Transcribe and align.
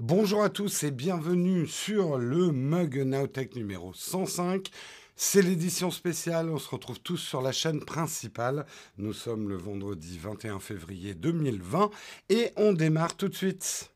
Bonjour 0.00 0.42
à 0.42 0.48
tous 0.48 0.82
et 0.82 0.90
bienvenue 0.90 1.68
sur 1.68 2.18
le 2.18 2.50
Mug 2.50 2.98
Nowtech 2.98 3.54
numéro 3.54 3.92
105. 3.94 4.68
C'est 5.14 5.40
l'édition 5.40 5.92
spéciale, 5.92 6.50
on 6.50 6.58
se 6.58 6.68
retrouve 6.68 6.98
tous 6.98 7.16
sur 7.16 7.40
la 7.40 7.52
chaîne 7.52 7.78
principale. 7.78 8.66
Nous 8.98 9.12
sommes 9.12 9.48
le 9.48 9.54
vendredi 9.54 10.18
21 10.18 10.58
février 10.58 11.14
2020 11.14 11.90
et 12.28 12.50
on 12.56 12.72
démarre 12.72 13.16
tout 13.16 13.28
de 13.28 13.36
suite. 13.36 13.92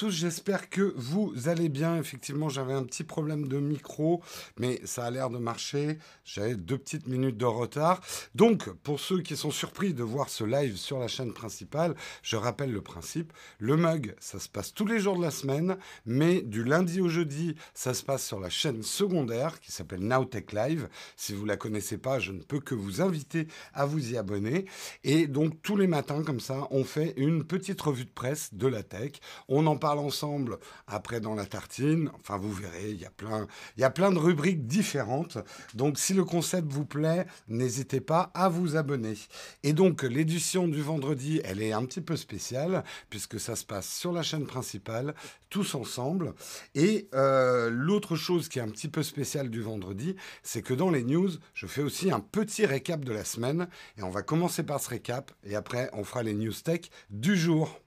Tous, 0.00 0.08
j'espère 0.08 0.70
que 0.70 0.94
vous 0.96 1.34
allez 1.44 1.68
bien. 1.68 1.98
Effectivement, 1.98 2.48
j'avais 2.48 2.72
un 2.72 2.84
petit 2.84 3.04
problème 3.04 3.48
de 3.48 3.58
micro, 3.58 4.22
mais 4.58 4.80
ça 4.84 5.04
a 5.04 5.10
l'air 5.10 5.28
de 5.28 5.36
marcher. 5.36 5.98
J'avais 6.24 6.54
deux 6.54 6.78
petites 6.78 7.06
minutes 7.06 7.36
de 7.36 7.44
retard. 7.44 8.00
Donc, 8.34 8.70
pour 8.82 8.98
ceux 8.98 9.20
qui 9.20 9.36
sont 9.36 9.50
surpris 9.50 9.92
de 9.92 10.02
voir 10.02 10.30
ce 10.30 10.42
live 10.42 10.78
sur 10.78 10.98
la 10.98 11.06
chaîne 11.06 11.34
principale, 11.34 11.94
je 12.22 12.36
rappelle 12.36 12.72
le 12.72 12.80
principe. 12.80 13.34
Le 13.58 13.76
mug, 13.76 14.16
ça 14.20 14.38
se 14.38 14.48
passe 14.48 14.72
tous 14.72 14.86
les 14.86 15.00
jours 15.00 15.18
de 15.18 15.22
la 15.22 15.30
semaine, 15.30 15.76
mais 16.06 16.40
du 16.40 16.64
lundi 16.64 17.02
au 17.02 17.10
jeudi, 17.10 17.54
ça 17.74 17.92
se 17.92 18.02
passe 18.02 18.26
sur 18.26 18.40
la 18.40 18.48
chaîne 18.48 18.82
secondaire 18.82 19.60
qui 19.60 19.70
s'appelle 19.70 20.00
Nowtech 20.00 20.54
Live. 20.54 20.88
Si 21.16 21.34
vous 21.34 21.44
la 21.44 21.58
connaissez 21.58 21.98
pas, 21.98 22.20
je 22.20 22.32
ne 22.32 22.40
peux 22.40 22.60
que 22.60 22.74
vous 22.74 23.02
inviter 23.02 23.48
à 23.74 23.84
vous 23.84 24.14
y 24.14 24.16
abonner. 24.16 24.64
Et 25.04 25.26
donc, 25.26 25.60
tous 25.60 25.76
les 25.76 25.88
matins, 25.88 26.22
comme 26.22 26.40
ça, 26.40 26.68
on 26.70 26.84
fait 26.84 27.12
une 27.18 27.44
petite 27.44 27.82
revue 27.82 28.06
de 28.06 28.10
presse 28.10 28.54
de 28.54 28.66
la 28.66 28.82
tech 28.82 29.20
on 29.48 29.66
en 29.66 29.76
parle 29.76 29.89
ensemble 29.98 30.58
après 30.86 31.20
dans 31.20 31.34
la 31.34 31.46
tartine. 31.46 32.10
Enfin, 32.20 32.36
vous 32.36 32.52
verrez, 32.52 32.90
il 32.90 33.00
y 33.00 33.04
a 33.04 33.10
plein, 33.10 33.46
il 33.76 33.80
y 33.80 33.84
a 33.84 33.90
plein 33.90 34.12
de 34.12 34.18
rubriques 34.18 34.66
différentes. 34.66 35.38
Donc, 35.74 35.98
si 35.98 36.14
le 36.14 36.24
concept 36.24 36.72
vous 36.72 36.84
plaît, 36.84 37.26
n'hésitez 37.48 38.00
pas 38.00 38.30
à 38.34 38.48
vous 38.48 38.76
abonner. 38.76 39.14
Et 39.62 39.72
donc, 39.72 40.02
l'édition 40.02 40.68
du 40.68 40.82
vendredi, 40.82 41.40
elle 41.44 41.62
est 41.62 41.72
un 41.72 41.84
petit 41.84 42.00
peu 42.00 42.16
spéciale 42.16 42.84
puisque 43.08 43.40
ça 43.40 43.56
se 43.56 43.64
passe 43.64 43.88
sur 43.88 44.12
la 44.12 44.22
chaîne 44.22 44.46
principale, 44.46 45.14
tous 45.48 45.74
ensemble. 45.74 46.34
Et 46.74 47.08
euh, 47.14 47.70
l'autre 47.70 48.16
chose 48.16 48.48
qui 48.48 48.58
est 48.58 48.62
un 48.62 48.68
petit 48.68 48.88
peu 48.88 49.02
spéciale 49.02 49.50
du 49.50 49.60
vendredi, 49.60 50.16
c'est 50.42 50.62
que 50.62 50.74
dans 50.74 50.90
les 50.90 51.02
news, 51.02 51.30
je 51.54 51.66
fais 51.66 51.82
aussi 51.82 52.10
un 52.10 52.20
petit 52.20 52.66
récap 52.66 53.04
de 53.04 53.12
la 53.12 53.24
semaine. 53.24 53.68
Et 53.96 54.02
on 54.02 54.10
va 54.10 54.22
commencer 54.22 54.62
par 54.62 54.80
ce 54.80 54.88
récap 54.90 55.32
et 55.44 55.54
après, 55.54 55.90
on 55.92 56.04
fera 56.04 56.22
les 56.22 56.34
news 56.34 56.52
tech 56.52 56.90
du 57.10 57.36
jour. 57.36 57.80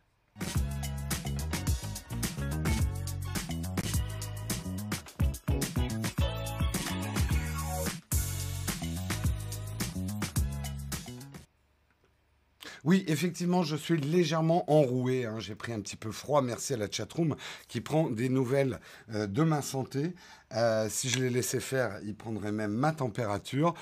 Oui, 12.83 13.05
effectivement, 13.07 13.63
je 13.63 13.77
suis 13.77 13.97
légèrement 13.97 14.69
enroué. 14.69 15.25
Hein. 15.25 15.39
J'ai 15.39 15.55
pris 15.55 15.71
un 15.71 15.79
petit 15.79 15.95
peu 15.95 16.11
froid. 16.11 16.41
Merci 16.41 16.73
à 16.73 16.77
la 16.77 16.91
chatroom 16.91 17.35
qui 17.69 17.79
prend 17.79 18.09
des 18.09 18.27
nouvelles 18.27 18.79
euh, 19.13 19.25
de 19.25 19.41
ma 19.43 19.61
santé. 19.61 20.13
Euh, 20.53 20.87
si 20.89 21.07
je 21.07 21.19
les 21.19 21.29
laissais 21.29 21.61
faire, 21.61 21.99
il 22.03 22.13
prendrait 22.13 22.51
même 22.51 22.73
ma 22.73 22.91
température. 22.91 23.73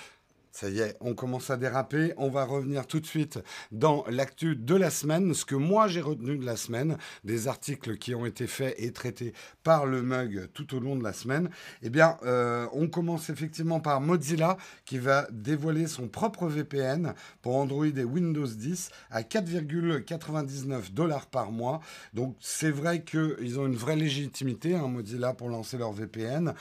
Ça 0.51 0.69
y 0.69 0.79
est, 0.79 0.97
on 0.99 1.13
commence 1.13 1.49
à 1.49 1.55
déraper. 1.55 2.13
On 2.17 2.29
va 2.29 2.43
revenir 2.43 2.85
tout 2.85 2.99
de 2.99 3.05
suite 3.05 3.39
dans 3.71 4.03
l'actu 4.09 4.55
de 4.57 4.75
la 4.75 4.89
semaine. 4.89 5.33
Ce 5.33 5.45
que 5.45 5.55
moi 5.55 5.87
j'ai 5.87 6.01
retenu 6.01 6.37
de 6.37 6.45
la 6.45 6.57
semaine, 6.57 6.97
des 7.23 7.47
articles 7.47 7.97
qui 7.97 8.13
ont 8.13 8.25
été 8.25 8.47
faits 8.47 8.75
et 8.77 8.91
traités 8.91 9.33
par 9.63 9.85
le 9.85 10.01
mug 10.01 10.49
tout 10.53 10.75
au 10.75 10.79
long 10.79 10.97
de 10.97 11.03
la 11.03 11.13
semaine. 11.13 11.49
Eh 11.83 11.89
bien, 11.89 12.17
euh, 12.23 12.67
on 12.73 12.89
commence 12.89 13.29
effectivement 13.29 13.79
par 13.79 14.01
Mozilla 14.01 14.57
qui 14.83 14.97
va 14.97 15.25
dévoiler 15.31 15.87
son 15.87 16.09
propre 16.09 16.47
VPN 16.47 17.13
pour 17.41 17.55
Android 17.55 17.85
et 17.85 18.03
Windows 18.03 18.45
10 18.45 18.89
à 19.09 19.21
4,99 19.21 20.93
dollars 20.93 21.27
par 21.27 21.51
mois. 21.51 21.79
Donc 22.13 22.35
c'est 22.41 22.71
vrai 22.71 23.03
qu'ils 23.03 23.57
ont 23.57 23.67
une 23.67 23.75
vraie 23.75 23.95
légitimité, 23.95 24.75
hein, 24.75 24.87
Mozilla, 24.87 25.33
pour 25.33 25.47
lancer 25.47 25.77
leur 25.77 25.93
VPN. 25.93 26.53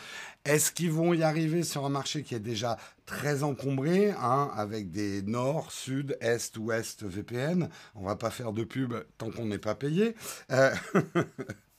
Est-ce 0.45 0.73
qu'ils 0.73 0.91
vont 0.91 1.12
y 1.12 1.23
arriver 1.23 1.62
sur 1.62 1.84
un 1.84 1.91
marché 1.91 2.23
qui 2.23 2.34
est 2.34 2.41
déjà 2.41 2.78
très 3.05 3.43
encombré, 3.43 4.11
hein, 4.12 4.51
avec 4.55 4.91
des 4.91 5.21
nord, 5.23 5.71
sud, 5.71 6.17
est, 6.21 6.56
ouest 6.56 7.03
VPN 7.03 7.69
On 7.95 8.05
va 8.05 8.17
pas 8.17 8.31
faire 8.31 8.53
de 8.53 8.65
pub 8.65 8.95
tant 9.19 9.31
qu'on 9.31 9.45
n'est 9.45 9.59
pas 9.59 9.75
payé. 9.75 10.15
Euh, 10.50 10.75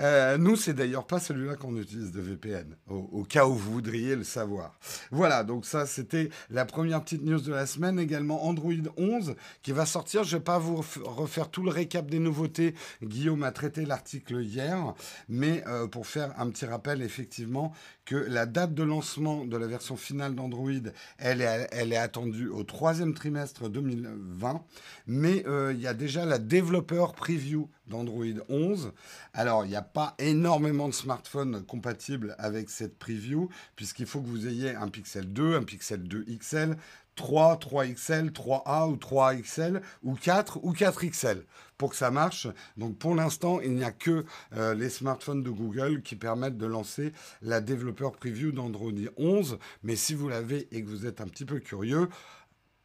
Euh, 0.00 0.38
nous, 0.38 0.56
c'est 0.56 0.74
d'ailleurs 0.74 1.06
pas 1.06 1.20
celui-là 1.20 1.56
qu'on 1.56 1.76
utilise 1.76 2.12
de 2.12 2.20
VPN, 2.20 2.76
au, 2.88 3.24
cas 3.24 3.46
où 3.46 3.54
vous 3.54 3.72
voudriez 3.72 4.16
le 4.16 4.24
savoir. 4.24 4.78
Voilà, 5.10 5.44
donc 5.44 5.66
ça, 5.66 5.86
c'était 5.86 6.30
la 6.50 6.64
première 6.64 7.02
petite 7.02 7.22
news 7.22 7.40
de 7.40 7.52
la 7.52 7.66
semaine. 7.66 7.98
Également 7.98 8.46
Android 8.46 8.72
11 8.96 9.34
qui 9.62 9.72
va 9.72 9.86
sortir. 9.86 10.24
Je 10.24 10.36
vais 10.36 10.42
pas 10.42 10.58
vous 10.58 10.82
refaire 11.04 11.50
tout 11.50 11.62
le 11.62 11.70
récap 11.70 12.08
des 12.08 12.18
nouveautés. 12.18 12.74
Guillaume 13.02 13.42
a 13.42 13.52
traité 13.52 13.84
l'article 13.84 14.40
hier, 14.42 14.94
mais 15.28 15.62
euh, 15.66 15.86
pour 15.86 16.06
faire 16.06 16.32
un 16.38 16.50
petit 16.50 16.66
rappel, 16.66 17.02
effectivement, 17.02 17.72
que 18.04 18.16
la 18.16 18.46
date 18.46 18.74
de 18.74 18.82
lancement 18.82 19.44
de 19.44 19.56
la 19.56 19.66
version 19.66 19.96
finale 19.96 20.34
d'Android, 20.34 20.70
elle 21.18 21.42
est, 21.42 21.68
elle 21.70 21.92
est 21.92 21.96
attendue 21.96 22.48
au 22.48 22.64
troisième 22.64 23.14
trimestre 23.14 23.68
2020, 23.68 24.64
mais 25.06 25.44
euh, 25.46 25.72
il 25.72 25.80
y 25.80 25.86
a 25.86 25.94
déjà 25.94 26.24
la 26.24 26.38
développeur 26.38 27.12
preview 27.12 27.68
d'Android 27.90 28.24
11. 28.48 28.92
Alors, 29.34 29.66
il 29.66 29.68
n'y 29.68 29.76
a 29.76 29.82
pas 29.82 30.14
énormément 30.18 30.88
de 30.88 30.94
smartphones 30.94 31.62
compatibles 31.66 32.34
avec 32.38 32.70
cette 32.70 32.98
preview, 32.98 33.50
puisqu'il 33.76 34.06
faut 34.06 34.22
que 34.22 34.28
vous 34.28 34.48
ayez 34.48 34.74
un 34.74 34.88
Pixel 34.88 35.30
2, 35.30 35.56
un 35.56 35.64
Pixel 35.64 36.02
2 36.04 36.24
XL, 36.38 36.76
3, 37.16 37.56
3XL, 37.56 38.30
3A 38.30 38.90
ou 38.90 38.96
3XL, 38.96 39.82
ou 40.02 40.14
4 40.14 40.60
ou 40.62 40.72
4XL 40.72 41.42
pour 41.80 41.90
que 41.90 41.96
ça 41.96 42.10
marche. 42.10 42.46
Donc 42.76 42.98
pour 42.98 43.14
l'instant, 43.14 43.58
il 43.60 43.72
n'y 43.74 43.84
a 43.84 43.90
que 43.90 44.26
euh, 44.54 44.74
les 44.74 44.90
smartphones 44.90 45.42
de 45.42 45.48
Google 45.48 46.02
qui 46.02 46.14
permettent 46.14 46.58
de 46.58 46.66
lancer 46.66 47.14
la 47.40 47.62
développeur 47.62 48.12
preview 48.12 48.52
d'Android 48.52 48.92
11. 49.16 49.58
Mais 49.82 49.96
si 49.96 50.14
vous 50.14 50.28
l'avez 50.28 50.68
et 50.72 50.82
que 50.82 50.88
vous 50.88 51.06
êtes 51.06 51.22
un 51.22 51.26
petit 51.26 51.46
peu 51.46 51.58
curieux, 51.58 52.10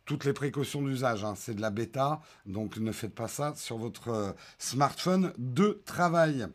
toutes 0.06 0.26
les 0.26 0.34
précautions 0.34 0.82
d'usage. 0.82 1.24
Hein. 1.24 1.34
C'est 1.36 1.56
de 1.56 1.62
la 1.62 1.72
bêta, 1.72 2.22
donc 2.46 2.78
ne 2.78 2.92
faites 2.92 3.14
pas 3.16 3.28
ça 3.28 3.54
sur 3.56 3.78
votre 3.78 4.10
euh, 4.10 4.32
smartphone 4.58 5.34
de 5.38 5.82
travail. 5.86 6.48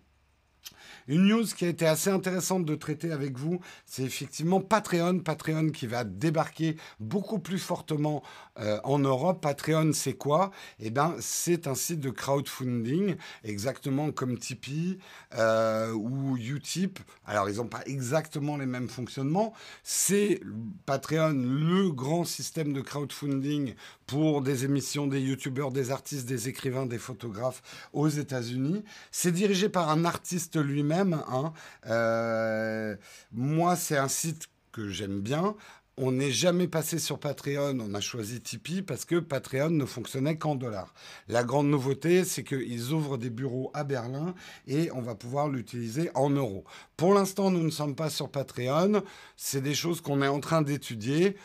Une 1.09 1.27
news 1.27 1.45
qui 1.45 1.65
a 1.65 1.69
été 1.69 1.87
assez 1.87 2.11
intéressante 2.11 2.65
de 2.65 2.75
traiter 2.75 3.13
avec 3.13 3.39
vous, 3.39 3.61
c'est 3.87 4.03
effectivement 4.03 4.61
Patreon. 4.61 5.21
Patreon 5.21 5.71
qui 5.71 5.87
va 5.87 6.05
débarquer 6.05 6.77
beaucoup 6.99 7.39
plus 7.39 7.59
fortement 7.59 8.23
euh, 8.59 8.79
en 8.85 8.99
Europe. 8.99 9.41
Patreon, 9.41 9.93
c'est 9.93 10.15
quoi? 10.15 10.51
Eh 10.79 10.91
bien, 10.91 11.15
c'est 11.21 11.67
un 11.67 11.75
site 11.75 12.01
de 12.01 12.11
crowdfunding, 12.11 13.17
exactement 13.45 14.13
comme 14.13 14.39
Tipeee 14.39 14.99
euh, 15.35 15.93
ou 15.93 16.37
Utip. 16.37 16.99
Alors, 17.27 17.49
ils 17.49 17.57
n'ont 17.57 17.67
pas 17.67 17.83
exactement 17.87 18.57
les 18.57 18.67
mêmes 18.67 18.89
fonctionnements. 18.89 19.55
C'est 19.83 20.41
Patreon, 20.87 21.33
le 21.33 21.91
grand 21.91 22.25
système 22.25 22.73
de 22.73 22.81
crowdfunding 22.81 23.75
pour 24.07 24.43
des 24.43 24.65
émissions, 24.65 25.07
des 25.07 25.21
youtubeurs, 25.21 25.71
des 25.71 25.91
artistes, 25.91 26.27
des 26.27 26.49
écrivains, 26.49 26.87
des 26.87 26.99
photographes 26.99 27.63
aux 27.93 28.09
États-Unis. 28.09 28.83
C'est 29.11 29.33
dirigé 29.33 29.69
par 29.69 29.89
un 29.89 30.05
artiste 30.05 30.57
lui-même. 30.57 30.90
Hein. 30.93 31.53
Euh, 31.87 32.97
moi, 33.33 33.77
c'est 33.77 33.97
un 33.97 34.09
site 34.09 34.49
que 34.73 34.89
j'aime 34.89 35.21
bien. 35.21 35.55
On 36.03 36.13
n'est 36.13 36.31
jamais 36.31 36.67
passé 36.67 36.99
sur 36.99 37.19
Patreon, 37.19 37.79
on 37.79 37.93
a 37.93 38.01
choisi 38.01 38.41
Tipeee 38.41 38.81
parce 38.81 39.05
que 39.05 39.17
Patreon 39.17 39.69
ne 39.69 39.85
fonctionnait 39.85 40.39
qu'en 40.39 40.55
dollars. 40.55 40.95
La 41.29 41.45
grande 41.45 41.69
nouveauté, 41.69 42.25
c'est 42.25 42.43
qu'ils 42.43 42.93
ouvrent 42.93 43.19
des 43.19 43.29
bureaux 43.29 43.71
à 43.75 43.85
Berlin 43.85 44.35
et 44.67 44.91
on 44.93 45.03
va 45.03 45.15
pouvoir 45.15 45.49
l'utiliser 45.49 46.11
en 46.15 46.31
euros. 46.31 46.65
Pour 46.97 47.13
l'instant, 47.13 47.51
nous 47.51 47.63
ne 47.63 47.71
sommes 47.71 47.97
pas 47.97 48.09
sur 48.09 48.31
Patreon. 48.31 49.03
C'est 49.37 49.61
des 49.61 49.75
choses 49.75 50.01
qu'on 50.01 50.23
est 50.23 50.29
en 50.29 50.41
train 50.41 50.63
d'étudier. 50.63 51.37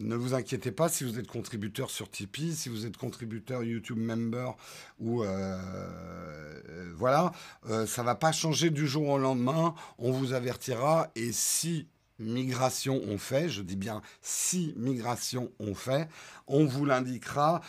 Ne 0.00 0.16
vous 0.16 0.32
inquiétez 0.32 0.72
pas 0.72 0.88
si 0.88 1.04
vous 1.04 1.18
êtes 1.18 1.26
contributeur 1.26 1.90
sur 1.90 2.10
Tipeee, 2.10 2.54
si 2.54 2.70
vous 2.70 2.86
êtes 2.86 2.96
contributeur 2.96 3.62
YouTube 3.62 3.98
Member 3.98 4.56
ou 4.98 5.22
euh, 5.22 5.28
euh, 5.28 6.92
voilà, 6.96 7.32
euh, 7.68 7.86
ça 7.86 8.02
va 8.02 8.14
pas 8.14 8.32
changer 8.32 8.70
du 8.70 8.86
jour 8.86 9.06
au 9.08 9.18
lendemain. 9.18 9.74
On 9.98 10.10
vous 10.10 10.32
avertira 10.32 11.10
et 11.16 11.32
si 11.32 11.86
migrations 12.18 13.02
ont 13.08 13.18
fait, 13.18 13.50
je 13.50 13.60
dis 13.60 13.76
bien 13.76 14.00
si 14.22 14.72
migrations 14.78 15.52
ont 15.60 15.74
fait, 15.74 16.08
on 16.46 16.64
vous 16.64 16.86
l'indiquera 16.86 17.60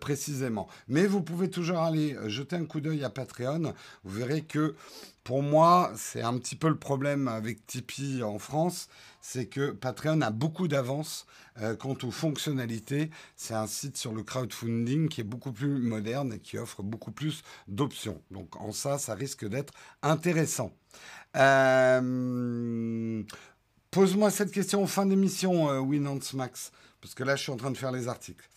précisément. 0.00 0.68
Mais 0.88 1.06
vous 1.06 1.22
pouvez 1.22 1.48
toujours 1.48 1.78
aller 1.78 2.16
jeter 2.26 2.56
un 2.56 2.66
coup 2.66 2.80
d'œil 2.80 3.02
à 3.02 3.08
Patreon, 3.08 3.72
vous 4.04 4.18
verrez 4.18 4.42
que 4.42 4.74
pour 5.22 5.42
moi, 5.42 5.90
c'est 5.96 6.20
un 6.20 6.36
petit 6.36 6.54
peu 6.54 6.68
le 6.68 6.76
problème 6.76 7.28
avec 7.28 7.66
Tipeee 7.66 8.22
en 8.22 8.38
France, 8.38 8.88
c'est 9.22 9.46
que 9.46 9.70
Patreon 9.70 10.20
a 10.20 10.30
beaucoup 10.30 10.68
d'avance 10.68 11.26
euh, 11.60 11.76
quant 11.76 11.96
aux 12.02 12.10
fonctionnalités. 12.10 13.10
C'est 13.36 13.54
un 13.54 13.66
site 13.66 13.96
sur 13.96 14.12
le 14.12 14.22
crowdfunding 14.22 15.08
qui 15.08 15.20
est 15.20 15.24
beaucoup 15.24 15.52
plus 15.52 15.78
moderne 15.78 16.32
et 16.32 16.38
qui 16.40 16.58
offre 16.58 16.82
beaucoup 16.82 17.12
plus 17.12 17.42
d'options. 17.68 18.20
Donc 18.30 18.56
en 18.56 18.72
ça, 18.72 18.98
ça 18.98 19.14
risque 19.14 19.46
d'être 19.46 19.72
intéressant. 20.02 20.72
Euh, 21.36 23.22
pose-moi 23.90 24.30
cette 24.30 24.50
question 24.50 24.82
en 24.82 24.86
fin 24.86 25.06
d'émission, 25.06 25.70
euh, 25.70 25.78
Winance 25.78 26.34
Max, 26.34 26.72
parce 27.00 27.14
que 27.14 27.22
là, 27.22 27.36
je 27.36 27.42
suis 27.42 27.52
en 27.52 27.56
train 27.56 27.70
de 27.70 27.76
faire 27.76 27.92
les 27.92 28.08
articles. 28.08 28.48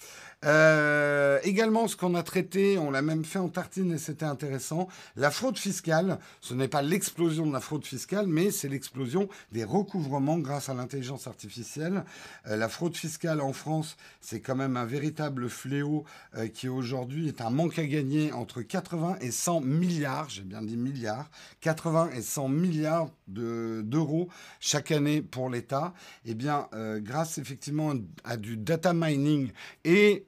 Euh, 0.45 1.39
également, 1.43 1.87
ce 1.87 1.95
qu'on 1.95 2.13
a 2.13 2.21
traité, 2.21 2.77
on 2.77 2.91
l'a 2.91 3.01
même 3.01 3.25
fait 3.25 3.39
en 3.39 3.49
tartine 3.49 3.91
et 3.93 3.97
c'était 3.97 4.25
intéressant, 4.25 4.87
la 5.15 5.31
fraude 5.31 5.57
fiscale, 5.57 6.19
ce 6.41 6.53
n'est 6.53 6.67
pas 6.67 6.83
l'explosion 6.83 7.47
de 7.47 7.53
la 7.53 7.59
fraude 7.59 7.85
fiscale, 7.85 8.27
mais 8.27 8.51
c'est 8.51 8.69
l'explosion 8.69 9.29
des 9.51 9.63
recouvrements 9.63 10.37
grâce 10.37 10.69
à 10.69 10.75
l'intelligence 10.75 11.25
artificielle. 11.25 12.03
Euh, 12.47 12.55
la 12.55 12.69
fraude 12.69 12.95
fiscale 12.95 13.41
en 13.41 13.53
France, 13.53 13.97
c'est 14.21 14.39
quand 14.39 14.55
même 14.55 14.77
un 14.77 14.85
véritable 14.85 15.49
fléau 15.49 16.05
euh, 16.35 16.47
qui 16.47 16.69
aujourd'hui 16.69 17.27
est 17.27 17.41
un 17.41 17.49
manque 17.49 17.79
à 17.79 17.85
gagner 17.85 18.31
entre 18.31 18.61
80 18.61 19.17
et 19.21 19.31
100 19.31 19.61
milliards, 19.61 20.29
j'ai 20.29 20.43
bien 20.43 20.61
dit 20.61 20.77
milliards, 20.77 21.29
80 21.61 22.11
et 22.15 22.21
100 22.21 22.47
milliards 22.49 23.09
d'euros 23.27 24.29
chaque 24.59 24.91
année 24.91 25.21
pour 25.21 25.49
l'État. 25.49 25.93
Eh 26.25 26.33
bien, 26.33 26.69
grâce 26.97 27.37
effectivement 27.37 27.93
à 28.23 28.37
du 28.37 28.57
data 28.57 28.93
mining 28.93 29.51
et 29.83 30.25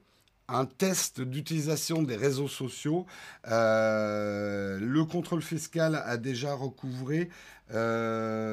un 0.50 0.66
test 0.66 1.20
d'utilisation 1.20 2.02
des 2.02 2.16
réseaux 2.16 2.48
sociaux. 2.48 3.06
Euh, 3.48 4.78
le 4.80 5.04
contrôle 5.04 5.42
fiscal 5.42 5.94
a 6.04 6.16
déjà 6.16 6.54
recouvré 6.54 7.28
euh, 7.72 8.50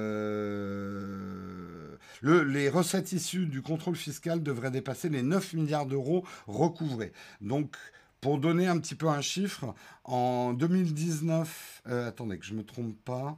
les 2.22 2.70
recettes 2.70 3.12
issues 3.14 3.48
du 3.48 3.62
contrôle 3.62 3.96
fiscal 3.96 4.44
devraient 4.44 4.72
dépasser 4.72 5.10
les 5.10 5.24
9 5.24 5.54
milliards 5.54 5.86
d'euros 5.86 6.24
recouvrés. 6.48 7.14
Donc, 7.42 7.76
pour 8.22 8.40
donner 8.40 8.68
un 8.68 8.80
petit 8.80 8.96
peu 8.96 9.08
un 9.08 9.22
chiffre, 9.22 9.74
en 10.04 10.54
2019, 10.54 11.84
euh, 11.88 12.08
attendez 12.08 12.38
que 12.38 12.46
je 12.46 12.54
ne 12.54 12.60
me 12.60 12.64
trompe 12.64 12.96
pas, 13.06 13.38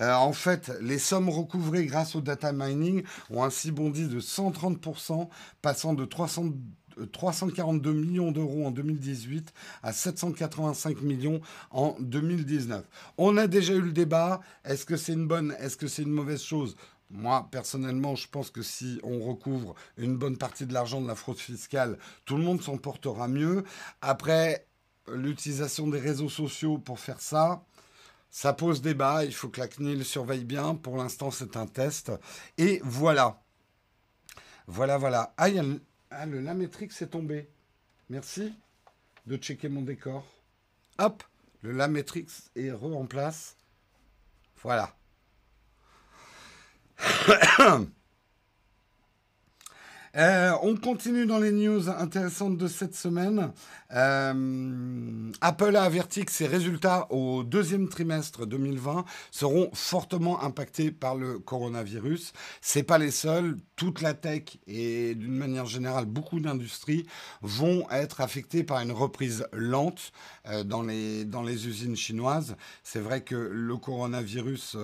euh, 0.00 0.12
en 0.12 0.32
fait, 0.32 0.72
les 0.80 0.98
sommes 0.98 1.28
recouvrées 1.28 1.86
grâce 1.86 2.16
au 2.16 2.20
data 2.20 2.52
mining 2.52 3.04
ont 3.30 3.44
ainsi 3.44 3.70
bondi 3.70 4.08
de 4.08 4.20
130%, 4.20 5.28
passant 5.62 5.94
de 5.94 6.04
342 6.04 7.92
millions 7.92 8.32
d'euros 8.32 8.66
en 8.66 8.70
2018 8.70 9.52
à 9.82 9.92
785 9.92 11.00
millions 11.02 11.40
en 11.70 11.94
2019. 12.00 12.84
On 13.18 13.36
a 13.36 13.46
déjà 13.46 13.74
eu 13.74 13.82
le 13.82 13.92
débat. 13.92 14.40
Est-ce 14.64 14.84
que 14.84 14.96
c'est 14.96 15.12
une 15.12 15.28
bonne, 15.28 15.54
est-ce 15.60 15.76
que 15.76 15.86
c'est 15.86 16.02
une 16.02 16.10
mauvaise 16.10 16.42
chose? 16.42 16.76
Moi, 17.10 17.46
personnellement, 17.52 18.16
je 18.16 18.26
pense 18.28 18.50
que 18.50 18.62
si 18.62 18.98
on 19.04 19.20
recouvre 19.20 19.76
une 19.98 20.16
bonne 20.16 20.36
partie 20.36 20.66
de 20.66 20.72
l'argent 20.72 21.00
de 21.00 21.06
la 21.06 21.14
fraude 21.14 21.38
fiscale, 21.38 21.98
tout 22.24 22.36
le 22.36 22.42
monde 22.42 22.62
s'en 22.62 22.78
portera 22.78 23.28
mieux. 23.28 23.62
Après, 24.00 24.66
l'utilisation 25.08 25.86
des 25.88 26.00
réseaux 26.00 26.28
sociaux 26.28 26.78
pour 26.78 26.98
faire 26.98 27.20
ça, 27.20 27.64
ça 28.30 28.52
pose 28.52 28.82
débat, 28.82 29.24
il 29.24 29.32
faut 29.32 29.48
que 29.48 29.60
la 29.60 29.68
CNIL 29.68 30.04
surveille 30.04 30.44
bien. 30.44 30.74
Pour 30.74 30.96
l'instant, 30.96 31.30
c'est 31.30 31.56
un 31.56 31.66
test. 31.66 32.10
Et 32.58 32.80
voilà. 32.82 33.40
Voilà, 34.66 34.98
voilà. 34.98 35.32
Ah, 35.36 35.48
le, 35.48 35.80
ah, 36.10 36.26
le 36.26 36.40
Lametrix 36.40 36.90
est 37.00 37.06
tombé. 37.06 37.48
Merci 38.08 38.52
de 39.26 39.36
checker 39.36 39.68
mon 39.68 39.82
décor. 39.82 40.26
Hop, 40.98 41.22
le 41.62 41.72
Lametrix 41.72 42.26
est 42.56 42.72
re 42.72 43.06
place. 43.08 43.56
Voilà. 44.62 44.96
Euh, 50.16 50.52
on 50.62 50.76
continue 50.76 51.26
dans 51.26 51.38
les 51.38 51.50
news 51.50 51.88
intéressantes 51.88 52.56
de 52.56 52.68
cette 52.68 52.94
semaine. 52.94 53.52
Euh, 53.92 55.32
Apple 55.40 55.74
a 55.74 55.82
averti 55.82 56.24
que 56.24 56.30
ses 56.30 56.46
résultats 56.46 57.10
au 57.10 57.42
deuxième 57.42 57.88
trimestre 57.88 58.46
2020 58.46 59.04
seront 59.32 59.70
fortement 59.72 60.40
impactés 60.42 60.92
par 60.92 61.16
le 61.16 61.40
coronavirus. 61.40 62.32
C'est 62.60 62.84
pas 62.84 62.98
les 62.98 63.10
seuls. 63.10 63.56
Toute 63.76 64.02
la 64.02 64.14
tech 64.14 64.58
et 64.68 65.16
d'une 65.16 65.34
manière 65.34 65.66
générale 65.66 66.04
beaucoup 66.06 66.38
d'industries 66.38 67.06
vont 67.42 67.90
être 67.90 68.20
affectées 68.20 68.62
par 68.62 68.80
une 68.80 68.92
reprise 68.92 69.46
lente 69.52 70.12
euh, 70.46 70.62
dans, 70.62 70.82
les, 70.82 71.24
dans 71.24 71.42
les 71.42 71.66
usines 71.66 71.96
chinoises. 71.96 72.54
C'est 72.84 73.00
vrai 73.00 73.22
que 73.22 73.34
le 73.34 73.76
coronavirus 73.76 74.76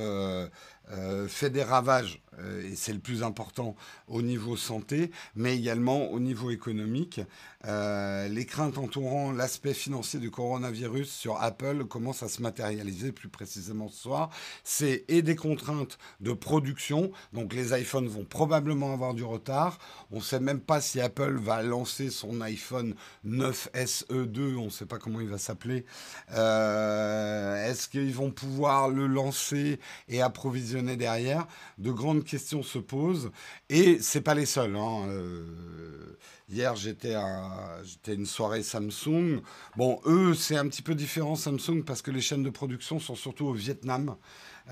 fait 1.29 1.50
des 1.50 1.62
ravages 1.62 2.21
et 2.38 2.77
c'est 2.77 2.93
le 2.93 2.99
plus 2.99 3.23
important 3.23 3.75
au 4.09 4.23
niveau 4.23 4.56
santé, 4.56 5.11
mais 5.35 5.56
également 5.56 6.11
au 6.11 6.21
niveau 6.21 6.50
économique. 6.50 7.21
Euh, 7.67 8.29
les 8.29 8.47
craintes 8.47 8.79
entourant 8.79 9.32
l'aspect 9.32 9.75
financier 9.75 10.19
du 10.19 10.31
coronavirus 10.31 11.11
sur 11.11 11.43
Apple 11.43 11.85
commencent 11.85 12.23
à 12.23 12.29
se 12.29 12.41
matérialiser 12.41 13.12
plus 13.12 13.29
précisément 13.29 13.88
ce 13.88 14.03
soir. 14.03 14.31
C'est 14.65 15.05
et 15.09 15.21
des 15.21 15.37
contraintes 15.37 15.99
de 16.21 16.32
production, 16.32 17.12
donc 17.32 17.53
les 17.53 17.79
iPhones 17.79 18.09
vont 18.09 18.25
probablement 18.25 18.94
avoir 18.94 19.12
du 19.12 19.25
retard. 19.25 19.79
On 20.11 20.17
ne 20.17 20.23
sait 20.23 20.41
même 20.41 20.61
pas 20.61 20.81
si 20.81 21.00
Apple 21.00 21.37
va 21.37 21.62
lancer 21.62 22.11
son 22.11 22.41
iPhone 22.41 22.94
9 23.25 23.69
SE2, 23.75 24.56
on 24.56 24.67
ne 24.67 24.71
sait 24.71 24.87
pas 24.87 24.99
comment 24.99 25.21
il 25.21 25.29
va 25.29 25.38
s'appeler. 25.38 25.85
Euh, 26.32 27.69
est-ce 27.69 27.88
qu'ils 27.88 28.15
vont 28.15 28.31
pouvoir 28.31 28.88
le 28.88 29.06
lancer 29.06 29.79
et 30.09 30.23
approvisionner 30.23 30.97
derrière? 30.97 31.47
De 31.79 31.91
grandes 31.91 32.19
questions 32.25 32.62
se 32.62 32.78
posent 32.78 33.31
et 33.69 33.99
c'est 34.00 34.20
pas 34.20 34.34
les 34.34 34.46
seuls. 34.46 34.76
Hein. 34.76 35.06
Euh, 35.08 36.17
Hier, 36.52 36.75
j'étais 36.75 37.14
à, 37.14 37.78
une 38.08 38.26
soirée 38.26 38.64
Samsung. 38.64 39.40
Bon, 39.76 40.00
eux, 40.05 40.34
c'est 40.34 40.56
un 40.56 40.67
petit 40.67 40.82
peu 40.82 40.96
différent 40.96 41.37
Samsung 41.37 41.84
parce 41.87 42.02
que 42.02 42.11
les 42.11 42.20
chaînes 42.20 42.43
de 42.43 42.50
production 42.50 42.99
sont 42.99 43.14
surtout 43.14 43.46
au 43.46 43.52
Vietnam. 43.52 44.17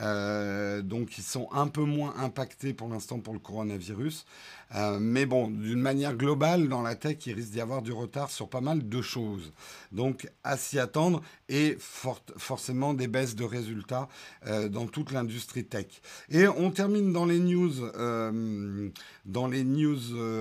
Euh, 0.00 0.82
donc, 0.82 1.18
ils 1.18 1.24
sont 1.24 1.48
un 1.52 1.68
peu 1.68 1.82
moins 1.82 2.16
impactés 2.16 2.74
pour 2.74 2.88
l'instant 2.88 3.20
pour 3.20 3.32
le 3.32 3.38
coronavirus. 3.38 4.26
Euh, 4.74 4.98
mais 5.00 5.26
bon, 5.26 5.48
d'une 5.48 5.80
manière 5.80 6.14
globale, 6.14 6.68
dans 6.68 6.82
la 6.82 6.94
tech, 6.94 7.18
il 7.26 7.34
risque 7.34 7.50
d'y 7.50 7.60
avoir 7.60 7.82
du 7.82 7.92
retard 7.92 8.30
sur 8.30 8.48
pas 8.48 8.60
mal 8.60 8.88
de 8.88 9.02
choses. 9.02 9.52
Donc, 9.92 10.28
à 10.44 10.56
s'y 10.56 10.78
attendre 10.78 11.22
et 11.48 11.78
forcément 11.78 12.92
des 12.92 13.08
baisses 13.08 13.34
de 13.34 13.44
résultats 13.44 14.08
euh, 14.46 14.68
dans 14.68 14.86
toute 14.86 15.12
l'industrie 15.12 15.64
tech. 15.64 15.86
Et 16.30 16.46
on 16.46 16.70
termine 16.70 17.12
dans 17.12 17.24
les 17.24 17.38
news, 17.38 17.82
euh, 17.82 18.90
dans 19.24 19.46
les 19.46 19.64
news 19.64 19.98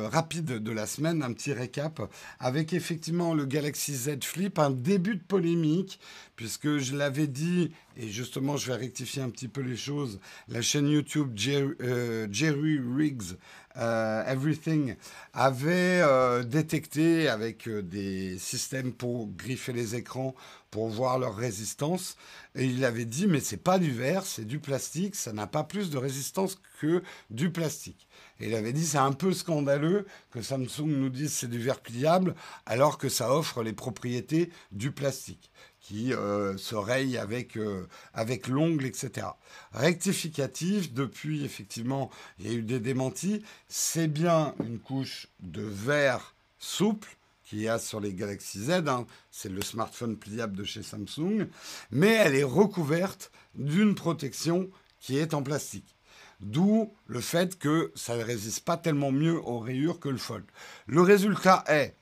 rapides 0.10 0.46
de 0.46 0.72
la 0.72 0.86
semaine, 0.86 1.24
un 1.24 1.32
petit 1.34 1.54
récap 1.54 2.02
avec 2.40 2.74
effectivement 2.74 3.34
le 3.34 3.46
Galaxy 3.46 3.96
Z 3.96 4.24
Flip, 4.24 4.60
un 4.60 4.72
début 4.72 5.16
de 5.16 5.24
polémique 5.24 6.00
puisque 6.36 6.78
je 6.78 6.96
l'avais 6.96 7.26
dit, 7.26 7.72
et 7.98 8.08
justement 8.10 8.58
je 8.58 8.68
vais 8.68 8.78
rectifier 8.78 9.24
un 9.24 9.30
petit 9.30 9.48
peu 9.48 9.62
les 9.62 9.76
choses, 9.76 10.20
la 10.48 10.62
chaîne 10.62 10.88
YouTube 10.88 11.32
Jerry 11.36 12.80
Riggs 12.96 13.38
Everything 13.78 14.96
avait 15.34 16.02
euh, 16.02 16.44
détecté 16.44 17.30
avec 17.30 17.68
euh, 17.68 17.84
des 17.84 18.40
systèmes 18.40 18.92
pour 18.92 19.28
griffer 19.28 19.72
les 19.74 19.96
écrans 19.96 20.34
pour 20.72 20.90
voir 20.90 21.20
leur 21.20 21.36
résistance 21.36 22.18
et 22.56 22.66
il 22.66 22.84
avait 22.84 23.06
dit 23.06 23.28
mais 23.28 23.40
c'est 23.40 23.58
pas 23.58 23.80
du 23.80 23.92
verre, 23.92 24.26
c'est 24.26 24.46
du 24.46 24.60
plastique, 24.60 25.16
ça 25.16 25.32
n'a 25.32 25.48
pas 25.48 25.64
plus 25.64 25.90
de 25.90 25.98
résistance 25.98 26.60
que 26.80 27.04
du 27.30 27.52
plastique. 27.52 28.08
Et 28.40 28.48
il 28.48 28.56
avait 28.56 28.74
dit 28.74 28.86
c'est 28.86 28.98
un 28.98 29.14
peu 29.14 29.32
scandaleux 29.34 30.08
que 30.32 30.42
Samsung 30.42 30.88
nous 30.88 31.10
dise 31.10 31.32
c'est 31.32 31.50
du 31.50 31.60
verre 31.60 31.80
pliable 31.80 32.36
alors 32.66 32.98
que 32.98 33.10
ça 33.10 33.32
offre 33.32 33.64
les 33.64 33.74
propriétés 33.74 34.50
du 34.72 34.92
plastique 34.92 35.52
qui 35.88 36.14
euh, 36.14 36.58
se 36.58 36.76
raye 36.76 37.18
avec, 37.18 37.56
euh, 37.56 37.88
avec 38.14 38.50
l'ongle, 38.50 38.86
etc. 38.86 39.28
Rectificatif, 39.72 40.92
depuis, 40.92 41.46
effectivement, 41.46 42.12
il 42.38 42.48
y 42.48 42.50
a 42.50 42.58
eu 42.58 42.62
des 42.62 42.82
démentis. 42.82 43.42
C'est 43.70 44.10
bien 44.10 44.54
une 44.66 44.80
couche 44.80 45.30
de 45.40 45.62
verre 45.62 46.36
souple 46.60 47.16
qu'il 47.46 47.62
y 47.62 47.70
a 47.70 47.80
sur 47.80 48.02
les 48.02 48.14
Galaxy 48.14 48.66
Z. 48.66 48.72
Hein. 48.88 49.08
C'est 49.32 49.48
le 49.48 49.62
smartphone 49.62 50.18
pliable 50.18 50.58
de 50.58 50.66
chez 50.66 50.84
Samsung. 50.84 51.48
Mais 51.92 52.16
elle 52.16 52.36
est 52.36 52.44
recouverte 52.44 53.32
d'une 53.56 53.96
protection 53.96 54.70
qui 55.00 55.18
est 55.18 55.34
en 55.34 55.42
plastique. 55.42 55.96
D'où 56.42 56.92
le 57.06 57.22
fait 57.22 57.58
que 57.58 57.94
ça 57.96 58.18
ne 58.18 58.24
résiste 58.24 58.66
pas 58.66 58.76
tellement 58.76 59.14
mieux 59.14 59.40
aux 59.40 59.60
rayures 59.60 60.02
que 60.02 60.10
le 60.10 60.18
Fold. 60.18 60.44
Le 60.86 61.02
résultat 61.02 61.64
est 61.70 61.96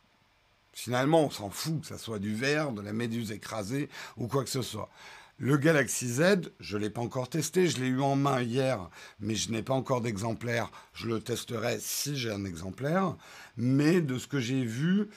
Finalement, 0.76 1.24
on 1.24 1.30
s'en 1.30 1.50
fout 1.50 1.80
que 1.82 1.88
ça 1.88 1.98
soit 1.98 2.20
du 2.20 2.36
verre, 2.36 2.74
de 2.74 2.82
la 2.82 2.92
méduse 2.92 3.32
écrasée 3.32 3.88
ou 4.18 4.28
quoi 4.28 4.44
que 4.44 4.50
ce 4.50 4.62
soit. 4.62 4.90
Le 5.38 5.56
Galaxy 5.56 6.08
Z, 6.10 6.52
je 6.60 6.76
ne 6.76 6.82
l'ai 6.82 6.90
pas 6.90 7.00
encore 7.00 7.30
testé, 7.30 7.68
je 7.68 7.80
l'ai 7.80 7.88
eu 7.88 8.02
en 8.02 8.18
main 8.18 8.42
hier, 8.42 8.90
mais 9.22 9.36
je 9.36 9.52
n'ai 9.52 9.64
pas 9.64 9.74
encore 9.74 10.02
d'exemplaire. 10.02 10.70
Je 10.94 11.08
le 11.08 11.22
testerai 11.22 11.78
si 11.80 12.18
j'ai 12.18 12.30
un 12.30 12.44
exemplaire. 12.44 13.16
Mais 13.56 14.02
de 14.02 14.18
ce 14.18 14.28
que 14.28 14.42
j'ai 14.42 14.66
vu, 14.66 15.10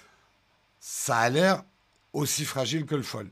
ça 0.78 1.18
a 1.18 1.28
l'air 1.28 1.64
aussi 2.12 2.44
fragile 2.44 2.86
que 2.86 2.94
le 2.94 3.02
Fold. 3.02 3.30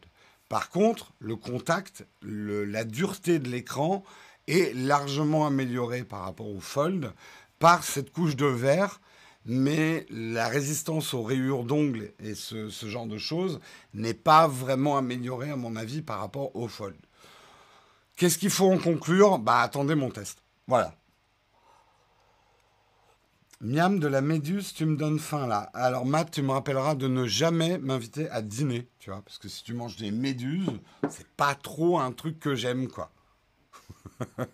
Par 0.49 0.68
contre, 0.68 1.12
le 1.21 1.37
contact, 1.37 2.04
la 2.23 2.83
dureté 2.83 3.38
de 3.38 3.49
l'écran 3.49 4.02
est 4.49 4.75
largement 4.75 5.47
améliorée 5.47 6.02
par 6.02 6.23
rapport 6.23 6.49
au 6.49 6.61
Fold 6.61 7.12
par 7.61 7.85
cette 7.85 8.11
couche 8.11 8.35
de 8.35 8.47
verre 8.47 9.00
mais 9.46 10.06
la 10.10 10.48
résistance 10.48 11.14
aux 11.14 11.22
rayures 11.22 11.64
d'ongles 11.64 12.12
et 12.18 12.34
ce, 12.34 12.68
genre 12.68 13.06
de 13.06 13.18
choses 13.18 13.60
n'est 13.94 14.14
pas 14.14 14.48
vraiment 14.48 14.98
améliorée, 14.98 15.50
à 15.50 15.56
mon 15.56 15.76
avis, 15.76 16.02
par 16.02 16.18
rapport 16.18 16.54
au 16.56 16.66
Fold. 16.68 16.96
Qu'est-ce 18.16 18.38
qu'il 18.38 18.50
faut 18.50 18.70
en 18.70 18.78
conclure? 18.78 19.38
Bah, 19.38 19.60
attendez 19.60 19.94
mon 19.94 20.10
test. 20.10 20.42
Voilà. 20.66 20.94
Miam 23.60 24.00
de 24.00 24.06
la 24.06 24.20
Méduse, 24.20 24.74
tu 24.74 24.84
me 24.84 24.96
donnes 24.96 25.18
faim 25.18 25.46
là. 25.46 25.70
Alors 25.72 26.04
Matt, 26.04 26.30
tu 26.30 26.42
me 26.42 26.50
rappelleras 26.52 26.94
de 26.94 27.08
ne 27.08 27.26
jamais 27.26 27.78
m'inviter 27.78 28.28
à 28.30 28.42
dîner, 28.42 28.86
tu 28.98 29.10
vois, 29.10 29.22
parce 29.22 29.38
que 29.38 29.48
si 29.48 29.64
tu 29.64 29.72
manges 29.72 29.96
des 29.96 30.10
méduses, 30.10 30.68
c'est 31.08 31.28
pas 31.36 31.54
trop 31.54 31.98
un 31.98 32.12
truc 32.12 32.38
que 32.38 32.54
j'aime, 32.54 32.88
quoi. 32.88 33.10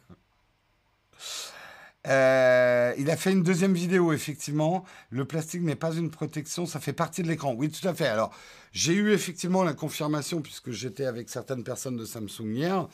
Euh, 2.08 2.92
il 2.98 3.10
a 3.10 3.16
fait 3.16 3.30
une 3.30 3.42
deuxième 3.42 3.74
vidéo, 3.74 4.12
effectivement. 4.12 4.84
Le 5.10 5.24
plastique 5.24 5.62
n'est 5.62 5.76
pas 5.76 5.94
une 5.94 6.10
protection, 6.10 6.66
ça 6.66 6.80
fait 6.80 6.92
partie 6.92 7.22
de 7.22 7.28
l'écran. 7.28 7.54
Oui, 7.56 7.70
tout 7.70 7.86
à 7.86 7.94
fait. 7.94 8.06
Alors, 8.06 8.34
j'ai 8.72 8.94
eu 8.94 9.12
effectivement 9.12 9.62
la 9.62 9.74
confirmation, 9.74 10.42
puisque 10.42 10.72
j'étais 10.72 11.04
avec 11.04 11.28
certaines 11.28 11.62
personnes 11.62 11.96
de 11.96 12.04
Samsung 12.04 12.54
hier. 12.54 12.88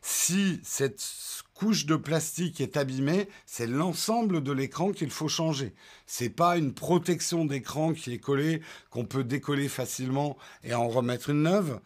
Si 0.00 0.60
cette 0.62 1.04
couche 1.54 1.86
de 1.86 1.96
plastique 1.96 2.60
est 2.60 2.76
abîmée, 2.76 3.28
c'est 3.46 3.66
l'ensemble 3.66 4.42
de 4.42 4.52
l'écran 4.52 4.92
qu'il 4.92 5.10
faut 5.10 5.28
changer. 5.28 5.74
C'est 6.06 6.30
pas 6.30 6.56
une 6.56 6.72
protection 6.72 7.44
d'écran 7.44 7.92
qui 7.92 8.14
est 8.14 8.18
collée, 8.18 8.62
qu'on 8.90 9.04
peut 9.04 9.24
décoller 9.24 9.68
facilement 9.68 10.36
et 10.62 10.74
en 10.74 10.88
remettre 10.88 11.30
une 11.30 11.42
neuve. 11.42 11.80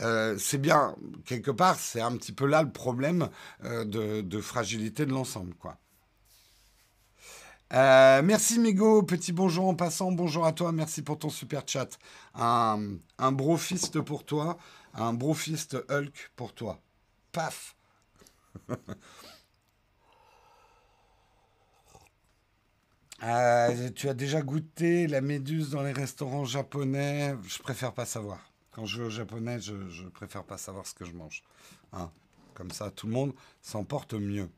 Euh, 0.00 0.36
c'est 0.38 0.58
bien, 0.58 0.96
quelque 1.24 1.52
part, 1.52 1.78
c'est 1.78 2.00
un 2.00 2.16
petit 2.16 2.32
peu 2.32 2.46
là 2.46 2.62
le 2.64 2.72
problème 2.72 3.28
euh, 3.64 3.84
de, 3.84 4.22
de 4.22 4.40
fragilité 4.40 5.06
de 5.06 5.12
l'ensemble, 5.12 5.54
quoi. 5.54 5.78
Euh, 7.72 8.22
merci 8.22 8.58
Migo, 8.58 9.02
petit 9.02 9.32
bonjour 9.32 9.66
en 9.66 9.74
passant, 9.74 10.12
bonjour 10.12 10.44
à 10.46 10.52
toi, 10.52 10.70
merci 10.70 11.02
pour 11.02 11.18
ton 11.18 11.30
super 11.30 11.62
chat. 11.66 11.98
Un, 12.34 12.98
un 13.18 13.32
brofist 13.32 14.00
pour 14.00 14.24
toi, 14.24 14.58
un 14.92 15.12
brofist 15.14 15.76
Hulk 15.88 16.30
pour 16.36 16.52
toi. 16.54 16.80
Paf 17.32 17.74
euh, 23.24 23.90
Tu 23.90 24.08
as 24.08 24.14
déjà 24.14 24.42
goûté 24.42 25.06
la 25.08 25.20
méduse 25.20 25.70
dans 25.70 25.82
les 25.82 25.92
restaurants 25.92 26.44
japonais? 26.44 27.34
Je 27.46 27.58
préfère 27.58 27.92
pas 27.92 28.04
savoir. 28.04 28.38
Quand 28.70 28.86
je 28.86 28.98
vais 28.98 29.06
au 29.06 29.10
japonais, 29.10 29.58
je, 29.60 30.04
préfère 30.08 30.44
pas 30.44 30.58
savoir 30.58 30.86
ce 30.86 30.94
que 30.94 31.04
je 31.04 31.12
mange. 31.12 31.42
Hein. 31.92 32.10
Comme 32.54 32.70
ça, 32.70 32.90
tout 32.90 33.06
le 33.06 33.12
monde 33.12 33.34
s'en 33.62 33.84
porte 33.84 34.14
mieux. 34.14 34.48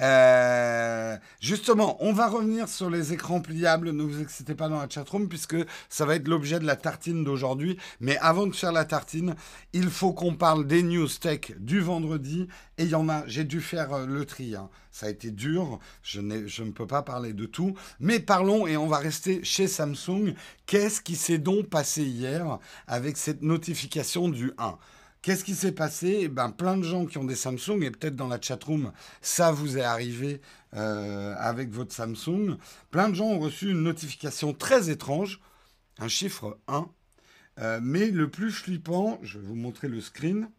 Euh, 0.00 1.16
justement, 1.40 1.96
on 2.00 2.12
va 2.12 2.26
revenir 2.26 2.68
sur 2.68 2.90
les 2.90 3.12
écrans 3.12 3.40
pliables. 3.40 3.90
Ne 3.90 4.02
vous 4.02 4.20
excitez 4.20 4.54
pas 4.54 4.68
dans 4.68 4.80
la 4.80 4.88
chatroom 4.88 5.28
puisque 5.28 5.56
ça 5.88 6.04
va 6.04 6.16
être 6.16 6.26
l'objet 6.26 6.58
de 6.58 6.66
la 6.66 6.76
tartine 6.76 7.24
d'aujourd'hui. 7.24 7.78
Mais 8.00 8.16
avant 8.18 8.46
de 8.46 8.54
faire 8.54 8.72
la 8.72 8.84
tartine, 8.84 9.36
il 9.72 9.90
faut 9.90 10.12
qu'on 10.12 10.34
parle 10.34 10.66
des 10.66 10.82
news 10.82 11.08
tech 11.08 11.52
du 11.58 11.80
vendredi. 11.80 12.48
Et 12.76 12.84
il 12.84 12.90
y 12.90 12.94
en 12.94 13.08
a, 13.08 13.24
j'ai 13.26 13.44
dû 13.44 13.60
faire 13.60 13.92
euh, 13.92 14.06
le 14.06 14.24
tri. 14.24 14.56
Hein. 14.56 14.68
Ça 14.90 15.06
a 15.06 15.10
été 15.10 15.30
dur. 15.30 15.78
Je, 16.02 16.20
je 16.46 16.62
ne 16.62 16.72
peux 16.72 16.86
pas 16.86 17.02
parler 17.02 17.32
de 17.32 17.46
tout. 17.46 17.74
Mais 18.00 18.18
parlons 18.18 18.66
et 18.66 18.76
on 18.76 18.88
va 18.88 18.98
rester 18.98 19.44
chez 19.44 19.68
Samsung. 19.68 20.34
Qu'est-ce 20.66 21.00
qui 21.00 21.14
s'est 21.14 21.38
donc 21.38 21.66
passé 21.66 22.02
hier 22.02 22.58
avec 22.88 23.16
cette 23.16 23.42
notification 23.42 24.28
du 24.28 24.52
1 24.58 24.76
Qu'est-ce 25.24 25.42
qui 25.42 25.54
s'est 25.54 25.72
passé? 25.72 26.18
Eh 26.20 26.28
ben, 26.28 26.50
Plein 26.50 26.76
de 26.76 26.82
gens 26.82 27.06
qui 27.06 27.16
ont 27.16 27.24
des 27.24 27.34
Samsung, 27.34 27.80
et 27.80 27.90
peut-être 27.90 28.14
dans 28.14 28.28
la 28.28 28.38
chatroom, 28.38 28.92
ça 29.22 29.52
vous 29.52 29.78
est 29.78 29.82
arrivé 29.82 30.42
euh, 30.74 31.34
avec 31.38 31.70
votre 31.70 31.94
Samsung. 31.94 32.58
Plein 32.90 33.08
de 33.08 33.14
gens 33.14 33.28
ont 33.28 33.38
reçu 33.38 33.70
une 33.70 33.82
notification 33.82 34.52
très 34.52 34.90
étrange, 34.90 35.40
un 35.96 36.08
chiffre 36.08 36.58
1. 36.68 36.90
Euh, 37.60 37.80
mais 37.82 38.10
le 38.10 38.30
plus 38.30 38.52
flippant, 38.52 39.18
je 39.22 39.38
vais 39.38 39.46
vous 39.46 39.54
montrer 39.54 39.88
le 39.88 40.02
screen, 40.02 40.50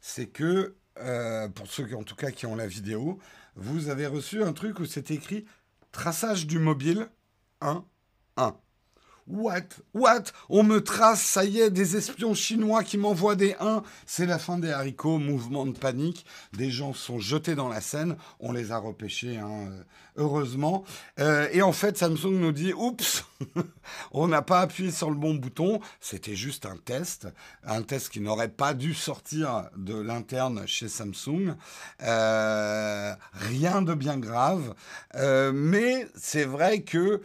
c'est 0.00 0.28
que, 0.28 0.76
euh, 1.00 1.48
pour 1.48 1.66
ceux 1.66 1.86
qui, 1.86 1.96
en 1.96 2.04
tout 2.04 2.14
cas 2.14 2.30
qui 2.30 2.46
ont 2.46 2.54
la 2.54 2.68
vidéo, 2.68 3.18
vous 3.56 3.88
avez 3.88 4.06
reçu 4.06 4.40
un 4.44 4.52
truc 4.52 4.78
où 4.78 4.84
c'est 4.84 5.10
écrit 5.10 5.46
traçage 5.90 6.46
du 6.46 6.60
mobile 6.60 7.08
1, 7.60 7.84
1. 8.36 8.56
What? 9.30 9.62
What? 9.94 10.24
On 10.48 10.64
me 10.64 10.80
trace, 10.80 11.22
ça 11.22 11.44
y 11.44 11.60
est, 11.60 11.70
des 11.70 11.96
espions 11.96 12.34
chinois 12.34 12.82
qui 12.82 12.98
m'envoient 12.98 13.36
des 13.36 13.54
1. 13.60 13.84
C'est 14.04 14.26
la 14.26 14.40
fin 14.40 14.58
des 14.58 14.72
haricots, 14.72 15.18
mouvement 15.18 15.66
de 15.66 15.72
panique. 15.72 16.26
Des 16.52 16.70
gens 16.70 16.92
sont 16.94 17.20
jetés 17.20 17.54
dans 17.54 17.68
la 17.68 17.80
Seine. 17.80 18.16
On 18.40 18.50
les 18.50 18.72
a 18.72 18.78
repêchés, 18.78 19.38
hein, 19.38 19.68
euh, 19.68 19.82
heureusement. 20.16 20.82
Euh, 21.20 21.48
et 21.52 21.62
en 21.62 21.70
fait, 21.70 21.96
Samsung 21.96 22.40
nous 22.40 22.50
dit 22.50 22.72
Oups, 22.72 23.24
on 24.10 24.26
n'a 24.26 24.42
pas 24.42 24.62
appuyé 24.62 24.90
sur 24.90 25.10
le 25.10 25.16
bon 25.16 25.34
bouton. 25.34 25.80
C'était 26.00 26.34
juste 26.34 26.66
un 26.66 26.76
test. 26.76 27.28
Un 27.62 27.82
test 27.82 28.08
qui 28.08 28.20
n'aurait 28.20 28.48
pas 28.48 28.74
dû 28.74 28.94
sortir 28.94 29.70
de 29.76 29.94
l'interne 29.94 30.66
chez 30.66 30.88
Samsung. 30.88 31.54
Euh, 32.02 33.14
rien 33.32 33.80
de 33.82 33.94
bien 33.94 34.18
grave. 34.18 34.74
mais 35.14 36.08
c'est 36.16 36.44
vrai 36.44 36.82
que 36.82 37.22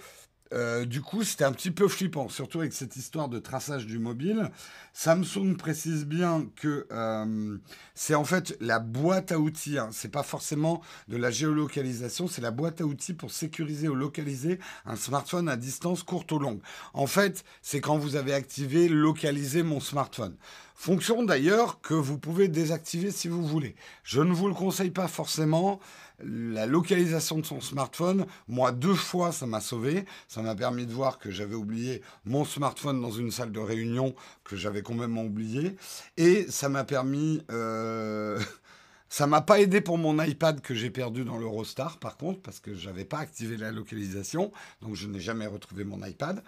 euh, 0.56 0.86
du 0.86 1.02
coup, 1.02 1.24
c'était 1.24 1.44
un 1.44 1.52
petit 1.52 1.72
peu 1.72 1.88
flippant, 1.88 2.30
surtout 2.30 2.60
avec 2.60 2.74
cette 2.74 2.96
histoire 2.96 3.28
de 3.30 3.40
traçage 3.40 3.86
du 3.86 4.00
mobile. 4.00 4.50
Samsung 4.98 5.58
précise 5.58 6.06
bien 6.06 6.48
que 6.56 6.88
euh, 6.90 7.58
c'est 7.96 8.16
en 8.16 8.24
fait 8.24 8.56
la 8.62 8.80
boîte 8.80 9.34
à 9.34 9.40
outils. 9.40 9.78
Hein. 9.78 9.90
C'est 9.92 10.10
pas 10.10 10.24
forcément 10.24 10.82
de 11.10 11.18
la 11.18 11.32
géolocalisation, 11.32 12.30
c'est 12.30 12.40
la 12.40 12.52
boîte 12.52 12.80
à 12.80 12.86
outils 12.86 13.14
pour 13.14 13.30
sécuriser 13.30 13.90
ou 13.90 13.94
localiser 13.94 14.58
un 14.86 14.96
smartphone 14.96 15.50
à 15.50 15.58
distance 15.58 16.02
courte 16.02 16.32
ou 16.32 16.40
longue. 16.40 16.62
En 16.94 17.08
fait, 17.08 17.44
c'est 17.62 17.82
quand 17.82 17.98
vous 17.98 18.16
avez 18.16 18.34
activé 18.34 18.88
localiser 18.88 19.64
mon 19.64 19.82
smartphone. 19.82 20.38
Fonction 20.76 21.24
d'ailleurs 21.24 21.82
que 21.82 21.94
vous 21.94 22.18
pouvez 22.18 22.48
désactiver 22.48 23.12
si 23.12 23.28
vous 23.28 23.46
voulez. 23.46 23.76
Je 24.04 24.22
ne 24.22 24.32
vous 24.32 24.48
le 24.48 24.54
conseille 24.54 24.92
pas 24.92 25.10
forcément 25.10 25.82
la 26.24 26.66
localisation 26.66 27.38
de 27.40 27.46
son 27.46 27.62
smartphone, 27.62 28.26
moi, 28.48 28.72
deux 28.72 28.94
fois, 28.94 29.32
ça 29.32 29.46
m'a 29.46 29.60
sauvé. 29.60 30.06
Ça 30.28 30.42
m'a 30.42 30.56
permis 30.56 30.86
de 30.86 30.94
voir 30.94 31.20
que 31.20 31.30
j'avais 31.30 31.56
oublié 31.56 32.02
mon 32.26 32.46
smartphone 32.46 33.02
dans 33.02 33.12
une 33.12 33.32
salle 33.32 33.52
de 33.52 33.60
réunion 33.60 34.16
que 34.44 34.56
j'avais 34.56 34.82
complètement 34.86 35.24
oublié. 35.24 35.76
Et 36.18 36.46
ça 36.50 36.70
m'a 36.70 36.84
permis... 36.84 37.42
Euh, 37.52 38.40
ça 39.10 39.28
m'a 39.28 39.42
pas 39.42 39.60
aidé 39.60 39.82
pour 39.82 39.98
mon 39.98 40.22
iPad 40.22 40.62
que 40.62 40.74
j'ai 40.74 40.90
perdu 40.90 41.24
dans 41.26 41.38
l'Eurostar, 41.38 42.00
par 42.00 42.18
contre, 42.18 42.42
parce 42.42 42.60
que 42.60 42.74
j'avais 42.74 43.06
pas 43.06 43.20
activé 43.20 43.58
la 43.58 43.72
localisation, 43.72 44.52
donc 44.82 44.96
je 44.96 45.08
n'ai 45.08 45.20
jamais 45.20 45.48
retrouvé 45.48 45.84
mon 45.84 46.04
iPad. 46.06 46.44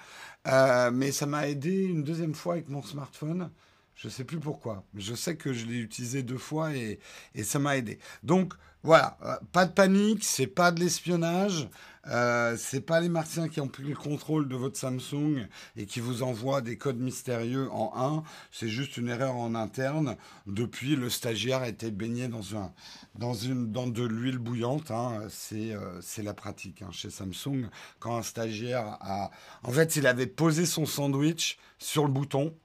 Euh, 0.47 0.91
mais 0.91 1.11
ça 1.11 1.25
m'a 1.25 1.47
aidé 1.47 1.83
une 1.83 2.03
deuxième 2.03 2.33
fois 2.33 2.53
avec 2.53 2.69
mon 2.69 2.81
smartphone. 2.81 3.49
Je 3.95 4.09
sais 4.09 4.23
plus 4.23 4.39
pourquoi. 4.39 4.83
Je 4.95 5.15
sais 5.15 5.35
que 5.35 5.53
je 5.53 5.65
l'ai 5.65 5.79
utilisé 5.79 6.23
deux 6.23 6.37
fois 6.37 6.75
et, 6.75 6.99
et 7.35 7.43
ça 7.43 7.57
m'a 7.57 7.77
aidé. 7.77 7.99
Donc, 8.23 8.53
voilà, 8.83 9.17
euh, 9.23 9.35
pas 9.51 9.65
de 9.65 9.71
panique, 9.71 10.23
c'est 10.23 10.47
pas 10.47 10.71
de 10.71 10.79
l'espionnage, 10.79 11.67
euh, 12.09 12.55
c'est 12.57 12.81
pas 12.81 12.99
les 12.99 13.09
Martiens 13.09 13.49
qui 13.49 13.59
ont 13.59 13.67
pris 13.67 13.83
le 13.83 13.95
contrôle 13.95 14.47
de 14.47 14.55
votre 14.55 14.77
Samsung 14.77 15.47
et 15.75 15.85
qui 15.85 15.99
vous 15.99 16.23
envoient 16.23 16.61
des 16.61 16.77
codes 16.77 16.99
mystérieux 16.99 17.69
en 17.71 17.91
1. 17.95 18.23
C'est 18.51 18.69
juste 18.69 18.97
une 18.97 19.09
erreur 19.09 19.35
en 19.35 19.55
interne. 19.55 20.15
Depuis, 20.45 20.95
le 20.95 21.09
stagiaire 21.09 21.63
été 21.63 21.91
baigné 21.91 22.27
dans, 22.27 23.35
de 23.37 24.03
l'huile 24.03 24.37
bouillante. 24.37 24.91
Hein. 24.91 25.27
C'est, 25.29 25.73
euh, 25.73 25.99
c'est 26.01 26.23
la 26.23 26.33
pratique 26.33 26.81
hein, 26.81 26.91
chez 26.91 27.09
Samsung. 27.09 27.69
Quand 27.99 28.17
un 28.17 28.23
stagiaire 28.23 28.97
a. 29.01 29.31
En 29.63 29.71
fait, 29.71 29.95
il 29.95 30.07
avait 30.07 30.27
posé 30.27 30.65
son 30.65 30.85
sandwich 30.85 31.57
sur 31.77 32.05
le 32.05 32.11
bouton. 32.11 32.55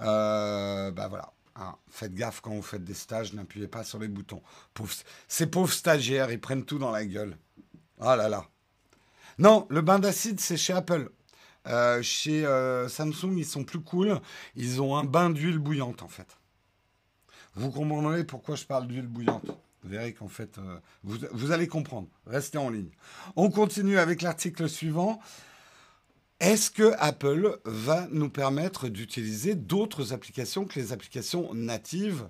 Euh, 0.00 0.90
bah 0.92 1.08
voilà, 1.08 1.32
ah, 1.56 1.76
faites 1.88 2.14
gaffe 2.14 2.40
quand 2.40 2.52
vous 2.52 2.62
faites 2.62 2.84
des 2.84 2.94
stages, 2.94 3.32
n'appuyez 3.32 3.66
pas 3.66 3.82
sur 3.82 3.98
les 3.98 4.06
boutons. 4.06 4.42
ces 5.26 5.46
pauvres 5.46 5.72
stagiaires, 5.72 6.30
ils 6.30 6.40
prennent 6.40 6.64
tout 6.64 6.78
dans 6.78 6.92
la 6.92 7.04
gueule. 7.04 7.36
Oh 7.98 8.14
là 8.14 8.28
là. 8.28 8.46
Non, 9.38 9.66
le 9.70 9.82
bain 9.82 9.98
d'acide, 9.98 10.40
c'est 10.40 10.56
chez 10.56 10.72
Apple. 10.72 11.10
Euh, 11.66 12.02
chez 12.02 12.44
euh, 12.46 12.88
Samsung, 12.88 13.36
ils 13.36 13.44
sont 13.44 13.64
plus 13.64 13.80
cool. 13.80 14.20
Ils 14.56 14.80
ont 14.82 14.96
un 14.96 15.04
bain 15.04 15.30
d'huile 15.30 15.58
bouillante, 15.58 16.02
en 16.02 16.08
fait. 16.08 16.38
Vous 17.54 17.70
comprendrez 17.70 18.24
pourquoi 18.24 18.56
je 18.56 18.64
parle 18.64 18.86
d'huile 18.86 19.06
bouillante. 19.06 19.46
Vous 19.82 19.90
verrez 19.90 20.12
qu'en 20.12 20.28
fait, 20.28 20.58
euh, 20.58 20.78
vous 21.04 21.52
allez 21.52 21.68
comprendre. 21.68 22.08
Restez 22.26 22.58
en 22.58 22.70
ligne. 22.70 22.90
On 23.36 23.50
continue 23.50 23.98
avec 23.98 24.22
l'article 24.22 24.68
suivant. 24.68 25.20
Est-ce 26.40 26.70
que 26.70 26.94
Apple 26.98 27.58
va 27.64 28.06
nous 28.10 28.30
permettre 28.30 28.88
d'utiliser 28.88 29.54
d'autres 29.56 30.12
applications 30.12 30.66
que 30.66 30.78
les 30.78 30.92
applications 30.92 31.52
natives? 31.52 32.28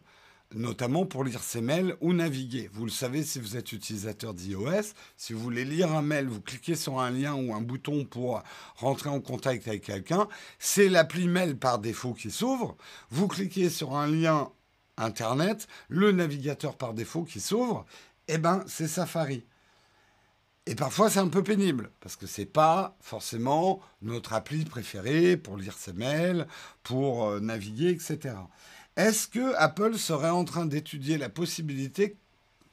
Notamment 0.55 1.05
pour 1.05 1.25
lire 1.25 1.43
ses 1.43 1.61
mails 1.61 1.97
ou 2.01 2.13
naviguer. 2.13 2.71
Vous 2.73 2.85
le 2.85 2.91
savez 2.91 3.23
si 3.23 3.39
vous 3.39 3.57
êtes 3.57 3.73
utilisateur 3.73 4.35
d'iOS, 4.35 4.95
si 5.17 5.33
vous 5.33 5.41
voulez 5.41 5.65
lire 5.65 5.93
un 5.93 6.03
mail, 6.03 6.27
vous 6.27 6.41
cliquez 6.41 6.75
sur 6.75 7.01
un 7.01 7.11
lien 7.11 7.35
ou 7.35 7.55
un 7.55 7.61
bouton 7.61 8.05
pour 8.05 8.43
rentrer 8.77 9.11
en 9.11 9.21
contact 9.21 9.69
avec 9.69 9.83
quelqu'un, 9.83 10.29
c'est 10.59 10.89
l'appli 10.89 11.29
mail 11.29 11.57
par 11.57 11.79
défaut 11.79 12.15
qui 12.15 12.31
s'ouvre. 12.31 12.77
Vous 13.11 13.29
cliquez 13.29 13.71
sur 13.71 13.97
un 13.97 14.07
lien 14.07 14.51
Internet, 14.99 15.69
le 15.89 16.13
navigateur 16.13 16.77
par 16.77 16.93
défaut 16.93 17.23
qui 17.23 17.41
s'ouvre, 17.41 17.87
eh 18.27 18.39
ben 18.39 18.65
c'est 18.67 18.89
Safari. 18.89 19.45
Et 20.67 20.75
parfois 20.75 21.09
c'est 21.09 21.21
un 21.21 21.29
peu 21.29 21.43
pénible 21.43 21.91
parce 22.01 22.17
que 22.17 22.27
c'est 22.27 22.45
pas 22.45 22.97
forcément 23.01 23.81
notre 24.03 24.35
appli 24.35 24.65
préférée 24.65 25.37
pour 25.37 25.57
lire 25.57 25.79
ses 25.79 25.93
mails, 25.93 26.47
pour 26.83 27.27
euh, 27.27 27.41
naviguer, 27.41 27.91
etc. 27.91 28.35
Est-ce 28.99 29.29
que 29.29 29.55
Apple 29.55 29.97
serait 29.97 30.29
en 30.29 30.45
train 30.45 30.67
d'étudier 30.67 31.19
la 31.19 31.29
possibilité 31.29 32.17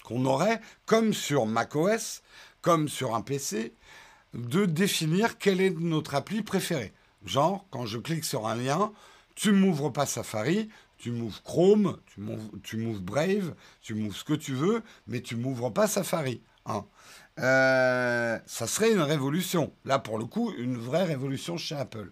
qu'on 0.03 0.25
aurait, 0.25 0.59
comme 0.87 1.13
sur 1.13 1.45
macOS, 1.45 2.23
comme 2.63 2.89
sur 2.89 3.13
un 3.13 3.21
PC, 3.21 3.75
de 4.33 4.65
définir 4.65 5.37
quelle 5.37 5.61
est 5.61 5.69
notre 5.69 6.15
appli 6.15 6.41
préférée? 6.41 6.93
Genre, 7.27 7.63
quand 7.69 7.85
je 7.85 7.99
clique 7.99 8.25
sur 8.25 8.47
un 8.47 8.55
lien, 8.55 8.91
tu 9.35 9.51
m'ouvres 9.51 9.91
pas 9.91 10.07
Safari, 10.07 10.67
tu 10.97 11.11
m'ouvres 11.11 11.43
Chrome, 11.43 11.99
tu 12.63 12.77
m'ouvres, 12.77 13.01
Brave, 13.01 13.53
tu 13.83 13.93
m'ouvres 13.93 14.17
ce 14.17 14.23
que 14.23 14.33
tu 14.33 14.55
veux, 14.55 14.81
mais 15.05 15.21
tu 15.21 15.35
m'ouvres 15.35 15.69
pas 15.69 15.87
Safari. 15.87 16.41
Hein. 16.65 16.85
Euh, 17.37 18.39
ça 18.47 18.65
serait 18.65 18.91
une 18.91 19.01
révolution. 19.01 19.71
Là, 19.85 19.99
pour 19.99 20.17
le 20.17 20.25
coup, 20.25 20.51
une 20.57 20.77
vraie 20.77 21.03
révolution 21.03 21.55
chez 21.55 21.75
Apple. 21.75 22.11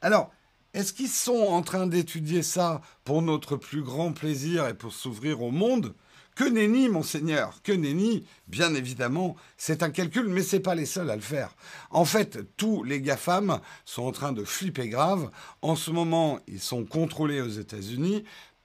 Alors, 0.00 0.32
est-ce 0.74 0.92
qu'ils 0.92 1.08
sont 1.08 1.36
en 1.36 1.62
train 1.62 1.86
d'étudier 1.86 2.42
ça 2.42 2.82
pour 3.04 3.22
notre 3.22 3.56
plus 3.56 3.82
grand 3.82 4.12
plaisir 4.12 4.66
et 4.66 4.74
pour 4.74 4.92
s'ouvrir 4.92 5.40
au 5.40 5.52
monde? 5.52 5.94
Que 6.34 6.42
nenni, 6.42 6.88
monseigneur, 6.88 7.62
que 7.62 7.70
nenni 7.70 8.26
Bien 8.48 8.74
évidemment, 8.74 9.36
c'est 9.56 9.84
un 9.84 9.90
calcul, 9.90 10.28
mais 10.28 10.42
ce 10.42 10.56
n'est 10.56 10.62
pas 10.62 10.74
les 10.74 10.84
seuls 10.84 11.10
à 11.10 11.14
le 11.14 11.22
faire. 11.22 11.54
En 11.90 12.04
fait, 12.04 12.40
tous 12.56 12.82
les 12.82 13.00
GAFAM 13.00 13.60
sont 13.84 14.02
en 14.02 14.10
train 14.10 14.32
de 14.32 14.42
flipper 14.42 14.88
grave. 14.88 15.30
En 15.62 15.76
ce 15.76 15.92
moment, 15.92 16.40
ils 16.48 16.60
sont 16.60 16.84
contrôlés 16.84 17.40
aux 17.40 17.48
États-Unis 17.48 18.24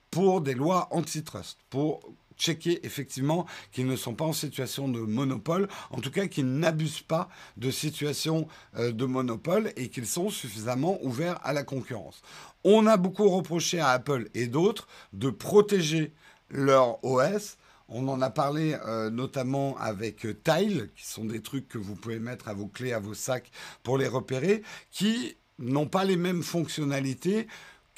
pour 0.09 0.41
des 0.41 0.55
lois 0.55 0.87
antitrust, 0.89 1.59
pour 1.69 2.01
checker 2.39 2.83
effectivement 2.85 3.45
qu'ils 3.71 3.85
ne 3.85 3.95
sont 3.95 4.15
pas 4.15 4.25
en 4.25 4.33
situation 4.33 4.87
de 4.87 5.01
monopole, 5.01 5.67
en 5.91 5.99
tout 5.99 6.09
cas 6.09 6.27
qu'ils 6.27 6.51
n'abusent 6.51 7.01
pas 7.01 7.29
de 7.57 7.69
situation 7.69 8.47
euh, 8.77 8.91
de 8.91 9.05
monopole 9.05 9.71
et 9.75 9.89
qu'ils 9.89 10.07
sont 10.07 10.29
suffisamment 10.29 10.97
ouverts 11.03 11.39
à 11.43 11.53
la 11.53 11.63
concurrence. 11.63 12.21
On 12.63 12.87
a 12.87 12.97
beaucoup 12.97 13.29
reproché 13.29 13.79
à 13.79 13.89
Apple 13.89 14.29
et 14.33 14.47
d'autres 14.47 14.87
de 15.13 15.29
protéger 15.29 16.13
leur 16.49 17.03
OS. 17.03 17.57
On 17.87 18.07
en 18.07 18.21
a 18.21 18.29
parlé 18.29 18.77
euh, 18.85 19.09
notamment 19.09 19.77
avec 19.77 20.27
Tile, 20.43 20.89
qui 20.95 21.07
sont 21.07 21.25
des 21.25 21.41
trucs 21.41 21.67
que 21.67 21.77
vous 21.77 21.95
pouvez 21.95 22.19
mettre 22.19 22.47
à 22.47 22.53
vos 22.53 22.67
clés, 22.67 22.93
à 22.93 22.99
vos 22.99 23.13
sacs 23.15 23.51
pour 23.83 23.97
les 23.97 24.07
repérer, 24.07 24.61
qui 24.91 25.35
n'ont 25.57 25.87
pas 25.87 26.05
les 26.05 26.15
mêmes 26.15 26.43
fonctionnalités 26.43 27.47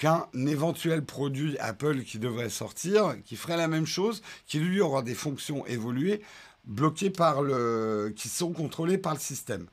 qu'un 0.02 0.26
éventuel 0.34 1.06
produit 1.06 1.60
Apple 1.60 2.02
qui 2.02 2.18
devrait 2.18 2.50
sortir, 2.50 3.18
qui 3.24 3.36
ferait 3.36 3.56
la 3.56 3.68
même 3.68 3.86
chose, 3.86 4.24
qui 4.48 4.58
lui 4.58 4.82
aura 4.82 5.04
des 5.04 5.14
fonctions 5.14 5.64
évoluées, 5.68 6.24
bloquées 6.66 7.12
par 7.12 7.44
le, 7.44 8.12
qui 8.16 8.28
sont 8.28 8.52
contrôlées 8.52 8.98
par 8.98 9.14
le 9.14 9.20
système. 9.20 9.68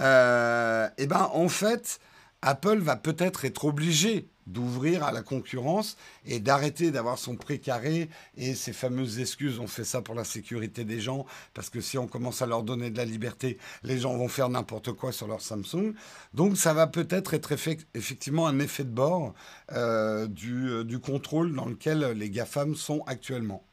Euh, 0.00 0.86
eh 0.98 1.06
ben 1.06 1.30
en 1.32 1.48
fait, 1.48 1.98
Apple 2.42 2.76
va 2.80 2.96
peut-être 2.96 3.46
être 3.46 3.64
obligé 3.64 4.28
d'ouvrir 4.46 5.04
à 5.04 5.12
la 5.12 5.22
concurrence 5.22 5.96
et 6.26 6.40
d'arrêter 6.40 6.90
d'avoir 6.90 7.18
son 7.18 7.36
précaré 7.36 8.08
et 8.36 8.54
ses 8.54 8.72
fameuses 8.72 9.20
excuses. 9.20 9.58
On 9.58 9.66
fait 9.66 9.84
ça 9.84 10.02
pour 10.02 10.14
la 10.14 10.24
sécurité 10.24 10.84
des 10.84 11.00
gens 11.00 11.26
parce 11.54 11.70
que 11.70 11.80
si 11.80 11.98
on 11.98 12.06
commence 12.06 12.42
à 12.42 12.46
leur 12.46 12.62
donner 12.62 12.90
de 12.90 12.96
la 12.96 13.04
liberté, 13.04 13.58
les 13.82 13.98
gens 13.98 14.16
vont 14.16 14.28
faire 14.28 14.48
n'importe 14.48 14.92
quoi 14.92 15.12
sur 15.12 15.26
leur 15.26 15.40
Samsung. 15.40 15.94
Donc 16.32 16.56
ça 16.56 16.74
va 16.74 16.86
peut-être 16.86 17.34
être 17.34 17.52
effectivement 17.52 18.46
un 18.46 18.58
effet 18.58 18.84
de 18.84 18.90
bord 18.90 19.34
euh, 19.72 20.26
du, 20.26 20.68
euh, 20.68 20.84
du 20.84 20.98
contrôle 20.98 21.54
dans 21.54 21.66
lequel 21.66 22.00
les 22.16 22.30
GAFAM 22.30 22.74
sont 22.74 23.02
actuellement. 23.06 23.64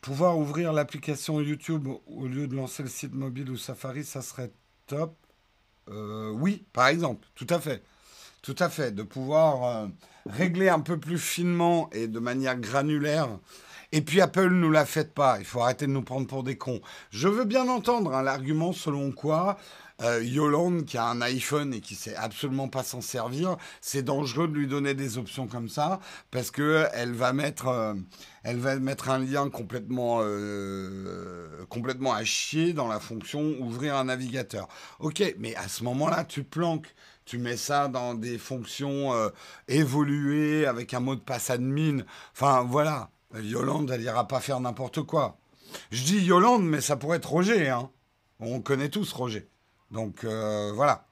Pouvoir 0.00 0.38
ouvrir 0.38 0.72
l'application 0.72 1.40
YouTube 1.40 1.88
au 2.06 2.26
lieu 2.26 2.46
de 2.46 2.54
lancer 2.54 2.82
le 2.82 2.88
site 2.88 3.14
mobile 3.14 3.50
ou 3.50 3.56
Safari, 3.56 4.04
ça 4.04 4.22
serait 4.22 4.52
top. 4.86 5.14
Euh, 5.90 6.30
oui, 6.30 6.64
par 6.72 6.88
exemple, 6.88 7.26
tout 7.34 7.46
à 7.50 7.60
fait. 7.60 7.82
Tout 8.42 8.56
à 8.58 8.68
fait. 8.68 8.92
De 8.92 9.02
pouvoir 9.02 9.64
euh, 9.64 9.86
régler 10.26 10.68
un 10.68 10.80
peu 10.80 10.98
plus 10.98 11.18
finement 11.18 11.88
et 11.92 12.06
de 12.06 12.18
manière 12.18 12.58
granulaire. 12.58 13.28
Et 13.92 14.02
puis 14.02 14.20
Apple 14.20 14.48
nous 14.48 14.70
la 14.70 14.84
fait 14.84 15.14
pas. 15.14 15.38
Il 15.38 15.44
faut 15.44 15.60
arrêter 15.60 15.86
de 15.86 15.92
nous 15.92 16.02
prendre 16.02 16.26
pour 16.26 16.42
des 16.42 16.58
cons. 16.58 16.80
Je 17.10 17.28
veux 17.28 17.44
bien 17.44 17.68
entendre 17.68 18.14
hein, 18.14 18.22
l'argument 18.22 18.72
selon 18.72 19.12
quoi 19.12 19.56
euh, 20.00 20.22
Yolande, 20.22 20.84
qui 20.84 20.96
a 20.96 21.06
un 21.06 21.20
iPhone 21.22 21.74
et 21.74 21.80
qui 21.80 21.94
sait 21.96 22.14
absolument 22.14 22.68
pas 22.68 22.84
s'en 22.84 23.00
servir, 23.00 23.56
c'est 23.80 24.02
dangereux 24.02 24.46
de 24.46 24.52
lui 24.52 24.68
donner 24.68 24.94
des 24.94 25.18
options 25.18 25.48
comme 25.48 25.68
ça 25.68 25.98
parce 26.30 26.52
que 26.52 26.86
elle 26.92 27.12
va 27.12 27.32
mettre, 27.32 27.96
elle 28.44 28.58
va 28.58 28.78
mettre 28.78 29.10
un 29.10 29.18
lien 29.18 29.50
complètement, 29.50 30.22
complètement 31.68 32.12
à 32.12 32.22
chier 32.22 32.72
dans 32.74 32.86
la 32.86 33.00
fonction 33.00 33.56
ouvrir 33.58 33.96
un 33.96 34.04
navigateur. 34.04 34.68
Ok, 35.00 35.34
mais 35.38 35.56
à 35.56 35.66
ce 35.66 35.82
moment-là, 35.82 36.24
tu 36.24 36.44
planques. 36.44 36.94
Tu 37.28 37.36
mets 37.36 37.58
ça 37.58 37.88
dans 37.88 38.14
des 38.14 38.38
fonctions 38.38 39.12
euh, 39.12 39.28
évoluées 39.68 40.64
avec 40.64 40.94
un 40.94 41.00
mot 41.00 41.14
de 41.14 41.20
passe 41.20 41.50
admin. 41.50 41.98
Enfin, 42.32 42.62
voilà. 42.66 43.10
Yolande, 43.34 43.90
elle 43.90 44.02
ira 44.02 44.26
pas 44.26 44.40
faire 44.40 44.60
n'importe 44.60 45.02
quoi. 45.02 45.38
Je 45.90 46.04
dis 46.04 46.20
Yolande, 46.20 46.64
mais 46.64 46.80
ça 46.80 46.96
pourrait 46.96 47.18
être 47.18 47.30
Roger. 47.30 47.68
Hein. 47.68 47.90
On 48.40 48.60
connaît 48.60 48.88
tous 48.88 49.12
Roger. 49.12 49.48
Donc, 49.90 50.24
euh, 50.24 50.72
voilà. 50.74 51.06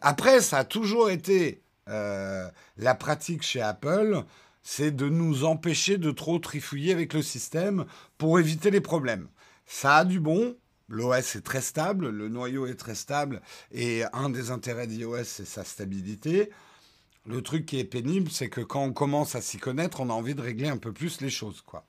Après, 0.00 0.40
ça 0.40 0.58
a 0.58 0.64
toujours 0.64 1.10
été 1.10 1.62
euh, 1.88 2.48
la 2.76 2.94
pratique 2.94 3.42
chez 3.42 3.60
Apple 3.60 4.24
c'est 4.68 4.90
de 4.90 5.08
nous 5.08 5.44
empêcher 5.44 5.96
de 5.96 6.10
trop 6.10 6.40
trifouiller 6.40 6.92
avec 6.92 7.14
le 7.14 7.22
système 7.22 7.86
pour 8.18 8.40
éviter 8.40 8.72
les 8.72 8.80
problèmes. 8.80 9.28
Ça 9.64 9.98
a 9.98 10.04
du 10.04 10.18
bon, 10.18 10.56
l'OS 10.88 11.36
est 11.36 11.44
très 11.44 11.60
stable, 11.60 12.08
le 12.08 12.28
noyau 12.28 12.66
est 12.66 12.74
très 12.74 12.96
stable, 12.96 13.42
et 13.70 14.02
un 14.12 14.28
des 14.28 14.50
intérêts 14.50 14.88
d'iOS, 14.88 15.22
c'est 15.22 15.46
sa 15.46 15.62
stabilité. 15.62 16.50
Le 17.26 17.42
truc 17.42 17.66
qui 17.66 17.78
est 17.78 17.84
pénible, 17.84 18.30
c'est 18.30 18.48
que 18.48 18.60
quand 18.60 18.82
on 18.82 18.92
commence 18.92 19.34
à 19.34 19.40
s'y 19.40 19.58
connaître, 19.58 20.00
on 20.00 20.10
a 20.10 20.12
envie 20.12 20.34
de 20.34 20.40
régler 20.40 20.68
un 20.68 20.76
peu 20.76 20.92
plus 20.92 21.20
les 21.20 21.30
choses, 21.30 21.60
quoi. 21.60 21.84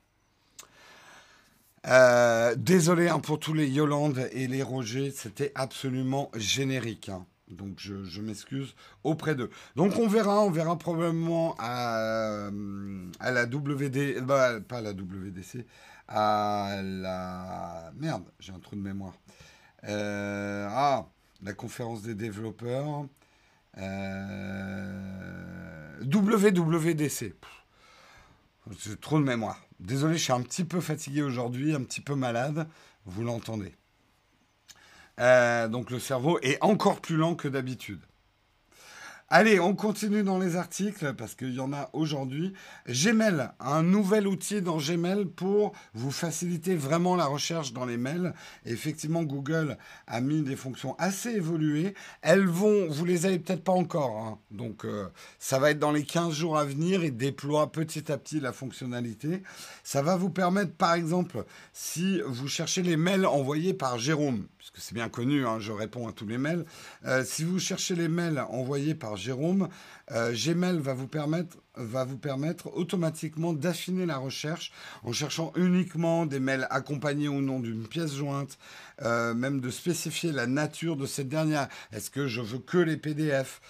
Euh, 1.86 2.54
désolé 2.56 3.08
hein, 3.08 3.20
pour 3.20 3.38
tous 3.38 3.54
les 3.54 3.68
Yolande 3.68 4.28
et 4.32 4.48
les 4.48 4.62
Roger, 4.62 5.10
c'était 5.10 5.52
absolument 5.54 6.30
générique. 6.34 7.08
Hein. 7.08 7.24
Donc 7.50 7.78
je, 7.78 8.20
m'excuse 8.20 8.74
auprès 9.04 9.34
d'eux. 9.34 9.48
Donc 9.76 9.96
on 9.96 10.08
verra, 10.08 10.40
on 10.40 10.50
verra 10.50 10.76
probablement 10.76 11.54
à, 11.58 12.50
à 13.20 13.30
la 13.30 13.44
WD, 13.44 14.20
bah, 14.22 14.60
pas 14.60 14.78
à 14.78 14.80
la 14.82 14.90
WDC, 14.90 15.64
à 16.08 16.80
la 16.82 17.92
merde, 17.96 18.24
j'ai 18.40 18.52
un 18.52 18.58
trou 18.58 18.76
de 18.76 18.82
mémoire. 18.82 19.14
Euh, 19.84 20.66
ah, 20.70 21.06
la 21.42 21.52
conférence 21.52 22.02
des 22.02 22.14
développeurs. 22.14 23.06
Euh, 23.78 24.88
WWDC. 26.02 27.34
J'ai 28.70 28.96
trop 28.96 29.18
de 29.18 29.24
mémoire. 29.24 29.60
Désolé, 29.80 30.16
je 30.16 30.22
suis 30.24 30.32
un 30.32 30.42
petit 30.42 30.64
peu 30.64 30.80
fatigué 30.80 31.22
aujourd'hui, 31.22 31.74
un 31.74 31.82
petit 31.82 32.00
peu 32.00 32.14
malade. 32.14 32.68
Vous 33.06 33.22
l'entendez. 33.22 33.74
Euh, 35.20 35.68
donc 35.68 35.90
le 35.90 35.98
cerveau 35.98 36.38
est 36.42 36.62
encore 36.62 37.00
plus 37.00 37.16
lent 37.16 37.34
que 37.34 37.48
d'habitude. 37.48 38.00
Allez, 39.30 39.60
on 39.60 39.74
continue 39.74 40.22
dans 40.22 40.38
les 40.38 40.56
articles 40.56 41.12
parce 41.12 41.34
qu'il 41.34 41.52
y 41.52 41.60
en 41.60 41.74
a 41.74 41.90
aujourd'hui. 41.92 42.54
Gmail, 42.88 43.50
un 43.60 43.82
nouvel 43.82 44.26
outil 44.26 44.62
dans 44.62 44.78
Gmail 44.78 45.26
pour 45.26 45.74
vous 45.92 46.10
faciliter 46.10 46.74
vraiment 46.74 47.14
la 47.14 47.26
recherche 47.26 47.74
dans 47.74 47.84
les 47.84 47.98
mails. 47.98 48.32
effectivement, 48.64 49.22
Google 49.24 49.76
a 50.06 50.22
mis 50.22 50.40
des 50.40 50.56
fonctions 50.56 50.96
assez 50.98 51.28
évoluées. 51.28 51.92
Elles 52.22 52.46
vont, 52.46 52.88
vous 52.88 53.04
les 53.04 53.26
avez 53.26 53.38
peut-être 53.38 53.64
pas 53.64 53.72
encore, 53.72 54.16
hein. 54.16 54.38
donc 54.50 54.86
euh, 54.86 55.08
ça 55.38 55.58
va 55.58 55.72
être 55.72 55.78
dans 55.78 55.92
les 55.92 56.04
15 56.04 56.32
jours 56.32 56.56
à 56.56 56.64
venir 56.64 57.04
et 57.04 57.10
déploie 57.10 57.70
petit 57.70 58.10
à 58.10 58.16
petit 58.16 58.40
la 58.40 58.54
fonctionnalité. 58.54 59.42
Ça 59.84 60.00
va 60.00 60.16
vous 60.16 60.30
permettre, 60.30 60.72
par 60.72 60.94
exemple, 60.94 61.44
si 61.74 62.22
vous 62.26 62.48
cherchez 62.48 62.80
les 62.82 62.96
mails 62.96 63.26
envoyés 63.26 63.74
par 63.74 63.98
Jérôme, 63.98 64.46
puisque 64.70 64.86
c'est 64.86 64.94
bien 64.94 65.08
connu, 65.08 65.46
hein, 65.46 65.58
je 65.60 65.72
réponds 65.72 66.08
à 66.08 66.12
tous 66.12 66.26
les 66.26 66.38
mails. 66.38 66.64
Euh, 67.06 67.24
si 67.24 67.44
vous 67.44 67.58
cherchez 67.58 67.94
les 67.94 68.08
mails 68.08 68.38
envoyés 68.50 68.94
par 68.94 69.16
Jérôme, 69.16 69.68
euh, 70.10 70.32
Gmail 70.32 70.78
va 70.78 70.94
vous 70.94 71.08
permettre 71.08 71.56
va 71.80 72.02
vous 72.02 72.18
permettre 72.18 72.76
automatiquement 72.76 73.52
d'affiner 73.52 74.04
la 74.04 74.16
recherche 74.16 74.72
en 75.04 75.12
cherchant 75.12 75.52
uniquement 75.54 76.26
des 76.26 76.40
mails 76.40 76.66
accompagnés 76.70 77.28
ou 77.28 77.40
non 77.40 77.60
d'une 77.60 77.86
pièce 77.86 78.16
jointe, 78.16 78.58
euh, 79.02 79.32
même 79.32 79.60
de 79.60 79.70
spécifier 79.70 80.32
la 80.32 80.48
nature 80.48 80.96
de 80.96 81.06
cette 81.06 81.28
dernière. 81.28 81.68
Est-ce 81.92 82.10
que 82.10 82.26
je 82.26 82.40
veux 82.40 82.58
que 82.58 82.78
les 82.78 82.96
PDF 82.96 83.60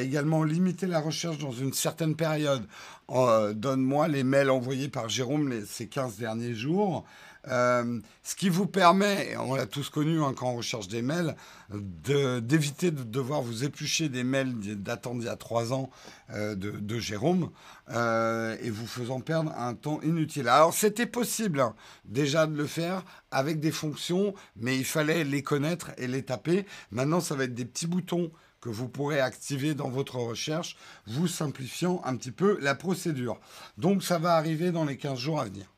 Également 0.00 0.44
limiter 0.44 0.86
la 0.86 0.98
recherche 0.98 1.36
dans 1.36 1.52
une 1.52 1.74
certaine 1.74 2.16
période. 2.16 2.66
Donne-moi 3.10 4.08
les 4.08 4.24
mails 4.24 4.48
envoyés 4.48 4.88
par 4.88 5.10
Jérôme 5.10 5.62
ces 5.66 5.88
15 5.88 6.16
derniers 6.16 6.54
jours. 6.54 7.04
Euh, 7.48 8.00
ce 8.22 8.34
qui 8.34 8.48
vous 8.48 8.66
permet, 8.66 9.36
on 9.38 9.54
l'a 9.54 9.66
tous 9.66 9.88
connu 9.88 10.22
hein, 10.22 10.34
quand 10.36 10.50
on 10.50 10.56
recherche 10.56 10.88
des 10.88 11.02
mails, 11.02 11.34
d'éviter 11.70 12.90
de, 12.90 13.02
devoir 13.02 13.42
vous 13.42 13.64
éplucher 13.64 14.08
des 14.08 14.24
mails 14.24 14.54
datant 14.82 15.14
d'il 15.14 15.24
y 15.24 15.28
a 15.28 15.36
trois 15.36 15.72
ans 15.72 15.90
euh, 16.30 16.54
de, 16.54 16.98
Jérôme 16.98 17.50
euh, 17.90 18.56
et 18.60 18.70
vous 18.70 18.86
faisant 18.86 19.20
perdre 19.20 19.52
un 19.56 19.74
temps 19.74 20.00
inutile. 20.02 20.48
Alors 20.48 20.74
c'était 20.74 21.06
possible 21.06 21.60
hein, 21.60 21.74
déjà 22.04 22.46
de 22.46 22.56
le 22.56 22.66
faire 22.66 23.04
avec 23.30 23.60
des 23.60 23.72
fonctions, 23.72 24.34
mais 24.56 24.76
il 24.76 24.84
fallait 24.84 25.24
les 25.24 25.42
connaître 25.42 25.90
et 25.96 26.06
les 26.06 26.22
taper. 26.22 26.66
Maintenant, 26.90 27.20
ça 27.20 27.34
va 27.34 27.44
être 27.44 27.54
des 27.54 27.64
petits 27.64 27.86
boutons 27.86 28.30
que 28.60 28.68
vous 28.68 28.88
pourrez 28.88 29.20
activer 29.20 29.74
dans 29.74 29.88
votre 29.88 30.16
recherche, 30.16 30.76
vous 31.06 31.28
simplifiant 31.28 32.02
un 32.04 32.16
petit 32.16 32.32
peu 32.32 32.58
la 32.60 32.74
procédure. 32.74 33.38
Donc 33.76 34.02
ça 34.02 34.18
va 34.18 34.34
arriver 34.34 34.72
dans 34.72 34.84
les 34.84 34.96
15 34.96 35.18
jours 35.18 35.40
à 35.40 35.44
venir. 35.44 35.72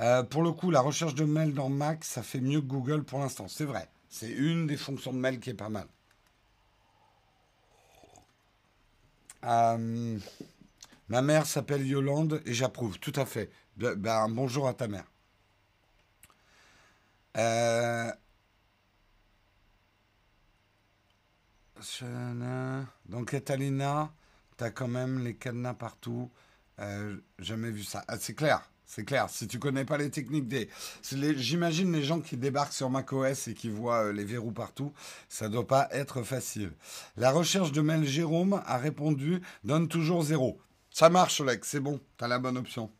Euh, 0.00 0.22
pour 0.22 0.42
le 0.42 0.52
coup, 0.52 0.70
la 0.70 0.80
recherche 0.80 1.14
de 1.14 1.24
mail 1.24 1.54
dans 1.54 1.68
Mac, 1.68 2.04
ça 2.04 2.22
fait 2.22 2.40
mieux 2.40 2.60
que 2.60 2.66
Google 2.66 3.04
pour 3.04 3.18
l'instant. 3.18 3.48
C'est 3.48 3.64
vrai. 3.64 3.88
C'est 4.08 4.30
une 4.30 4.66
des 4.66 4.76
fonctions 4.76 5.12
de 5.12 5.18
mail 5.18 5.40
qui 5.40 5.50
est 5.50 5.54
pas 5.54 5.68
mal. 5.68 5.86
Euh, 9.44 10.18
ma 11.08 11.22
mère 11.22 11.46
s'appelle 11.46 11.86
Yolande 11.86 12.42
et 12.46 12.54
j'approuve, 12.54 12.98
tout 12.98 13.12
à 13.16 13.26
fait. 13.26 13.50
Ben, 13.76 14.28
bonjour 14.28 14.68
à 14.68 14.74
ta 14.74 14.88
mère. 14.88 15.04
Euh, 17.36 18.12
donc, 23.06 23.30
Catalina, 23.30 24.12
t'as 24.56 24.70
quand 24.70 24.88
même 24.88 25.24
les 25.24 25.36
cadenas 25.36 25.74
partout. 25.74 26.30
jamais 27.38 27.70
vu 27.70 27.82
ça. 27.84 28.04
Ah, 28.08 28.18
c'est 28.18 28.34
clair. 28.34 28.68
C'est 28.90 29.04
clair. 29.04 29.28
Si 29.28 29.46
tu 29.46 29.58
connais 29.58 29.84
pas 29.84 29.98
les 29.98 30.10
techniques 30.10 30.48
des, 30.48 30.70
j'imagine 31.36 31.92
les 31.92 32.02
gens 32.02 32.20
qui 32.20 32.38
débarquent 32.38 32.72
sur 32.72 32.88
macOS 32.88 33.46
et 33.46 33.52
qui 33.52 33.68
voient 33.68 34.06
euh, 34.06 34.12
les 34.14 34.24
verrous 34.24 34.50
partout, 34.50 34.94
ça 35.28 35.50
doit 35.50 35.66
pas 35.66 35.88
être 35.92 36.22
facile. 36.22 36.72
La 37.18 37.30
recherche 37.30 37.70
de 37.70 37.82
mail 37.82 38.06
Jérôme 38.06 38.62
a 38.64 38.78
répondu 38.78 39.42
donne 39.62 39.88
toujours 39.88 40.22
zéro. 40.22 40.58
Ça 40.90 41.10
marche, 41.10 41.42
Lex, 41.42 41.68
c'est 41.68 41.80
bon, 41.80 42.00
tu 42.16 42.24
as 42.24 42.28
la 42.28 42.38
bonne 42.38 42.56
option. 42.56 42.90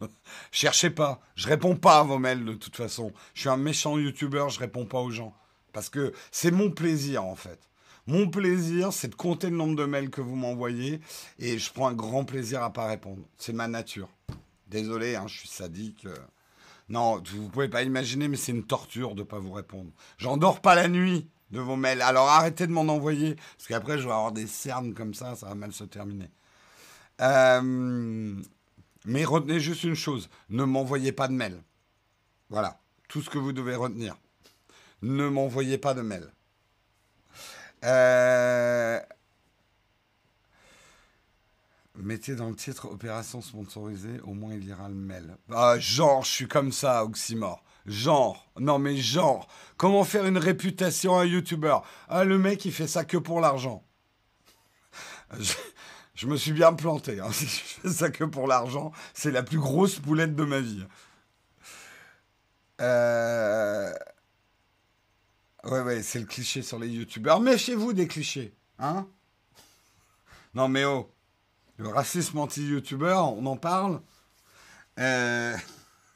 Cherchez 0.50 0.90
pas, 0.90 1.20
je 1.36 1.46
réponds 1.46 1.76
pas 1.76 2.00
à 2.00 2.02
vos 2.02 2.18
mails 2.18 2.44
de 2.44 2.54
toute 2.54 2.74
façon. 2.74 3.12
Je 3.34 3.42
suis 3.42 3.48
un 3.48 3.56
méchant 3.56 3.96
youtubeur, 3.96 4.50
je 4.50 4.58
réponds 4.58 4.84
pas 4.84 5.00
aux 5.00 5.12
gens 5.12 5.32
parce 5.72 5.90
que 5.90 6.12
c'est 6.32 6.50
mon 6.50 6.72
plaisir 6.72 7.24
en 7.24 7.36
fait. 7.36 7.60
Mon 8.08 8.28
plaisir, 8.28 8.92
c'est 8.92 9.08
de 9.08 9.14
compter 9.14 9.48
le 9.48 9.56
nombre 9.56 9.76
de 9.76 9.84
mails 9.84 10.10
que 10.10 10.20
vous 10.20 10.34
m'envoyez 10.34 11.00
et 11.38 11.56
je 11.56 11.72
prends 11.72 11.86
un 11.86 11.94
grand 11.94 12.24
plaisir 12.24 12.64
à 12.64 12.72
pas 12.72 12.88
répondre. 12.88 13.22
C'est 13.38 13.52
ma 13.52 13.68
nature. 13.68 14.08
Désolé, 14.66 15.16
hein, 15.16 15.26
je 15.26 15.38
suis 15.38 15.48
sadique. 15.48 16.06
Non, 16.88 17.22
vous 17.32 17.48
pouvez 17.48 17.68
pas 17.68 17.82
imaginer, 17.82 18.28
mais 18.28 18.36
c'est 18.36 18.52
une 18.52 18.66
torture 18.66 19.14
de 19.14 19.20
ne 19.20 19.26
pas 19.26 19.38
vous 19.38 19.52
répondre. 19.52 19.90
J'endors 20.18 20.60
pas 20.60 20.74
la 20.74 20.88
nuit 20.88 21.28
de 21.50 21.60
vos 21.60 21.76
mails. 21.76 22.02
Alors 22.02 22.28
arrêtez 22.28 22.66
de 22.66 22.72
m'en 22.72 22.82
envoyer, 22.82 23.36
parce 23.56 23.68
qu'après 23.68 23.98
je 23.98 24.04
vais 24.06 24.12
avoir 24.12 24.32
des 24.32 24.46
cernes 24.46 24.92
comme 24.92 25.14
ça, 25.14 25.34
ça 25.34 25.48
va 25.48 25.54
mal 25.54 25.72
se 25.72 25.84
terminer. 25.84 26.30
Euh, 27.20 28.34
mais 29.06 29.24
retenez 29.24 29.60
juste 29.60 29.84
une 29.84 29.94
chose, 29.94 30.28
ne 30.50 30.64
m'envoyez 30.64 31.12
pas 31.12 31.28
de 31.28 31.32
mails. 31.32 31.62
Voilà, 32.50 32.80
tout 33.08 33.22
ce 33.22 33.30
que 33.30 33.38
vous 33.38 33.52
devez 33.52 33.76
retenir. 33.76 34.16
Ne 35.02 35.28
m'envoyez 35.28 35.78
pas 35.78 35.94
de 35.94 36.02
mails. 36.02 36.32
Euh, 37.84 39.00
Mettez 41.96 42.34
dans 42.34 42.48
le 42.48 42.56
titre 42.56 42.86
opération 42.86 43.40
sponsorisée, 43.40 44.20
au 44.24 44.34
moins 44.34 44.54
il 44.54 44.66
ira 44.66 44.88
le 44.88 44.94
mail. 44.94 45.36
Ah, 45.52 45.78
genre, 45.78 46.24
je 46.24 46.30
suis 46.30 46.48
comme 46.48 46.72
ça, 46.72 47.04
Oxymore. 47.04 47.62
Genre, 47.86 48.50
non 48.58 48.78
mais 48.78 48.96
genre, 48.96 49.46
comment 49.76 50.02
faire 50.02 50.26
une 50.26 50.38
réputation 50.38 51.16
à 51.16 51.22
un 51.22 51.26
youtubeur 51.26 51.84
Ah, 52.08 52.24
le 52.24 52.36
mec, 52.36 52.64
il 52.64 52.72
fait 52.72 52.88
ça 52.88 53.04
que 53.04 53.16
pour 53.16 53.40
l'argent. 53.40 53.84
Je, 56.14 56.26
me 56.26 56.36
suis 56.36 56.52
bien 56.52 56.72
planté. 56.72 57.20
Hein. 57.20 57.28
Si 57.32 57.46
je 57.46 57.80
fais 57.80 57.88
ça 57.88 58.10
que 58.10 58.24
pour 58.24 58.48
l'argent, 58.48 58.92
c'est 59.12 59.30
la 59.30 59.42
plus 59.42 59.58
grosse 59.58 59.98
poulette 59.98 60.34
de 60.34 60.44
ma 60.44 60.60
vie. 60.60 60.84
Euh... 62.80 63.92
Ouais, 65.64 65.80
ouais, 65.80 66.02
c'est 66.02 66.20
le 66.20 66.26
cliché 66.26 66.62
sur 66.62 66.78
les 66.78 66.88
youtubeurs. 66.88 67.40
Méfiez-vous 67.40 67.92
des 67.92 68.08
clichés, 68.08 68.54
hein? 68.78 69.06
Non 70.54 70.68
mais 70.68 70.84
oh 70.84 71.10
le 71.78 71.88
racisme 71.88 72.38
anti-youtubeur, 72.38 73.32
on 73.36 73.46
en 73.46 73.56
parle. 73.56 74.00
Euh, 74.98 75.56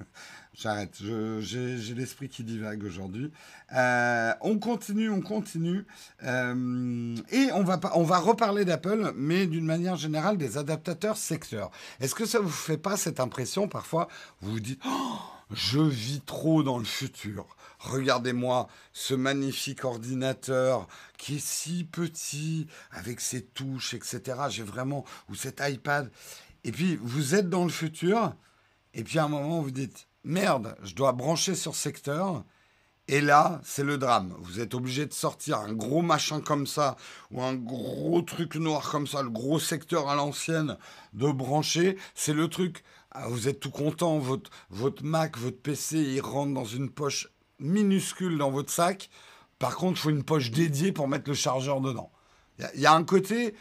j'arrête, 0.55 0.97
j'ai 1.41 1.95
l'esprit 1.95 2.29
qui 2.29 2.45
divague 2.45 2.85
aujourd'hui. 2.85 3.33
Euh, 3.75 4.33
on 4.41 4.59
continue, 4.59 5.11
on 5.11 5.21
continue. 5.21 5.85
Euh, 6.23 7.17
et 7.31 7.51
on 7.53 7.65
va, 7.65 8.19
reparler 8.19 8.65
d'Apple, 8.65 9.13
mais 9.17 9.47
d'une 9.47 9.67
manière 9.67 9.97
générale 9.97 10.39
des 10.39 10.59
adaptateurs 10.59 11.17
secteurs. 11.17 11.71
Est-ce 12.01 12.15
que 12.15 12.27
ça 12.27 12.39
vous 12.39 12.49
fait 12.49 12.79
pas 12.79 12.97
cette 12.97 13.21
impression 13.21 13.69
parfois 13.69 14.09
Vous 14.41 14.53
vous 14.53 14.61
dites, 14.61 14.81
oh, 14.87 15.19
je 15.51 15.81
vis 15.81 16.21
trop 16.21 16.63
dans 16.63 16.79
le 16.79 16.85
futur? 16.85 17.47
Regardez-moi 17.79 18.69
ce 18.93 19.15
magnifique 19.15 19.85
ordinateur 19.85 20.89
qui 21.17 21.37
est 21.37 21.45
si 21.45 21.85
petit, 21.85 22.67
avec 22.91 23.21
ses 23.21 23.45
touches, 23.45 23.95
etc. 23.95 24.21
J'ai 24.49 24.63
vraiment, 24.63 25.05
ou 25.29 25.35
cet 25.35 25.63
iPad. 25.65 26.11
Et 26.65 26.73
puis, 26.73 26.99
vous 27.01 27.35
êtes 27.35 27.49
dans 27.49 27.65
le 27.65 27.71
futur, 27.71 28.35
et 28.95 29.05
puis 29.05 29.19
à 29.19 29.25
un 29.25 29.29
moment, 29.29 29.61
vous 29.61 29.71
dites, 29.71 30.09
merde, 30.25 30.77
je 30.83 30.95
dois 30.95 31.13
brancher 31.13 31.55
sur 31.55 31.75
secteur. 31.75 32.45
Et 33.07 33.23
là, 33.23 33.61
c'est 33.65 33.85
le 33.85 33.97
drame. 33.97 34.35
Vous 34.41 34.61
êtes 34.61 34.75
obligé 34.75 35.07
de 35.07 35.15
sortir 35.15 35.59
un 35.59 35.73
gros 35.73 36.03
machin 36.03 36.41
comme 36.41 36.67
ça, 36.67 36.97
ou 37.31 37.43
un 37.43 37.55
gros 37.55 38.21
truc 38.23 38.57
noir 38.57 38.91
comme 38.91 39.07
ça, 39.07 39.23
le 39.23 39.31
gros 39.31 39.59
secteur 39.59 40.09
à 40.09 40.15
l'ancienne, 40.15 40.77
de 41.15 41.31
brancher. 41.31 41.97
C'est 42.15 42.35
le 42.35 42.49
truc. 42.49 42.85
Ah, 43.13 43.29
vous 43.29 43.49
êtes 43.49 43.61
tout 43.61 43.71
content, 43.71 44.19
votre, 44.19 44.51
votre 44.69 45.03
Mac, 45.05 45.39
votre 45.39 45.61
PC, 45.61 45.99
il 45.99 46.21
rentre 46.21 46.53
dans 46.53 46.67
une 46.67 46.91
poche 46.91 47.29
minuscule 47.61 48.39
dans 48.39 48.51
votre 48.51 48.71
sac. 48.71 49.11
Par 49.59 49.77
contre, 49.77 49.99
il 49.99 50.03
faut 50.03 50.11
une 50.11 50.25
poche 50.25 50.51
dédiée 50.51 50.93
pour 50.93 51.09
mettre 51.09 51.29
le 51.29 51.35
chargeur 51.35 51.81
dedans. 51.81 52.11
Il 52.75 52.81
y, 52.81 52.87
a 52.87 52.93
un 52.93 53.05
côté, 53.05 53.55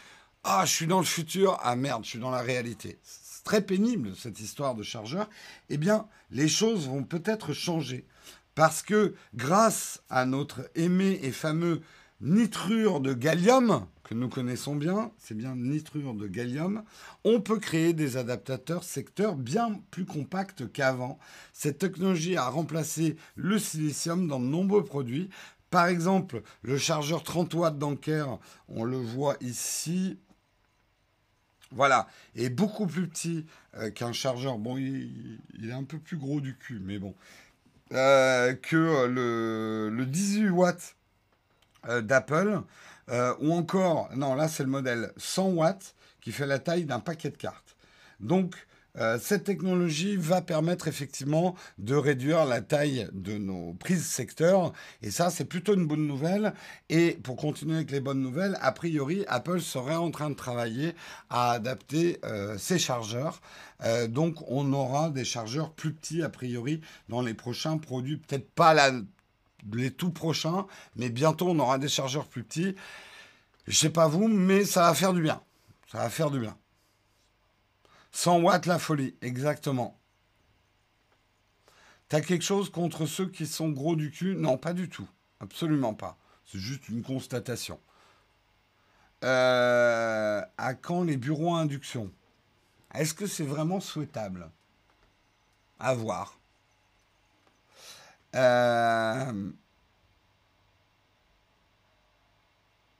ah, 0.44 0.64
je 0.64 0.72
suis 0.72 0.86
dans 0.86 0.98
le 0.98 1.04
futur, 1.04 1.58
ah 1.62 1.76
merde, 1.76 2.04
je 2.04 2.10
suis 2.10 2.18
dans 2.18 2.30
la 2.30 2.40
réalité. 2.40 2.98
C'est 3.02 3.44
très 3.44 3.60
pénible 3.60 4.14
cette 4.16 4.40
histoire 4.40 4.74
de 4.74 4.82
chargeur. 4.82 5.28
Eh 5.68 5.76
bien, 5.76 6.06
les 6.30 6.48
choses 6.48 6.88
vont 6.88 7.04
peut-être 7.04 7.52
changer. 7.52 8.06
Parce 8.54 8.82
que 8.82 9.14
grâce 9.34 10.02
à 10.10 10.24
notre 10.24 10.68
aimé 10.74 11.20
et 11.22 11.30
fameux 11.30 11.80
nitrure 12.20 13.00
de 13.00 13.14
gallium, 13.14 13.86
que 14.08 14.14
nous 14.14 14.30
connaissons 14.30 14.74
bien, 14.74 15.12
c'est 15.18 15.36
bien 15.36 15.54
nitrure 15.54 16.14
de 16.14 16.26
gallium, 16.26 16.82
on 17.24 17.42
peut 17.42 17.58
créer 17.58 17.92
des 17.92 18.16
adaptateurs 18.16 18.82
secteurs 18.82 19.36
bien 19.36 19.82
plus 19.90 20.06
compacts 20.06 20.72
qu'avant. 20.72 21.18
Cette 21.52 21.76
technologie 21.76 22.34
a 22.38 22.48
remplacé 22.48 23.16
le 23.36 23.58
silicium 23.58 24.26
dans 24.26 24.40
de 24.40 24.46
nombreux 24.46 24.82
produits. 24.82 25.28
Par 25.68 25.88
exemple, 25.88 26.40
le 26.62 26.78
chargeur 26.78 27.22
30 27.22 27.52
watts 27.52 27.78
d'Anker, 27.78 28.38
on 28.68 28.84
le 28.84 28.96
voit 28.96 29.36
ici, 29.42 30.16
voilà, 31.70 32.08
est 32.34 32.48
beaucoup 32.48 32.86
plus 32.86 33.08
petit 33.08 33.44
euh, 33.74 33.90
qu'un 33.90 34.14
chargeur. 34.14 34.56
Bon, 34.56 34.78
il, 34.78 35.38
est 35.62 35.72
un 35.72 35.84
peu 35.84 35.98
plus 35.98 36.16
gros 36.16 36.40
du 36.40 36.56
cul, 36.56 36.80
mais 36.82 36.98
bon. 36.98 37.14
Euh, 37.92 38.54
que 38.54 39.06
le, 39.06 39.90
le 39.90 40.06
18 40.06 40.48
watts 40.48 40.96
euh, 41.88 42.00
d'Apple, 42.00 42.62
euh, 43.10 43.34
ou 43.40 43.52
encore, 43.52 44.08
non, 44.14 44.34
là 44.34 44.48
c'est 44.48 44.62
le 44.62 44.68
modèle 44.68 45.12
100 45.16 45.50
watts 45.50 45.94
qui 46.20 46.32
fait 46.32 46.46
la 46.46 46.58
taille 46.58 46.84
d'un 46.84 47.00
paquet 47.00 47.30
de 47.30 47.36
cartes. 47.36 47.76
Donc, 48.20 48.54
euh, 48.96 49.18
cette 49.20 49.44
technologie 49.44 50.16
va 50.16 50.40
permettre 50.42 50.88
effectivement 50.88 51.54
de 51.78 51.94
réduire 51.94 52.44
la 52.46 52.60
taille 52.60 53.08
de 53.12 53.38
nos 53.38 53.74
prises 53.74 54.06
secteurs. 54.06 54.72
Et 55.02 55.12
ça, 55.12 55.30
c'est 55.30 55.44
plutôt 55.44 55.74
une 55.74 55.86
bonne 55.86 56.06
nouvelle. 56.06 56.52
Et 56.88 57.12
pour 57.22 57.36
continuer 57.36 57.76
avec 57.76 57.92
les 57.92 58.00
bonnes 58.00 58.20
nouvelles, 58.20 58.58
a 58.60 58.72
priori, 58.72 59.24
Apple 59.28 59.60
serait 59.60 59.94
en 59.94 60.10
train 60.10 60.30
de 60.30 60.34
travailler 60.34 60.94
à 61.30 61.52
adapter 61.52 62.20
ses 62.56 62.78
chargeurs. 62.78 63.40
donc, 64.08 64.36
on 64.48 64.72
aura 64.72 65.10
des 65.10 65.24
chargeurs 65.24 65.70
plus 65.70 65.92
petits, 65.92 66.22
a 66.22 66.28
priori, 66.28 66.80
dans 67.08 67.22
les 67.22 67.34
prochains 67.34 67.78
produits. 67.78 68.16
Peut-être 68.16 68.50
pas 68.50 68.74
la 68.74 68.90
les 69.72 69.90
tout 69.90 70.10
prochains, 70.10 70.66
mais 70.96 71.10
bientôt 71.10 71.48
on 71.48 71.58
aura 71.58 71.78
des 71.78 71.88
chargeurs 71.88 72.26
plus 72.26 72.44
petits. 72.44 72.74
Je 73.66 73.76
sais 73.76 73.90
pas 73.90 74.08
vous, 74.08 74.28
mais 74.28 74.64
ça 74.64 74.82
va 74.82 74.94
faire 74.94 75.12
du 75.12 75.22
bien. 75.22 75.42
Ça 75.90 75.98
va 75.98 76.10
faire 76.10 76.30
du 76.30 76.40
bien. 76.40 76.56
100 78.12 78.40
watts 78.40 78.66
la 78.66 78.78
folie, 78.78 79.14
exactement. 79.20 79.98
T'as 82.08 82.22
quelque 82.22 82.44
chose 82.44 82.70
contre 82.70 83.04
ceux 83.04 83.28
qui 83.28 83.46
sont 83.46 83.68
gros 83.68 83.94
du 83.94 84.10
cul? 84.10 84.34
Non, 84.34 84.56
pas 84.56 84.72
du 84.72 84.88
tout. 84.88 85.08
Absolument 85.40 85.92
pas. 85.92 86.16
C'est 86.46 86.58
juste 86.58 86.88
une 86.88 87.02
constatation. 87.02 87.78
Euh, 89.24 90.40
à 90.56 90.74
quand 90.74 91.02
les 91.02 91.16
bureaux 91.16 91.54
à 91.54 91.60
induction? 91.60 92.10
Est-ce 92.94 93.12
que 93.12 93.26
c'est 93.26 93.44
vraiment 93.44 93.80
souhaitable? 93.80 94.50
À 95.78 95.94
voir. 95.94 96.37
Euh, 98.34 99.50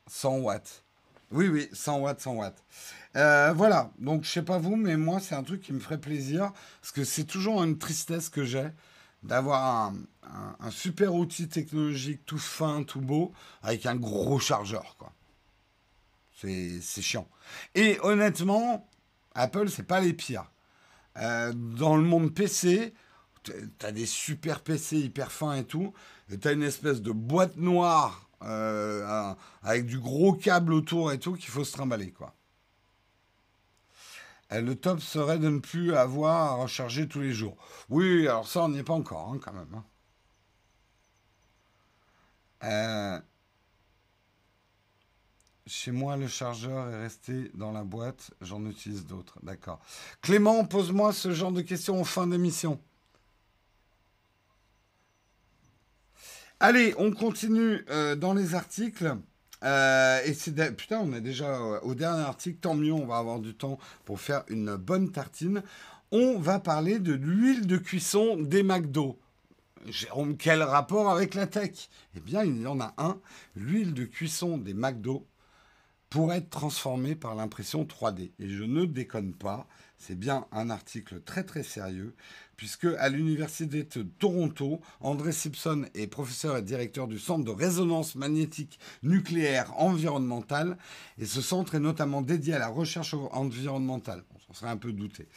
100 0.07 0.39
watts. 0.39 0.85
Oui, 1.31 1.49
oui, 1.49 1.69
100 1.73 1.99
watts, 1.99 2.21
100 2.21 2.35
watts. 2.35 2.65
Euh, 3.17 3.53
voilà, 3.53 3.91
donc 3.99 4.25
je 4.25 4.31
sais 4.31 4.43
pas 4.43 4.59
vous, 4.59 4.77
mais 4.77 4.97
moi 4.97 5.21
c'est 5.21 5.35
un 5.35 5.43
truc 5.43 5.61
qui 5.61 5.73
me 5.73 5.81
ferait 5.81 6.01
plaisir, 6.01 6.53
parce 6.81 6.93
que 6.93 7.05
c'est 7.05 7.25
toujours 7.25 7.63
une 7.63 7.79
tristesse 7.79 8.29
que 8.29 8.45
j'ai 8.45 8.69
d'avoir 9.23 9.93
un, 10.61 10.71
super 10.71 11.15
outil 11.15 11.49
technologique 11.49 12.25
tout 12.25 12.39
fin, 12.39 12.83
tout 12.85 13.01
beau, 13.01 13.33
avec 13.63 13.87
un 13.87 13.97
gros 13.97 14.39
chargeur, 14.39 14.97
quoi. 14.99 15.13
C'est 16.41 17.03
chiant. 17.03 17.29
Et 17.75 17.99
honnêtement, 18.03 18.89
Apple, 19.35 19.69
c'est 19.69 19.83
pas 19.83 20.01
les 20.01 20.13
pires. 20.13 20.49
Euh, 21.17 21.53
dans 21.53 21.97
le 21.97 22.05
monde 22.05 22.33
PC, 22.33 22.95
tu 23.79 23.87
as 23.87 23.93
des 23.93 24.07
super 24.07 24.61
PC 24.61 24.99
hyper 24.99 25.33
fins 25.33 25.55
et 25.55 25.65
tout, 25.65 25.93
et 26.31 26.39
tu 26.39 26.49
as 26.49 26.53
une 26.53 26.63
espèce 26.63 27.03
de 27.03 27.13
boîte 27.13 27.57
noire 27.57 28.29
euh, 28.43 29.35
avec 29.63 29.87
du 29.87 29.99
gros 29.99 30.33
câble 30.33 30.73
autour 30.73 31.13
et 31.13 31.19
tout 31.19 31.35
qu'il 31.35 31.51
faut 31.51 31.65
se 31.65 31.73
trimballer, 31.73 32.11
quoi. 32.11 32.35
Le 34.51 34.75
top 34.75 35.01
serait 35.01 35.39
de 35.39 35.51
ne 35.51 35.59
plus 35.59 35.95
avoir 35.95 36.53
à 36.53 36.55
recharger 36.55 37.07
tous 37.07 37.21
les 37.21 37.33
jours. 37.33 37.57
Oui, 37.91 38.27
alors 38.27 38.49
ça, 38.49 38.65
on 38.65 38.71
n'y 38.71 38.79
est 38.79 38.83
pas 38.83 38.95
encore, 38.95 39.31
hein, 39.31 39.39
quand 39.43 39.53
même. 39.53 39.75
Hein. 39.75 39.85
Euh, 42.65 43.21
chez 45.67 45.93
moi, 45.93 46.17
le 46.17 46.29
chargeur 46.29 46.89
est 46.89 47.03
resté 47.03 47.51
dans 47.55 47.73
la 47.73 47.85
boîte. 47.85 48.31
J'en 48.41 48.65
utilise 48.65 49.05
d'autres. 49.05 49.39
D'accord. 49.43 49.81
Clément, 50.23 50.65
pose-moi 50.65 51.13
ce 51.13 51.33
genre 51.33 51.53
de 51.53 51.61
questions 51.61 52.01
en 52.01 52.05
fin 52.05 52.27
d'émission. 52.27 52.81
Allez, 56.61 56.93
on 56.99 57.13
continue 57.13 57.85
euh, 57.89 58.17
dans 58.17 58.35
les 58.35 58.57
articles. 58.57 59.15
Euh, 59.63 60.21
et 60.25 60.35
c'est 60.35 60.77
putain, 60.77 60.99
on 60.99 61.13
est 61.13 61.21
déjà 61.21 61.61
au 61.83 61.95
dernier 61.95 62.23
article. 62.23 62.59
Tant 62.59 62.75
mieux, 62.75 62.93
on 62.93 63.07
va 63.07 63.19
avoir 63.19 63.39
du 63.39 63.55
temps 63.55 63.79
pour 64.05 64.21
faire 64.21 64.43
une 64.49 64.75
bonne 64.75 65.13
tartine. 65.13 65.63
On 66.11 66.39
va 66.39 66.59
parler 66.59 66.99
de 66.99 67.13
l'huile 67.13 67.69
de 67.69 67.77
cuisson 67.77 68.37
des 68.37 68.65
McDo. 68.65 69.21
Jérôme, 69.87 70.37
quel 70.37 70.65
rapport 70.65 71.11
avec 71.11 71.35
la 71.35 71.47
tech? 71.47 71.89
Eh 72.17 72.21
bien, 72.21 72.43
il 72.43 72.61
y 72.61 72.67
en 72.67 72.81
a 72.81 72.93
un. 72.99 73.21
L'huile 73.55 73.95
de 73.95 74.05
cuisson 74.05 74.59
des 74.59 74.75
McDo 74.75 75.25
pourrait 76.11 76.39
être 76.39 76.51
transformée 76.51 77.15
par 77.15 77.35
l'impression 77.35 77.85
3D. 77.85 78.33
Et 78.39 78.49
je 78.49 78.65
ne 78.65 78.85
déconne 78.85 79.33
pas. 79.35 79.67
C'est 79.99 80.19
bien 80.19 80.47
un 80.53 80.71
article 80.71 81.21
très 81.21 81.45
très 81.45 81.63
sérieux 81.63 82.15
puisque 82.59 82.87
à 82.99 83.09
l'université 83.09 83.85
de 83.85 84.03
Toronto, 84.03 84.81
André 85.01 85.33
Simpson 85.33 85.87
est 85.95 86.09
professeur 86.09 86.57
et 86.57 86.63
directeur 86.63 87.07
du 87.07 87.19
centre 87.19 87.45
de 87.45 87.53
résonance 87.53 88.17
magnétique 88.17 88.81
nucléaire 89.05 89.73
environnementale, 89.81 90.77
et 91.19 91.25
ce 91.25 91.41
centre 91.41 91.77
est 91.77 91.81
notamment 91.81 92.21
dédié 92.21 92.55
à 92.55 92.59
la 92.59 92.67
recherche 92.67 93.15
environnementale. 93.31 94.25
On 94.35 94.41
s'en 94.41 94.59
serait 94.59 94.71
un 94.73 94.77
peu 94.77 94.93
douté. 94.93 95.29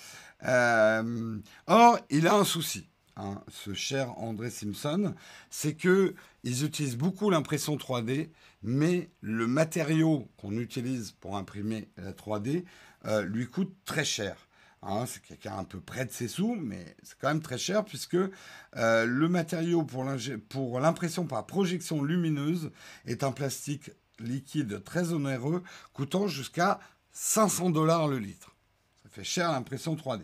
Euh, 0.45 1.37
or, 1.67 1.99
il 2.09 2.27
a 2.27 2.33
un 2.33 2.43
souci. 2.43 2.87
Hein, 3.17 3.43
ce 3.49 3.73
cher 3.73 4.17
André 4.17 4.49
Simpson, 4.49 5.13
c'est 5.51 5.75
que 5.75 6.15
ils 6.43 6.63
utilisent 6.65 6.97
beaucoup 6.97 7.29
l'impression 7.29 7.75
3D, 7.75 8.29
mais 8.63 9.09
le 9.21 9.47
matériau 9.47 10.29
qu'on 10.37 10.57
utilise 10.57 11.11
pour 11.11 11.37
imprimer 11.37 11.89
la 11.97 12.13
3D 12.13 12.63
euh, 13.05 13.23
lui 13.23 13.47
coûte 13.47 13.73
très 13.85 14.05
cher. 14.05 14.35
Hein, 14.83 15.05
c'est 15.05 15.21
quelqu'un 15.21 15.57
un 15.57 15.63
peu 15.63 15.79
près 15.79 16.05
de 16.05 16.11
ses 16.11 16.27
sous, 16.27 16.55
mais 16.55 16.95
c'est 17.03 17.17
quand 17.19 17.27
même 17.27 17.41
très 17.41 17.59
cher 17.59 17.85
puisque 17.85 18.15
euh, 18.15 19.05
le 19.05 19.29
matériau 19.29 19.83
pour 19.83 20.79
l'impression 20.79 21.25
par 21.25 21.45
projection 21.45 22.03
lumineuse 22.03 22.71
est 23.05 23.23
un 23.23 23.31
plastique 23.31 23.91
liquide 24.19 24.83
très 24.83 25.13
onéreux, 25.13 25.63
coûtant 25.93 26.27
jusqu'à 26.27 26.79
500 27.11 27.71
dollars 27.71 28.07
le 28.07 28.17
litre. 28.17 28.55
Ça 29.03 29.09
fait 29.09 29.23
cher 29.23 29.51
l'impression 29.51 29.95
3D. 29.95 30.21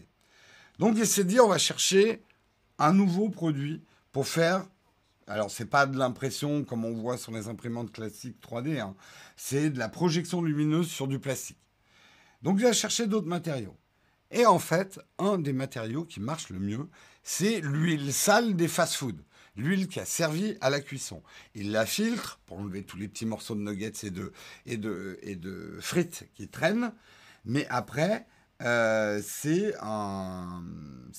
Donc 0.79 0.95
il 0.97 1.07
s'est 1.07 1.23
dit 1.23 1.39
on 1.39 1.49
va 1.49 1.57
chercher 1.57 2.23
un 2.79 2.93
nouveau 2.93 3.29
produit 3.29 3.83
pour 4.11 4.27
faire. 4.27 4.65
Alors 5.27 5.51
c'est 5.51 5.65
pas 5.65 5.85
de 5.85 5.97
l'impression 5.97 6.63
comme 6.63 6.85
on 6.85 6.93
voit 6.93 7.17
sur 7.17 7.33
les 7.33 7.49
imprimantes 7.49 7.91
classiques 7.91 8.37
3D, 8.41 8.79
hein. 8.79 8.95
c'est 9.35 9.69
de 9.69 9.77
la 9.77 9.89
projection 9.89 10.41
lumineuse 10.41 10.87
sur 10.87 11.07
du 11.07 11.19
plastique. 11.19 11.59
Donc 12.41 12.59
il 12.59 12.65
a 12.65 12.73
cherché 12.73 13.07
d'autres 13.07 13.27
matériaux. 13.27 13.75
Et 14.31 14.45
en 14.45 14.59
fait, 14.59 14.99
un 15.19 15.37
des 15.37 15.53
matériaux 15.53 16.05
qui 16.05 16.19
marche 16.19 16.49
le 16.49 16.59
mieux, 16.59 16.89
c'est 17.23 17.59
l'huile 17.61 18.13
sale 18.13 18.55
des 18.55 18.67
fast-foods. 18.67 19.21
L'huile 19.57 19.87
qui 19.87 19.99
a 19.99 20.05
servi 20.05 20.55
à 20.61 20.69
la 20.69 20.79
cuisson. 20.79 21.23
Il 21.55 21.71
la 21.71 21.85
filtre 21.85 22.39
pour 22.45 22.59
enlever 22.59 22.83
tous 22.83 22.97
les 22.97 23.07
petits 23.07 23.25
morceaux 23.25 23.55
de 23.55 23.61
nuggets 23.61 23.91
et 24.03 24.11
de, 24.11 24.31
et 24.65 24.77
de, 24.77 25.17
et 25.23 25.35
de 25.35 25.77
frites 25.79 26.29
qui 26.35 26.47
traînent. 26.47 26.93
Mais 27.43 27.65
après, 27.69 28.27
euh, 28.61 29.19
c'est 29.25 29.73
un, 29.81 30.63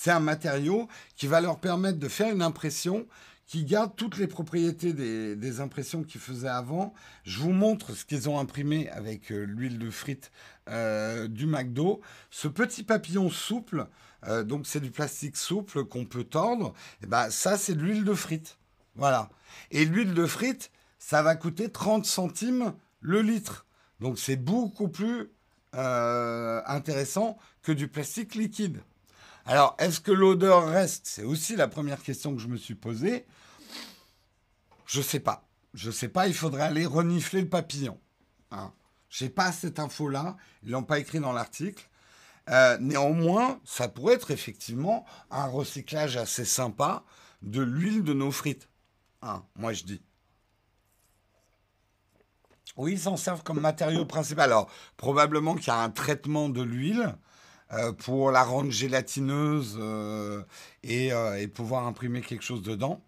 un 0.07 0.21
matériau 0.21 0.89
qui 1.17 1.27
va 1.27 1.41
leur 1.41 1.59
permettre 1.59 1.99
de 1.99 2.09
faire 2.09 2.33
une 2.33 2.43
impression 2.43 3.07
qui 3.49 3.65
garde 3.65 3.97
toutes 3.97 4.19
les 4.19 4.27
propriétés 4.27 4.93
des, 4.93 5.61
impressions 5.61 6.05
qu'ils 6.05 6.21
faisaient 6.21 6.49
avant. 6.49 6.93
Je 7.25 7.41
vous 7.41 7.53
montre 7.53 7.95
ce 7.95 8.05
qu'ils 8.05 8.29
ont 8.29 8.39
imprimé 8.39 8.91
avec 8.91 9.33
euh, 9.33 9.45
l'huile 9.45 9.79
de 9.79 9.91
frites 9.91 10.31
euh, 10.69 11.27
du 11.27 11.47
McDo. 11.47 12.03
Ce 12.31 12.47
petit 12.47 12.85
papillon 12.85 13.31
souple, 13.31 13.87
euh, 14.27 14.45
donc 14.45 14.67
c'est 14.67 14.81
du 14.81 14.91
plastique 14.91 15.39
souple 15.39 15.85
qu'on 15.85 16.05
peut 16.05 16.25
tordre, 16.25 16.75
et 17.01 17.05
eh 17.05 17.07
ben 17.07 17.31
ça 17.31 17.57
c'est 17.57 17.75
de 17.75 17.81
l'huile 17.81 18.05
de 18.05 18.13
frites. 18.13 18.59
Voilà. 18.97 19.31
Et 19.71 19.87
l'huile 19.87 20.13
de 20.13 20.27
frites, 20.27 20.71
ça 20.99 21.23
va 21.23 21.35
coûter 21.35 21.73
30 21.73 22.05
centimes 22.05 22.75
le 23.01 23.23
litre. 23.23 23.65
Donc 24.01 24.19
c'est 24.19 24.37
beaucoup 24.37 24.89
plus 24.89 25.31
intéressant 25.73 27.39
que 27.63 27.73
du 27.73 27.89
plastique 27.89 28.35
liquide. 28.35 28.81
Alors, 29.47 29.77
est-ce 29.79 30.01
que 30.01 30.13
l'odeur 30.13 30.69
reste? 30.69 31.07
C'est 31.07 31.23
aussi 31.23 31.57
la 31.57 31.69
première 31.69 32.03
question 32.03 32.35
que 32.35 32.43
je 32.43 32.49
me 32.49 32.59
suis 32.59 32.75
posée. 32.75 33.25
Je 34.89 35.03
sais 35.03 35.21
pas. 35.21 35.47
Je 35.75 35.91
sais 35.91 36.09
pas, 36.09 36.29
il 36.29 36.35
faudrait 36.35 36.63
aller 36.63 36.87
renifler 36.87 37.43
le 37.43 37.49
papillon. 37.49 38.01
Hein. 38.51 38.73
Je 39.11 39.25
n'ai 39.25 39.31
pas 39.31 39.53
cette 39.53 39.79
info-là. 39.79 40.37
Ils 40.63 40.71
l'ont 40.71 40.83
pas 40.83 40.99
écrit 40.99 41.21
dans 41.21 41.33
l'article. 41.33 41.89
Euh, 42.49 42.79
néanmoins, 42.81 43.61
ça 43.65 43.89
pourrait 43.89 44.15
être 44.15 44.31
effectivement 44.31 45.05
un 45.31 45.45
recyclage 45.45 46.17
assez 46.17 46.47
sympa 46.47 47.05
de 47.43 47.61
l'huile 47.61 48.03
de 48.03 48.15
nos 48.15 48.31
frites. 48.31 48.71
Hein, 49.21 49.45
moi, 49.57 49.75
je 49.75 49.85
dis. 49.85 50.03
Oui, 52.79 52.93
ils 52.93 53.01
s'en 53.01 53.19
servent 53.19 53.43
comme 53.43 53.61
matériau 53.61 54.07
principal. 54.07 54.51
Alors, 54.51 54.71
probablement 54.97 55.55
qu'il 55.55 55.69
y 55.69 55.71
a 55.71 55.81
un 55.81 55.91
traitement 55.91 56.49
de 56.49 56.63
l'huile 56.63 57.15
euh, 57.73 57.93
pour 57.93 58.31
la 58.31 58.43
rendre 58.43 58.71
gélatineuse 58.71 59.77
euh, 59.79 60.43
et, 60.83 61.09
et, 61.09 61.49
pouvoir 61.49 61.87
imprimer 61.87 62.23
quelque 62.23 62.45
chose 62.45 62.63
dedans. 62.63 63.05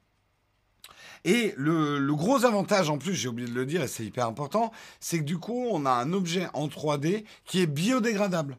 Et 1.25 1.55
le, 1.57 2.15
gros 2.15 2.45
avantage 2.45 2.89
en 2.89 2.99
plus, 2.99 3.15
j'ai 3.15 3.29
oublié 3.29 3.49
de 3.49 3.55
le 3.55 3.67
dire 3.67 3.83
et 3.83 3.89
c'est 3.89 4.05
hyper 4.05 4.27
important, 4.27 4.73
c'est 5.01 5.19
que 5.19 5.25
du 5.25 5.39
coup, 5.39 5.67
on 5.71 5.85
a 5.85 5.91
un 5.91 6.13
objet 6.13 6.49
en 6.55 6.69
3D 6.69 7.25
qui 7.45 7.61
est 7.61 7.67
biodégradable. 7.67 8.57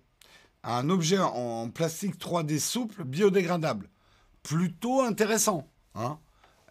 Un 0.63 0.89
objet 0.89 1.17
en 1.17 1.69
plastique 1.69 2.19
3D 2.19 2.59
souple, 2.59 3.03
biodégradable. 3.03 3.89
Plutôt 4.43 5.01
intéressant. 5.01 5.67
Hein 5.95 6.19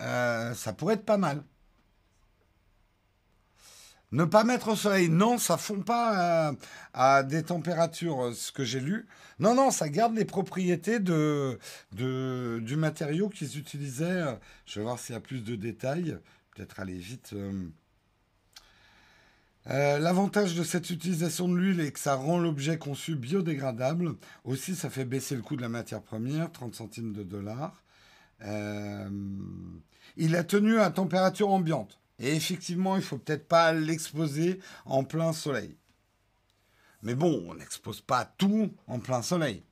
euh, 0.01 0.55
ça 0.55 0.73
pourrait 0.73 0.95
être 0.95 1.05
pas 1.05 1.19
mal. 1.19 1.43
Ne 4.13 4.25
pas 4.25 4.43
mettre 4.43 4.69
au 4.69 4.77
soleil, 4.77 5.09
non, 5.09 5.39
ça 5.39 5.57
fond 5.57 5.83
pas 5.83 6.53
à, 6.95 7.23
des 7.23 7.45
températures, 7.45 8.27
euh, 8.27 8.33
ce 8.33 8.51
que 8.51 8.65
j'ai 8.65 8.81
lu. 8.81 9.07
Non, 9.39 9.55
non, 9.55 9.71
ça 9.71 9.89
garde 9.89 10.17
les 10.17 10.25
propriétés 10.25 10.99
de, 10.99 11.59
du 11.93 12.77
matériau 12.77 13.29
qu'ils 13.29 13.57
utilisaient. 13.57 14.25
Je 14.67 14.81
vais 14.81 14.85
voir 14.85 14.99
s'il 14.99 15.15
y 15.15 15.17
a 15.17 15.21
plus 15.21 15.45
de 15.45 15.55
détails. 15.55 16.19
Peut-être 16.55 16.81
aller 16.81 16.99
vite. 16.99 17.31
Euh. 17.35 17.69
Euh, 19.69 19.99
l'avantage 20.01 20.57
de 20.57 20.65
cette 20.65 20.91
utilisation 20.91 21.49
de 21.49 21.57
l'huile 21.57 21.81
est 21.81 21.93
que 21.93 22.01
ça 22.01 22.17
rend 22.17 22.39
l'objet 22.39 22.79
conçu 22.79 23.15
biodégradable. 23.15 24.17
Aussi, 24.45 24.75
ça 24.75 24.91
fait 24.91 25.05
baisser 25.05 25.37
le 25.37 25.43
coût 25.43 25.55
de 25.55 25.63
la 25.63 25.69
matière 25.69 26.03
première, 26.03 26.51
30 26.51 26.75
centimes 26.75 27.13
de 27.13 27.23
dollars. 27.23 27.85
il 30.17 30.35
a 30.35 30.43
tenu 30.45 30.81
à 30.81 30.91
température 30.91 31.51
ambiante. 31.51 32.00
Et 32.21 32.37
effectivement, 32.37 32.97
il 32.97 33.03
faut 33.03 33.19
peut-être 33.19 33.49
pas 33.49 33.73
l'exposer 33.73 34.61
en 34.85 35.05
plein 35.05 35.33
soleil. 35.33 35.77
Mais 37.03 37.15
bon, 37.15 37.47
on 37.49 37.55
n'expose 37.55 38.03
pas 38.03 38.25
tout 38.25 38.71
en 38.87 39.01
plein 39.01 39.23
soleil. 39.23 39.65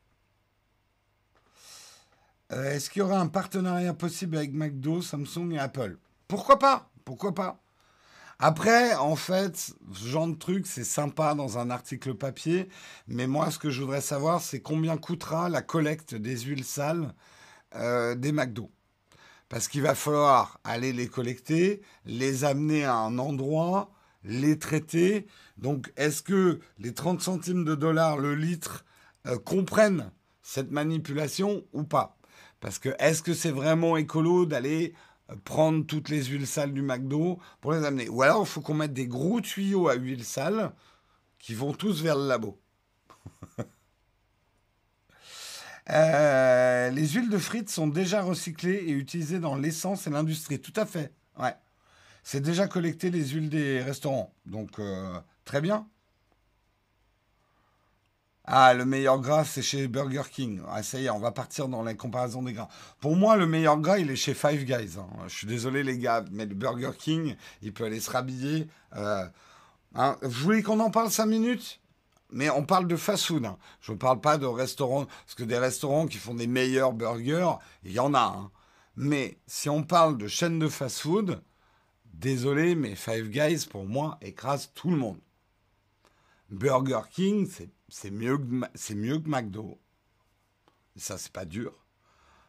Euh, 2.52 2.72
est-ce 2.72 2.88
qu'il 2.88 3.00
y 3.00 3.02
aura 3.02 3.20
un 3.20 3.26
partenariat 3.28 3.92
possible 3.92 4.38
avec 4.38 4.54
McDo, 4.54 5.02
Samsung 5.02 5.52
et 5.52 5.58
Apple? 5.58 5.98
Pourquoi 6.26 6.58
pas? 6.58 6.90
Pourquoi 7.04 7.34
pas? 7.34 7.60
Après, 8.38 8.94
en 8.94 9.16
fait, 9.16 9.74
ce 9.92 10.06
genre 10.06 10.28
de 10.28 10.34
truc, 10.34 10.66
c'est 10.66 10.84
sympa 10.84 11.34
dans 11.34 11.58
un 11.58 11.70
article 11.70 12.14
papier, 12.14 12.68
mais 13.08 13.26
moi, 13.26 13.50
ce 13.50 13.58
que 13.58 13.68
je 13.68 13.82
voudrais 13.82 14.00
savoir, 14.00 14.40
c'est 14.40 14.60
combien 14.60 14.96
coûtera 14.96 15.48
la 15.48 15.60
collecte 15.60 16.14
des 16.14 16.38
huiles 16.38 16.64
sales 16.64 17.12
euh, 17.74 18.14
des 18.14 18.32
McDo. 18.32 18.70
Parce 19.48 19.68
qu'il 19.68 19.82
va 19.82 19.94
falloir 19.94 20.60
aller 20.64 20.92
les 20.92 21.08
collecter, 21.08 21.80
les 22.04 22.44
amener 22.44 22.84
à 22.84 22.96
un 22.96 23.18
endroit, 23.18 23.90
les 24.24 24.58
traiter. 24.58 25.26
Donc, 25.56 25.92
est-ce 25.96 26.22
que 26.22 26.60
les 26.78 26.92
30 26.92 27.20
centimes 27.20 27.64
de 27.64 27.74
dollars 27.74 28.18
le 28.18 28.34
litre 28.34 28.84
euh, 29.26 29.38
comprennent 29.38 30.10
cette 30.42 30.70
manipulation 30.70 31.64
ou 31.72 31.84
pas? 31.84 32.18
Parce 32.60 32.78
que 32.78 32.90
est-ce 32.98 33.22
que 33.22 33.34
c'est 33.34 33.50
vraiment 33.50 33.96
écolo 33.96 34.44
d'aller 34.44 34.94
euh, 35.30 35.36
prendre 35.44 35.86
toutes 35.86 36.10
les 36.10 36.24
huiles 36.24 36.46
sales 36.46 36.74
du 36.74 36.82
McDo 36.82 37.38
pour 37.60 37.72
les 37.72 37.84
amener? 37.84 38.08
Ou 38.08 38.22
alors 38.22 38.42
il 38.42 38.48
faut 38.48 38.60
qu'on 38.60 38.74
mette 38.74 38.92
des 38.92 39.06
gros 39.06 39.40
tuyaux 39.40 39.88
à 39.88 39.94
huile 39.94 40.24
sale 40.24 40.72
qui 41.38 41.54
vont 41.54 41.72
tous 41.72 42.02
vers 42.02 42.16
le 42.16 42.26
labo. 42.26 42.60
Euh, 45.90 46.90
les 46.90 47.08
huiles 47.08 47.30
de 47.30 47.38
frites 47.38 47.70
sont 47.70 47.86
déjà 47.86 48.22
recyclées 48.22 48.84
et 48.86 48.90
utilisées 48.90 49.40
dans 49.40 49.56
l'essence 49.56 50.06
et 50.06 50.10
l'industrie. 50.10 50.60
Tout 50.60 50.72
à 50.76 50.86
fait. 50.86 51.12
Ouais. 51.38 51.54
C'est 52.22 52.40
déjà 52.40 52.66
collecté 52.66 53.10
les 53.10 53.28
huiles 53.28 53.48
des 53.48 53.82
restaurants. 53.82 54.34
Donc, 54.44 54.78
euh, 54.78 55.18
très 55.44 55.60
bien. 55.60 55.86
Ah, 58.50 58.72
le 58.72 58.86
meilleur 58.86 59.20
gras, 59.20 59.44
c'est 59.44 59.62
chez 59.62 59.88
Burger 59.88 60.22
King. 60.30 60.62
Ah, 60.70 60.82
ça 60.82 60.98
y 60.98 61.04
est, 61.04 61.10
on 61.10 61.18
va 61.18 61.32
partir 61.32 61.68
dans 61.68 61.82
la 61.82 61.92
comparaison 61.94 62.42
des 62.42 62.54
gras. 62.54 62.68
Pour 62.98 63.14
moi, 63.14 63.36
le 63.36 63.46
meilleur 63.46 63.78
gras, 63.78 63.98
il 63.98 64.10
est 64.10 64.16
chez 64.16 64.32
Five 64.32 64.64
Guys. 64.64 64.98
Hein. 64.98 65.06
Je 65.26 65.34
suis 65.34 65.46
désolé, 65.46 65.82
les 65.82 65.98
gars, 65.98 66.24
mais 66.30 66.46
le 66.46 66.54
Burger 66.54 66.92
King, 66.98 67.36
il 67.60 67.74
peut 67.74 67.84
aller 67.84 68.00
se 68.00 68.10
rhabiller. 68.10 68.68
Euh, 68.96 69.26
hein. 69.94 70.16
Vous 70.22 70.44
voulez 70.44 70.62
qu'on 70.62 70.80
en 70.80 70.90
parle 70.90 71.10
cinq 71.10 71.26
minutes? 71.26 71.78
Mais 72.30 72.50
on 72.50 72.64
parle 72.64 72.86
de 72.86 72.96
fast-food. 72.96 73.44
Hein. 73.46 73.58
Je 73.80 73.92
ne 73.92 73.96
parle 73.96 74.20
pas 74.20 74.38
de 74.38 74.46
restaurants, 74.46 75.06
parce 75.06 75.34
que 75.34 75.44
des 75.44 75.58
restaurants 75.58 76.06
qui 76.06 76.18
font 76.18 76.34
des 76.34 76.46
meilleurs 76.46 76.92
burgers, 76.92 77.54
il 77.84 77.92
y 77.92 77.98
en 77.98 78.14
a. 78.14 78.20
Hein. 78.20 78.50
Mais 78.96 79.38
si 79.46 79.68
on 79.68 79.82
parle 79.82 80.18
de 80.18 80.28
chaîne 80.28 80.58
de 80.58 80.68
fast-food, 80.68 81.42
désolé, 82.12 82.74
mais 82.74 82.94
Five 82.94 83.28
Guys, 83.28 83.66
pour 83.66 83.86
moi, 83.86 84.18
écrase 84.20 84.72
tout 84.74 84.90
le 84.90 84.96
monde. 84.96 85.20
Burger 86.50 87.02
King, 87.10 87.48
c'est 87.88 88.10
mieux, 88.10 88.38
que, 88.38 88.94
mieux 88.94 89.18
que 89.18 89.28
McDo. 89.28 89.78
ça, 90.96 91.18
c'est 91.18 91.32
pas 91.32 91.44
dur. 91.44 91.72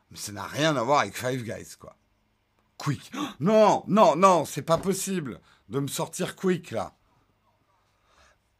Mais 0.09 0.17
ça 0.17 0.31
n'a 0.31 0.45
rien 0.45 0.75
à 0.75 0.83
voir 0.83 1.01
avec 1.01 1.15
Five 1.15 1.43
Guys, 1.43 1.75
quoi. 1.79 1.95
Quick. 2.77 3.11
Non, 3.39 3.83
non, 3.87 4.15
non, 4.15 4.45
c'est 4.45 4.61
pas 4.61 4.77
possible 4.77 5.39
de 5.69 5.79
me 5.79 5.87
sortir 5.87 6.35
quick, 6.35 6.71
là. 6.71 6.95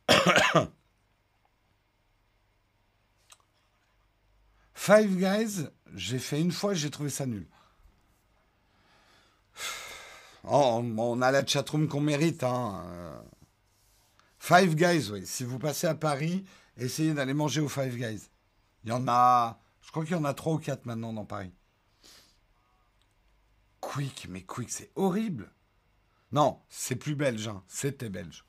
Five 4.82 5.18
Guys, 5.18 5.68
j'ai 5.94 6.20
fait 6.20 6.40
une 6.40 6.54
fois, 6.54 6.74
j'ai 6.74 6.90
trouvé 6.90 7.10
ça 7.10 7.26
nul. 7.26 7.46
Oh, 10.46 10.82
on 10.82 11.22
a 11.22 11.32
la 11.32 11.46
chatroom 11.46 11.90
qu'on 11.90 12.00
mérite. 12.00 12.46
Hein. 12.46 13.22
Five 14.40 14.76
Guys, 14.76 15.12
oui. 15.12 15.28
Si 15.28 15.44
vous 15.44 15.60
passez 15.60 15.86
à 15.86 15.96
Paris, 15.96 16.46
essayez 16.78 17.14
d'aller 17.14 17.34
manger 17.34 17.60
au 17.60 17.68
Five 17.68 17.94
Guys. 17.98 18.30
Il 18.86 18.90
y 18.90 18.94
en 18.94 19.06
a, 19.10 19.60
je 19.82 19.92
crois 19.92 20.06
qu'il 20.06 20.14
y 20.14 20.20
en 20.20 20.24
a 20.24 20.34
trois 20.34 20.54
ou 20.54 20.60
quatre 20.60 20.86
maintenant 20.86 21.12
dans 21.12 21.26
Paris. 21.26 21.52
Quick, 23.82 24.28
mais 24.30 24.44
Quick, 24.44 24.72
c'est 24.72 24.92
horrible. 24.96 25.52
Non, 26.32 26.62
c'est 26.70 26.96
plus 26.96 27.16
belge, 27.16 27.50
hein. 27.50 27.64
c'était 27.68 28.10
belge. 28.10 28.46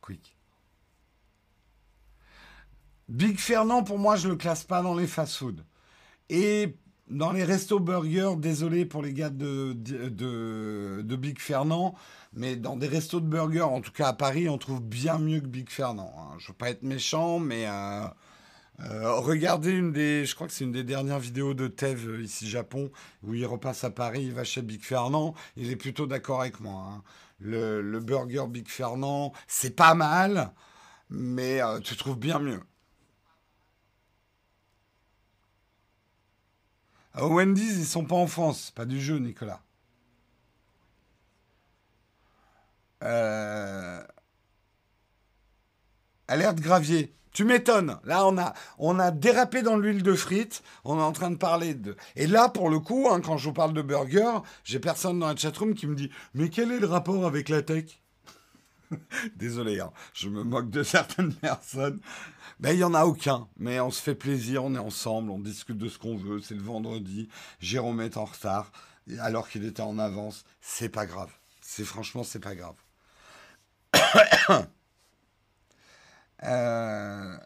Quick. 0.00 0.35
Big 3.08 3.38
Fernand, 3.38 3.84
pour 3.84 3.98
moi, 3.98 4.16
je 4.16 4.26
ne 4.26 4.32
le 4.32 4.38
classe 4.38 4.64
pas 4.64 4.82
dans 4.82 4.94
les 4.94 5.06
fast-food. 5.06 5.64
Et 6.28 6.76
dans 7.08 7.32
les 7.32 7.44
restos 7.44 7.78
burgers, 7.78 8.34
désolé 8.36 8.84
pour 8.84 9.02
les 9.02 9.12
gars 9.12 9.30
de, 9.30 9.74
de, 9.74 11.16
Big 11.16 11.38
Fernand, 11.38 11.94
mais 12.32 12.56
dans 12.56 12.76
des 12.76 12.88
restos 12.88 13.20
de 13.20 13.26
burgers, 13.26 13.62
en 13.62 13.80
tout 13.80 13.92
cas 13.92 14.08
à 14.08 14.12
Paris, 14.12 14.48
on 14.48 14.58
trouve 14.58 14.82
bien 14.82 15.18
mieux 15.18 15.40
que 15.40 15.46
Big 15.46 15.70
Fernand. 15.70 16.12
Hein. 16.18 16.36
Je 16.38 16.48
veux 16.48 16.54
pas 16.54 16.70
être 16.70 16.82
méchant, 16.82 17.38
mais 17.38 17.66
euh, 17.68 18.06
euh, 18.80 19.12
regardez 19.20 19.70
une 19.70 19.92
des, 19.92 20.26
je 20.26 20.34
crois 20.34 20.48
que 20.48 20.52
c'est 20.52 20.64
une 20.64 20.72
des 20.72 20.84
dernières 20.84 21.20
vidéos 21.20 21.54
de 21.54 21.68
Tev 21.68 22.08
euh, 22.08 22.22
ici 22.22 22.48
Japon, 22.48 22.90
où 23.22 23.34
il 23.34 23.46
repasse 23.46 23.84
à 23.84 23.90
Paris, 23.90 24.24
il 24.24 24.32
va 24.32 24.42
chez 24.42 24.62
Big 24.62 24.82
Fernand, 24.82 25.34
il 25.56 25.70
est 25.70 25.76
plutôt 25.76 26.06
d'accord 26.06 26.40
avec 26.40 26.58
moi. 26.58 26.88
Hein. 26.88 27.02
Le, 27.38 28.00
burger 28.00 28.46
Big 28.48 28.68
Fernand, 28.68 29.32
c'est 29.46 29.76
pas 29.76 29.94
mal, 29.94 30.52
mais 31.10 31.60
tu 31.84 31.94
trouves 31.96 32.18
bien 32.18 32.38
mieux. 32.38 32.60
Au 37.20 37.28
Wendy's, 37.28 37.76
ils 37.76 37.86
sont 37.86 38.04
pas 38.04 38.16
en 38.16 38.26
France. 38.26 38.70
Pas 38.70 38.84
du 38.84 39.00
jeu, 39.00 39.18
Nicolas. 39.18 39.60
Euh... 43.02 44.02
Alerte 46.28 46.60
gravier. 46.60 47.14
Tu 47.32 47.44
m'étonnes. 47.44 47.98
Là, 48.04 48.26
on 48.26 48.38
a, 48.38 48.54
on 48.78 48.98
a 48.98 49.10
dérapé 49.10 49.62
dans 49.62 49.76
l'huile 49.76 50.02
de 50.02 50.14
frites. 50.14 50.62
On 50.84 50.98
est 50.98 51.02
en 51.02 51.12
train 51.12 51.30
de 51.30 51.36
parler 51.36 51.74
de. 51.74 51.96
Et 52.16 52.26
là, 52.26 52.48
pour 52.48 52.70
le 52.70 52.80
coup, 52.80 53.08
hein, 53.10 53.20
quand 53.20 53.36
je 53.36 53.48
vous 53.48 53.52
parle 53.52 53.74
de 53.74 53.82
burger, 53.82 54.38
j'ai 54.64 54.78
personne 54.78 55.18
dans 55.18 55.28
la 55.28 55.36
chatroom 55.36 55.74
qui 55.74 55.86
me 55.86 55.94
dit 55.94 56.10
Mais 56.34 56.48
quel 56.48 56.72
est 56.72 56.80
le 56.80 56.86
rapport 56.86 57.26
avec 57.26 57.48
la 57.48 57.62
tech? 57.62 58.00
Désolé, 59.36 59.80
hein, 59.80 59.92
je 60.14 60.28
me 60.28 60.42
moque 60.42 60.70
de 60.70 60.82
certaines 60.82 61.34
personnes. 61.40 62.00
Ben, 62.60 62.72
il 62.72 62.78
n'y 62.78 62.84
en 62.84 62.94
a 62.94 63.04
aucun, 63.04 63.48
mais 63.58 63.80
on 63.80 63.90
se 63.90 64.02
fait 64.02 64.14
plaisir, 64.14 64.64
on 64.64 64.74
est 64.74 64.78
ensemble, 64.78 65.30
on 65.30 65.38
discute 65.38 65.78
de 65.78 65.88
ce 65.88 65.98
qu'on 65.98 66.16
veut. 66.16 66.40
C'est 66.40 66.54
le 66.54 66.62
vendredi, 66.62 67.28
Jérôme 67.60 68.00
est 68.00 68.16
en 68.16 68.24
retard, 68.24 68.72
alors 69.20 69.48
qu'il 69.48 69.64
était 69.64 69.82
en 69.82 69.98
avance. 69.98 70.44
C'est 70.60 70.88
pas 70.88 71.06
grave. 71.06 71.32
C'est 71.60 71.84
franchement, 71.84 72.22
c'est 72.22 72.40
pas 72.40 72.54
grave. 72.54 72.76
euh... 76.44 77.36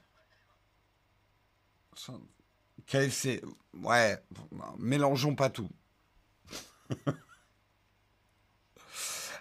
KFC, 2.87 3.41
ouais, 3.75 4.19
mélangeons 4.79 5.37
pas 5.37 5.49
tout. 5.49 5.69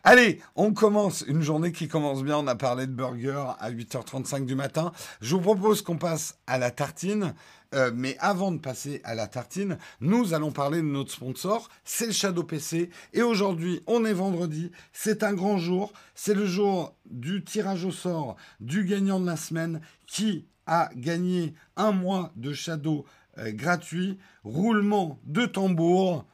Allez, 0.04 0.40
on 0.56 0.74
commence 0.74 1.26
une 1.28 1.42
journée 1.42 1.74
qui 1.74 1.90
commence 1.90 2.24
bien. 2.24 2.38
On 2.38 2.48
a 2.48 2.56
parlé 2.56 2.88
de 2.88 2.92
burger 2.92 3.44
à 3.60 3.70
8h35 3.70 4.46
du 4.46 4.56
matin. 4.56 4.94
Je 5.20 5.36
vous 5.36 5.42
propose 5.42 5.82
qu'on 5.82 5.98
passe 5.98 6.38
à 6.48 6.58
la 6.58 6.72
tartine. 6.72 7.34
Euh, 7.76 7.92
mais 7.94 8.18
avant 8.20 8.52
de 8.52 8.58
passer 8.58 9.02
à 9.04 9.14
la 9.14 9.28
tartine, 9.28 9.78
nous 10.02 10.34
allons 10.34 10.52
parler 10.52 10.78
de 10.78 10.88
notre 10.88 11.12
sponsor, 11.12 11.70
c'est 11.84 12.08
le 12.08 12.12
Shadow 12.12 12.44
PC. 12.44 12.90
Et 13.14 13.22
aujourd'hui, 13.22 13.82
on 13.86 14.06
est 14.06 14.14
vendredi, 14.14 14.72
c'est 14.92 15.22
un 15.22 15.34
grand 15.34 15.60
jour, 15.60 15.94
c'est 16.16 16.34
le 16.34 16.48
jour 16.48 16.96
du 17.06 17.44
tirage 17.44 17.86
au 17.86 17.92
sort 17.92 18.38
du 18.60 18.86
gagnant 18.86 19.20
de 19.20 19.28
la 19.28 19.38
semaine 19.38 19.82
qui 20.08 20.48
a 20.66 20.90
gagné 20.96 21.54
un 21.76 21.92
mois 21.92 22.32
de 22.36 22.54
Shadow 22.54 23.06
euh, 23.38 23.52
gratuit, 23.52 24.18
roulement 24.44 25.20
de 25.26 25.46
tambour. 25.46 26.26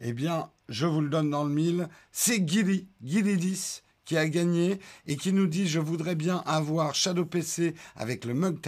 Eh 0.00 0.12
bien, 0.12 0.50
je 0.70 0.86
vous 0.86 1.02
le 1.02 1.10
donne 1.10 1.30
dans 1.30 1.44
le 1.44 1.52
mille, 1.52 1.88
c'est 2.12 2.48
Gilly, 2.48 2.88
Gilly 3.02 3.36
10 3.36 3.82
qui 4.04 4.16
a 4.16 4.28
gagné 4.28 4.80
et 5.06 5.16
qui 5.16 5.32
nous 5.32 5.46
dit 5.46 5.68
je 5.68 5.78
voudrais 5.78 6.16
bien 6.16 6.42
avoir 6.44 6.96
Shadow 6.96 7.24
PC 7.24 7.74
avec 7.94 8.24
le 8.24 8.34
mug, 8.34 8.58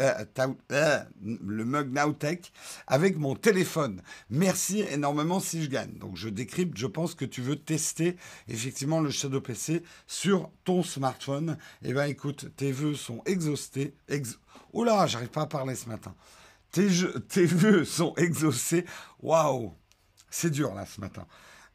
euh, 0.00 0.24
euh, 0.72 1.04
Nowtech 1.22 2.52
avec 2.88 3.16
mon 3.16 3.36
téléphone. 3.36 4.02
Merci 4.28 4.80
énormément 4.90 5.38
si 5.38 5.62
je 5.62 5.68
gagne. 5.68 5.92
Donc 5.98 6.16
je 6.16 6.28
décrypte, 6.28 6.76
je 6.76 6.88
pense 6.88 7.14
que 7.14 7.24
tu 7.24 7.42
veux 7.42 7.54
tester 7.54 8.16
effectivement 8.48 9.00
le 9.00 9.10
Shadow 9.10 9.40
PC 9.40 9.84
sur 10.08 10.50
ton 10.64 10.82
smartphone. 10.82 11.58
Eh 11.84 11.92
bien 11.92 12.06
écoute, 12.06 12.46
tes 12.56 12.72
vœux 12.72 12.96
sont 12.96 13.22
exhaustés. 13.24 13.94
Ex 14.08 14.36
j'arrive 15.06 15.30
pas 15.30 15.42
à 15.42 15.46
parler 15.46 15.76
ce 15.76 15.88
matin. 15.88 16.14
Tes, 16.72 16.88
tes 17.28 17.46
vœux 17.46 17.84
sont 17.84 18.14
exaucés. 18.16 18.84
Waouh, 19.22 19.72
c'est 20.30 20.50
dur 20.50 20.74
là 20.74 20.86
ce 20.86 21.00
matin. 21.00 21.26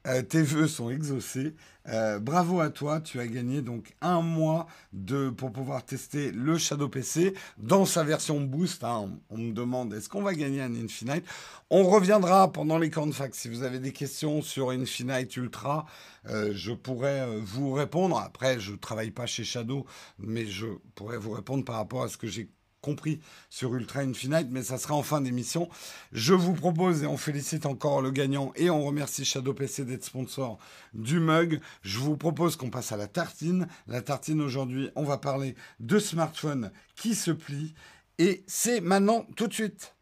Euh, 0.06 0.22
tes 0.22 0.42
vœux 0.42 0.68
sont 0.68 0.90
exaucés. 0.90 1.56
Euh, 1.88 2.20
bravo 2.20 2.60
à 2.60 2.70
toi, 2.70 3.00
tu 3.00 3.22
as 3.22 3.28
gagné 3.28 3.62
donc 3.62 3.94
un 4.02 4.22
mois 4.22 4.68
de, 4.92 5.30
pour 5.30 5.52
pouvoir 5.52 5.86
tester 5.86 6.32
le 6.32 6.58
Shadow 6.58 6.90
PC 6.90 7.34
dans 7.58 7.86
sa 7.86 8.04
version 8.04 8.42
boost. 8.42 8.84
Hein. 8.84 9.12
On, 9.30 9.38
me 9.38 9.54
demande 9.54 9.94
est-ce 9.94 10.10
qu'on 10.10 10.22
va 10.22 10.34
gagner 10.34 10.62
un 10.62 10.76
Infinite? 10.76 11.24
On 11.70 11.84
reviendra 11.84 12.52
pendant 12.52 12.78
les 12.78 12.90
camps 12.90 13.08
de 13.08 13.14
fac. 13.14 13.34
Si 13.34 13.48
vous 13.48 13.64
avez 13.64 13.80
des 13.80 13.94
questions 13.94 14.42
sur 14.42 14.72
Infinite 14.72 15.36
Ultra, 15.38 15.86
euh, 16.28 16.52
je 16.54 16.74
pourrais 16.74 17.26
vous 17.40 17.72
répondre. 17.72 18.18
Après, 18.18 18.60
je 18.60 18.74
ne 18.74 18.78
travaille 18.78 19.12
pas 19.12 19.26
chez 19.26 19.46
Shadow, 19.46 19.86
mais 20.20 20.46
je 20.46 20.68
pourrais 20.96 21.18
vous 21.18 21.32
répondre 21.32 21.64
par 21.64 21.76
rapport 21.76 22.04
à 22.04 22.10
ce 22.10 22.18
que 22.18 22.28
j'ai 22.28 22.50
compris 22.84 23.20
sur 23.50 23.74
Ultra 23.74 24.02
Infinite, 24.02 24.50
mais 24.52 24.62
ça 24.62 24.78
sera 24.78 24.94
en 24.94 25.02
fin 25.02 25.22
d'émission. 25.22 25.70
Je 26.12 26.34
vous 26.34 26.54
propose, 26.54 27.02
et 27.02 27.08
on 27.08 27.18
félicite 27.18 27.66
encore 27.66 28.02
le 28.02 28.12
gagnant, 28.12 28.52
et 28.56 28.70
on 28.70 28.84
remercie 28.84 29.26
Shadow 29.26 29.54
PC 29.54 29.86
d'être 29.86 30.04
sponsor 30.04 30.60
du 30.94 31.20
mug. 31.20 31.60
Je 31.82 31.98
vous 31.98 32.18
propose 32.18 32.56
qu'on 32.58 32.70
passe 32.70 32.92
à 32.92 32.98
la 32.98 33.08
tartine. 33.08 33.68
La 33.88 34.02
tartine 34.02 34.42
aujourd'hui, 34.42 34.92
on 34.96 35.04
va 35.04 35.18
parler 35.18 35.56
de 35.80 35.98
smartphones 35.98 36.72
qui 36.96 37.16
se 37.16 37.32
plient, 37.32 37.74
et 38.20 38.44
c'est 38.46 38.82
maintenant 38.82 39.26
tout 39.36 39.48
de 39.48 39.54
suite. 39.54 39.96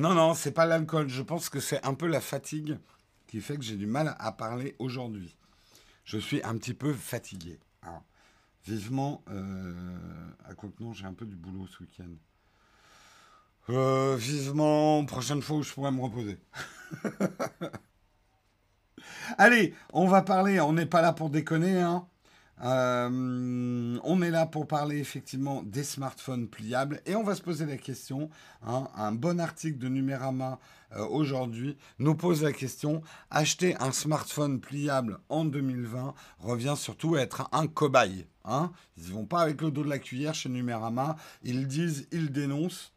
Non, 0.00 0.14
non, 0.14 0.32
c'est 0.32 0.52
pas 0.52 0.64
l'alcool. 0.64 1.10
Je 1.10 1.20
pense 1.20 1.50
que 1.50 1.60
c'est 1.60 1.84
un 1.86 1.92
peu 1.92 2.06
la 2.06 2.22
fatigue 2.22 2.78
qui 3.26 3.42
fait 3.42 3.58
que 3.58 3.62
j'ai 3.62 3.76
du 3.76 3.86
mal 3.86 4.16
à 4.18 4.32
parler 4.32 4.74
aujourd'hui. 4.78 5.36
Je 6.06 6.16
suis 6.16 6.42
un 6.42 6.56
petit 6.56 6.72
peu 6.72 6.94
fatigué. 6.94 7.60
Vivement, 8.66 9.22
euh, 9.30 9.74
à 10.46 10.54
quoi 10.54 10.70
que 10.70 10.82
non, 10.82 10.94
j'ai 10.94 11.04
un 11.04 11.12
peu 11.12 11.26
du 11.26 11.36
boulot 11.36 11.66
ce 11.66 11.82
week-end. 11.82 12.08
Euh, 13.68 14.16
vivement, 14.16 15.04
prochaine 15.04 15.42
fois 15.42 15.58
où 15.58 15.62
je 15.62 15.72
pourrais 15.72 15.92
me 15.92 16.00
reposer. 16.00 16.38
Allez, 19.38 19.74
on 19.92 20.06
va 20.06 20.22
parler, 20.22 20.60
on 20.60 20.72
n'est 20.72 20.86
pas 20.86 21.02
là 21.02 21.12
pour 21.12 21.28
déconner, 21.28 21.78
hein. 21.78 22.06
Euh, 22.62 23.98
on 24.04 24.22
est 24.22 24.30
là 24.30 24.46
pour 24.46 24.66
parler 24.66 24.98
effectivement 24.98 25.62
des 25.62 25.84
smartphones 25.84 26.48
pliables 26.48 27.00
et 27.06 27.14
on 27.16 27.22
va 27.22 27.34
se 27.34 27.42
poser 27.42 27.66
la 27.66 27.76
question. 27.76 28.28
Hein, 28.66 28.88
un 28.96 29.12
bon 29.12 29.40
article 29.40 29.78
de 29.78 29.88
Numérama 29.88 30.58
euh, 30.96 31.06
aujourd'hui 31.06 31.76
nous 31.98 32.14
pose 32.14 32.42
la 32.42 32.52
question 32.52 33.02
acheter 33.30 33.76
un 33.80 33.92
smartphone 33.92 34.60
pliable 34.60 35.20
en 35.28 35.44
2020 35.44 36.14
revient 36.40 36.74
surtout 36.76 37.14
à 37.14 37.20
être 37.20 37.48
un 37.52 37.66
cobaye. 37.66 38.26
Hein. 38.44 38.72
Ils 38.96 39.08
ne 39.08 39.12
vont 39.12 39.26
pas 39.26 39.40
avec 39.40 39.62
le 39.62 39.70
dos 39.70 39.84
de 39.84 39.88
la 39.88 39.98
cuillère 39.98 40.34
chez 40.34 40.48
Numérama. 40.48 41.16
Ils 41.42 41.66
disent, 41.66 42.08
ils 42.12 42.30
dénoncent. 42.30 42.92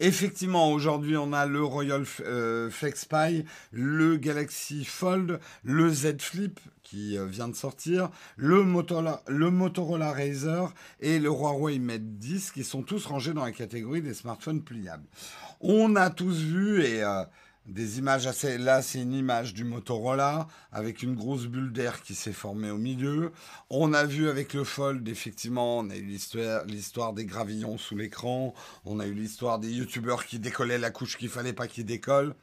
Effectivement, 0.00 0.72
aujourd'hui, 0.72 1.16
on 1.16 1.32
a 1.32 1.46
le 1.46 1.62
Royal 1.62 2.04
euh, 2.20 2.70
FlexPy, 2.70 3.44
le 3.72 4.16
Galaxy 4.16 4.84
Fold, 4.84 5.40
le 5.64 5.90
Z 5.90 6.20
Flip 6.20 6.60
qui 6.82 7.16
euh, 7.16 7.24
vient 7.24 7.48
de 7.48 7.54
sortir, 7.54 8.10
le 8.36 8.62
Motorola, 8.62 9.22
le 9.26 9.48
Razer 10.10 10.74
et 11.00 11.18
le 11.18 11.30
Huawei 11.30 11.78
Mate 11.78 12.18
10 12.18 12.50
qui 12.50 12.64
sont 12.64 12.82
tous 12.82 13.06
rangés 13.06 13.32
dans 13.32 13.44
la 13.44 13.52
catégorie 13.52 14.02
des 14.02 14.14
smartphones 14.14 14.62
pliables. 14.62 15.06
On 15.60 15.96
a 15.96 16.10
tous 16.10 16.36
vu 16.36 16.82
et 16.82 17.02
euh, 17.02 17.24
des 17.66 17.98
images 17.98 18.26
assez. 18.26 18.58
Là, 18.58 18.82
c'est 18.82 19.00
une 19.00 19.14
image 19.14 19.54
du 19.54 19.64
Motorola 19.64 20.48
avec 20.72 21.02
une 21.02 21.14
grosse 21.14 21.46
bulle 21.46 21.72
d'air 21.72 22.02
qui 22.02 22.14
s'est 22.14 22.32
formée 22.32 22.70
au 22.70 22.78
milieu. 22.78 23.32
On 23.70 23.92
a 23.92 24.04
vu 24.04 24.28
avec 24.28 24.54
le 24.54 24.64
Fold, 24.64 25.06
effectivement, 25.08 25.78
on 25.78 25.90
a 25.90 25.96
eu 25.96 26.18
l'histoire 26.66 27.12
des 27.12 27.24
gravillons 27.24 27.78
sous 27.78 27.96
l'écran. 27.96 28.54
On 28.84 29.00
a 29.00 29.06
eu 29.06 29.14
l'histoire 29.14 29.58
des 29.58 29.70
youtubeurs 29.70 30.26
qui 30.26 30.38
décollaient 30.38 30.78
la 30.78 30.90
couche 30.90 31.16
qu'il 31.16 31.28
fallait 31.28 31.52
pas 31.52 31.68
qu'ils 31.68 31.86
décollent. 31.86 32.34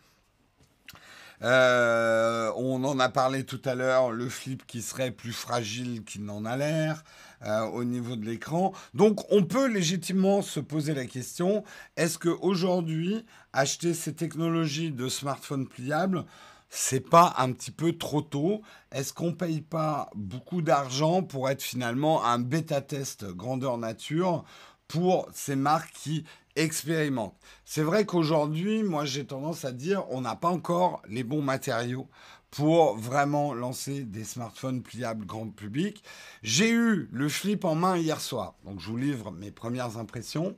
Euh, 1.41 2.51
on 2.57 2.83
en 2.83 2.99
a 2.99 3.07
parlé 3.07 3.45
tout 3.45 3.61
à 3.63 3.73
l'heure, 3.73 4.11
le 4.11 4.27
flip 4.27 4.65
qui 4.67 4.81
serait 4.81 5.11
plus 5.11 5.31
fragile 5.31 6.03
qu'il 6.03 6.25
n'en 6.25 6.43
a 6.43 6.57
l'air 6.57 7.03
euh, 7.45 7.65
au 7.65 7.83
niveau 7.83 8.15
de 8.15 8.25
l'écran. 8.25 8.73
Donc 8.93 9.25
on 9.31 9.43
peut 9.43 9.67
légitimement 9.67 10.41
se 10.41 10.59
poser 10.59 10.93
la 10.93 11.05
question, 11.05 11.63
est-ce 11.97 12.17
qu'aujourd'hui, 12.17 13.25
acheter 13.53 13.93
ces 13.93 14.13
technologies 14.13 14.91
de 14.91 15.07
smartphone 15.07 15.67
pliables, 15.67 16.25
c'est 16.69 17.09
pas 17.09 17.33
un 17.37 17.51
petit 17.51 17.71
peu 17.71 17.93
trop 17.93 18.21
tôt? 18.21 18.61
Est-ce 18.91 19.13
qu'on 19.13 19.33
paye 19.33 19.61
pas 19.61 20.09
beaucoup 20.15 20.61
d'argent 20.61 21.23
pour 21.23 21.49
être 21.49 21.63
finalement 21.63 22.23
un 22.23 22.39
bêta-test 22.39 23.25
grandeur 23.25 23.77
nature 23.77 24.43
pour 24.87 25.29
ces 25.33 25.55
marques 25.55 25.93
qui 25.93 26.25
expérimente. 26.59 27.35
C'est 27.63 27.83
vrai 27.83 28.05
qu'aujourd'hui, 28.05 28.83
moi 28.83 29.05
j'ai 29.05 29.25
tendance 29.25 29.65
à 29.65 29.71
dire, 29.71 30.03
on 30.09 30.21
n'a 30.21 30.35
pas 30.35 30.49
encore 30.49 31.01
les 31.07 31.23
bons 31.23 31.41
matériaux 31.41 32.07
pour 32.51 32.97
vraiment 32.97 33.53
lancer 33.53 34.03
des 34.03 34.23
smartphones 34.23 34.81
pliables 34.81 35.25
grand 35.25 35.49
public. 35.49 36.03
J'ai 36.41 36.71
eu 36.71 37.07
le 37.11 37.29
flip 37.29 37.65
en 37.65 37.75
main 37.75 37.97
hier 37.97 38.19
soir, 38.19 38.55
donc 38.65 38.79
je 38.79 38.87
vous 38.89 38.97
livre 38.97 39.31
mes 39.31 39.51
premières 39.51 39.97
impressions. 39.97 40.57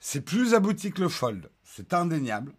C'est 0.00 0.22
plus 0.22 0.54
abouti 0.54 0.90
que 0.90 1.00
le 1.00 1.08
fold, 1.08 1.48
c'est 1.62 1.94
indéniable. 1.94 2.52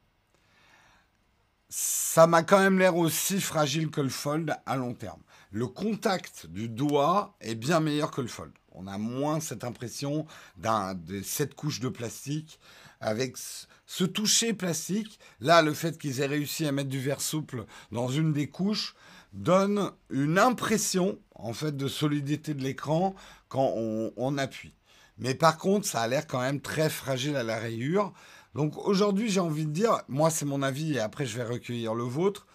Ça 1.68 2.28
m'a 2.28 2.44
quand 2.44 2.60
même 2.60 2.80
l'air 2.80 2.96
aussi 2.96 3.42
fragile 3.42 3.90
que 3.90 4.00
le 4.00 4.10
fold 4.10 4.56
à 4.66 4.78
long 4.78 4.94
terme. 4.94 5.22
Le 5.52 5.68
contact 5.68 6.46
du 6.46 6.70
doigt 6.70 7.36
est 7.42 7.56
bien 7.56 7.80
meilleur 7.80 8.12
que 8.12 8.22
le 8.22 8.28
fold. 8.28 8.54
On 8.72 8.88
a 8.88 8.98
moins 8.98 9.40
cette 9.40 9.64
impression 9.64 10.26
d'un, 10.58 10.94
de 10.96 11.22
cette 11.22 11.54
couche 11.54 11.80
de 11.80 11.90
plastique 11.90 12.60
avec 13.04 13.38
ce 13.86 14.04
toucher 14.04 14.54
plastique. 14.54 15.20
Là, 15.40 15.62
le 15.62 15.74
fait 15.74 15.98
qu'ils 15.98 16.22
aient 16.22 16.26
réussi 16.26 16.66
à 16.66 16.72
mettre 16.72 16.90
du 16.90 17.00
verre 17.00 17.22
souple 17.22 17.66
dans 17.92 18.08
une 18.08 18.34
des 18.34 18.48
couches 18.48 18.96
donne 19.34 19.92
une 20.10 20.40
impression 20.40 21.20
en 21.36 21.54
fait 21.54 21.76
de 21.76 21.88
solidité 21.88 22.54
de 22.54 22.64
l'écran 22.64 23.16
quand 23.50 23.74
on, 23.76 24.38
appuie. 24.38 24.74
Mais 25.18 25.36
par 25.36 25.58
contre, 25.58 25.86
ça 25.86 26.02
a 26.02 26.08
l'air 26.08 26.28
quand 26.28 26.40
même 26.40 26.62
très 26.62 26.90
fragile 26.90 27.36
à 27.36 27.44
la 27.44 27.60
rayure. 27.60 28.14
Donc 28.56 28.78
aujourd'hui, 28.78 29.30
j'ai 29.30 29.40
envie 29.40 29.66
de 29.66 29.72
dire, 29.72 30.02
moi 30.08 30.30
c'est 30.30 30.46
mon 30.46 30.62
avis 30.62 30.94
et 30.94 31.00
après 31.00 31.26
je 31.26 31.38
vais 31.38 31.44
recueillir 31.44 31.94
le 31.94 32.04
vôtre, 32.04 32.48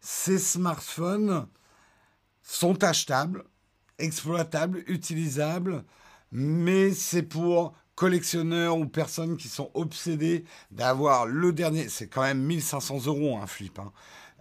ces 0.00 0.38
smartphones 0.38 1.46
sont 2.42 2.84
achetables, 2.84 3.44
exploitable, 3.98 4.84
utilisable, 4.86 5.84
mais 6.30 6.92
c'est 6.92 7.22
pour 7.22 7.74
collectionneurs 7.96 8.76
ou 8.76 8.86
personnes 8.86 9.36
qui 9.36 9.48
sont 9.48 9.70
obsédés 9.74 10.44
d'avoir 10.70 11.26
le 11.26 11.52
dernier, 11.52 11.88
c'est 11.88 12.06
quand 12.06 12.22
même 12.22 12.40
1500 12.40 13.06
euros 13.06 13.38
un 13.38 13.46
flip, 13.46 13.78
hein, 13.78 13.90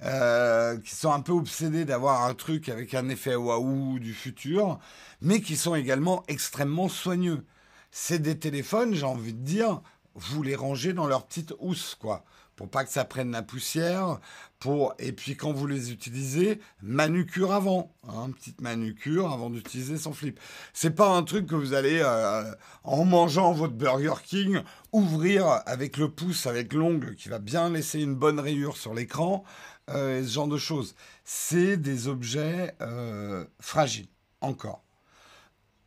euh, 0.04 0.78
qui 0.78 0.94
sont 0.94 1.12
un 1.12 1.22
peu 1.22 1.32
obsédés 1.32 1.86
d'avoir 1.86 2.26
un 2.26 2.34
truc 2.36 2.70
avec 2.70 2.94
un 2.94 3.10
effet 3.10 3.34
waouh 3.34 3.98
du 3.98 4.14
futur, 4.14 4.78
mais 5.22 5.42
qui 5.42 5.56
sont 5.56 5.74
également 5.74 6.24
extrêmement 6.28 6.90
soigneux. 6.90 7.46
C'est 7.92 8.20
des 8.20 8.38
téléphones, 8.38 8.94
j'ai 8.94 9.06
envie 9.06 9.34
de 9.34 9.44
dire, 9.44 9.82
vous 10.16 10.44
les 10.44 10.56
rangez 10.56 10.92
dans 10.92 11.08
leur 11.08 11.26
petite 11.26 11.54
housse, 11.60 11.96
quoi 11.96 12.26
pour 12.56 12.70
pas 12.70 12.84
que 12.84 12.92
ça 12.92 13.06
prenne 13.06 13.32
la 13.32 13.42
poussière. 13.42 14.20
Pour 14.60 14.96
et 15.00 15.12
puis 15.12 15.36
quand 15.36 15.52
vous 15.52 15.68
les 15.68 15.92
utilisez, 15.92 16.60
manucure 16.82 17.54
avant, 17.54 17.94
hein, 18.08 18.32
petite 18.32 18.62
manucure 18.62 19.32
avant 19.32 19.50
d'utiliser 19.50 19.98
son 19.98 20.14
flip. 20.14 20.40
C'est 20.74 20.96
pas 20.96 21.10
un 21.10 21.24
truc 21.24 21.48
que 21.48 21.56
vous 21.56 21.74
allez 21.74 22.00
euh, 22.02 22.44
en 22.84 23.06
mangeant 23.06 23.52
votre 23.52 23.74
Burger 23.74 24.16
King 24.24 24.62
ouvrir 24.92 25.62
avec 25.66 25.98
le 25.98 26.10
pouce, 26.10 26.48
avec 26.48 26.74
l'ongle 26.74 27.16
qui 27.16 27.30
va 27.30 27.40
bien 27.40 27.70
laisser 27.70 28.02
une 28.02 28.16
bonne 28.16 28.40
rayure 28.40 28.78
sur 28.78 28.94
l'écran, 28.94 29.44
euh, 29.90 30.24
ce 30.24 30.32
genre 30.32 30.48
de 30.48 30.58
choses. 30.58 30.96
C'est 31.24 31.78
des 31.78 32.08
objets 32.08 32.74
euh, 32.82 33.46
fragiles 33.60 34.08
encore. 34.42 34.84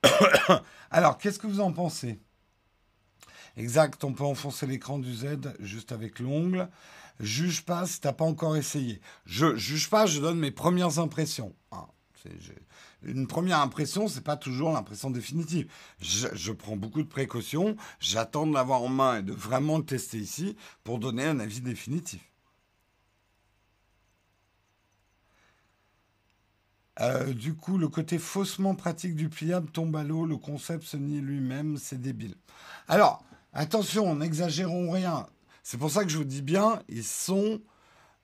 Alors, 0.90 1.18
qu'est-ce 1.18 1.38
que 1.38 1.46
vous 1.46 1.60
en 1.60 1.72
pensez? 1.72 2.20
Exact, 3.58 4.04
on 4.04 4.12
peut 4.12 4.24
enfoncer 4.24 4.68
l'écran 4.68 5.00
du 5.00 5.12
Z 5.12 5.56
juste 5.58 5.90
avec 5.90 6.20
l'ongle. 6.20 6.68
Juge 7.18 7.64
pas 7.64 7.86
si 7.86 8.00
t'as 8.00 8.12
pas 8.12 8.24
encore 8.24 8.56
essayé. 8.56 9.00
Je 9.26 9.56
juge 9.56 9.90
pas, 9.90 10.06
je 10.06 10.20
donne 10.20 10.38
mes 10.38 10.52
premières 10.52 11.00
impressions. 11.00 11.52
Ah, 11.72 11.88
une 13.02 13.26
première 13.26 13.58
impression, 13.60 14.06
c'est 14.06 14.22
pas 14.22 14.36
toujours 14.36 14.72
l'impression 14.72 15.10
définitive. 15.10 15.68
Je, 16.00 16.52
prends 16.52 16.76
beaucoup 16.76 17.02
de 17.02 17.08
précautions. 17.08 17.76
J'attends 17.98 18.46
de 18.46 18.54
l'avoir 18.54 18.82
en 18.82 18.88
main 18.88 19.18
et 19.18 19.22
de 19.22 19.32
vraiment 19.32 19.78
le 19.78 19.84
tester 19.84 20.18
ici 20.18 20.56
pour 20.84 21.00
donner 21.00 21.24
un 21.24 21.40
avis 21.40 21.60
définitif. 21.60 22.20
Euh, 27.00 27.32
du 27.32 27.54
coup, 27.54 27.76
le 27.76 27.88
côté 27.88 28.18
faussement 28.18 28.76
pratique 28.76 29.16
du 29.16 29.28
pliable 29.28 29.70
tombe 29.70 29.94
à 29.96 30.04
l'eau, 30.04 30.26
le 30.26 30.36
concept 30.36 30.84
se 30.84 30.96
nie 30.96 31.20
lui-même, 31.20 31.76
c'est 31.76 32.00
débile. 32.00 32.34
Alors, 32.88 33.24
Attention, 33.60 34.14
n'exagérons 34.14 34.88
rien. 34.88 35.26
C'est 35.64 35.78
pour 35.78 35.90
ça 35.90 36.04
que 36.04 36.10
je 36.10 36.16
vous 36.16 36.22
dis 36.22 36.42
bien, 36.42 36.80
ils 36.88 37.02
sont 37.02 37.60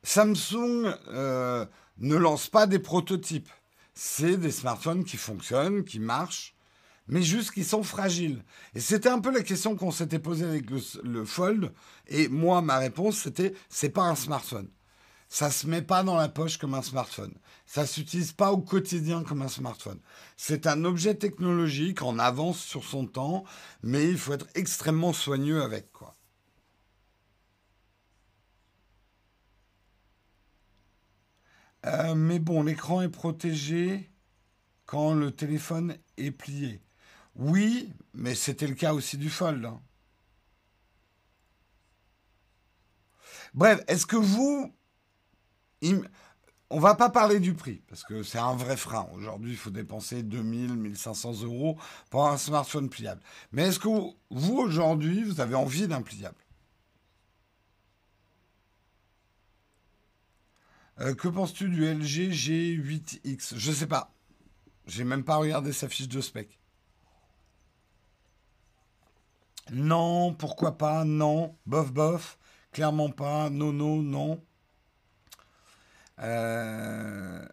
Samsung 0.05 0.95
euh, 1.09 1.66
ne 1.99 2.14
lance 2.14 2.47
pas 2.47 2.68
des 2.68 2.78
prototypes. 2.78 3.51
C'est 3.95 4.37
des 4.37 4.53
smartphones 4.53 5.03
qui 5.03 5.16
fonctionnent, 5.16 5.82
qui 5.82 5.99
marchent, 5.99 6.55
mais 7.09 7.20
juste 7.20 7.51
qui 7.51 7.64
sont 7.64 7.82
fragiles. 7.82 8.45
Et 8.76 8.80
c'était 8.80 9.09
un 9.09 9.18
peu 9.18 9.32
la 9.32 9.43
question 9.43 9.74
qu'on 9.74 9.91
s'était 9.91 10.20
posée 10.20 10.45
avec 10.45 10.70
le, 10.70 10.78
le, 11.03 11.24
Fold. 11.24 11.72
Et 12.07 12.28
moi, 12.28 12.62
ma 12.62 12.78
réponse, 12.78 13.18
c'était 13.18 13.55
c'est 13.68 13.89
pas 13.89 14.05
un 14.05 14.14
smartphone. 14.14 14.68
Ça 15.35 15.51
se 15.51 15.66
met 15.66 15.82
pas 15.82 16.05
dans 16.05 16.14
la 16.14 16.28
poche 16.28 16.59
comme 16.59 16.74
un 16.74 16.82
smartphone. 16.82 17.35
Ça 17.66 17.87
s'utilise 17.87 18.30
pas 18.30 18.53
au 18.53 18.59
quotidien 18.59 19.24
comme 19.24 19.43
un 19.43 19.49
smartphone. 19.49 19.99
C'est 20.37 20.68
un 20.68 20.85
objet 20.85 21.16
technologique 21.16 22.03
en 22.03 22.20
avance 22.20 22.61
sur 22.61 22.85
son 22.85 23.09
temps, 23.09 23.43
mais 23.82 24.09
il 24.09 24.16
faut 24.16 24.32
être 24.32 24.47
extrêmement 24.55 25.12
soigneux 25.12 25.61
avec 25.61 25.91
quoi. 25.91 26.16
Euh, 31.87 32.14
mais 32.14 32.39
bon, 32.39 32.62
l'écran 32.62 33.03
est 33.03 33.09
protégé 33.09 34.09
quand 34.87 35.14
le 35.14 35.32
téléphone 35.32 35.99
est 36.16 36.30
plié. 36.30 36.80
Oui, 37.35 37.93
mais 38.12 38.37
c'était 38.37 38.68
le 38.68 38.76
cas 38.76 38.95
aussi 38.95 39.18
du 39.18 39.30
Fold. 39.30 39.64
Hein. 39.64 39.82
Bref, 43.53 43.80
est-ce 43.89 44.07
que 44.07 44.14
vous... 44.14 44.72
On 46.70 46.80
va 46.80 46.95
pas 46.95 47.11
parler 47.11 47.41
du 47.41 47.55
prix, 47.55 47.82
parce 47.89 48.05
que 48.05 48.22
c'est 48.22 48.39
un 48.39 48.57
vrai 48.57 48.76
frein. 48.76 49.07
Aujourd'hui, 49.12 49.53
il 49.53 49.57
faut 49.57 49.70
dépenser 49.70 50.22
2000, 50.22 50.74
1500 50.74 51.43
euros 51.43 51.78
pour 52.11 52.26
un 52.26 52.37
smartphone 52.37 52.89
pliable. 52.89 53.20
Mais 53.53 53.68
est-ce 53.68 53.78
que 53.78 53.89
vous, 53.89 54.59
aujourd'hui, 54.59 55.22
vous 55.22 55.41
avez 55.41 55.55
envie 55.55 55.87
d'un 55.87 56.03
pliable? 56.03 56.37
Euh, 61.01 61.14
que 61.14 61.28
penses-tu 61.28 61.68
du 61.68 61.85
LG 61.85 62.30
G8X 62.32 63.55
Je 63.57 63.72
sais 63.72 63.87
pas. 63.87 64.12
J'ai 64.87 65.05
même 65.05 65.24
pas 65.24 65.37
regardé 65.37 65.72
sa 65.72 65.89
fiche 65.89 66.09
de 66.09 66.20
spec. 66.20 66.59
Non, 69.72 70.35
pourquoi 70.35 70.76
pas? 70.76 71.05
Non, 71.05 71.57
bof 71.66 71.93
bof. 71.93 72.39
Clairement 72.72 73.11
pas. 73.11 73.51
Non, 73.51 73.72
non, 73.72 74.03
non. 74.03 74.43
Euh, 76.20 77.46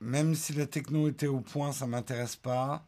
même 0.00 0.34
si 0.34 0.52
la 0.52 0.66
techno 0.66 1.08
était 1.08 1.26
au 1.26 1.40
point, 1.40 1.72
ça 1.72 1.86
m'intéresse 1.86 2.36
pas. 2.36 2.86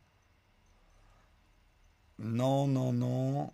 Non, 2.18 2.66
non, 2.66 2.92
non. 2.92 3.52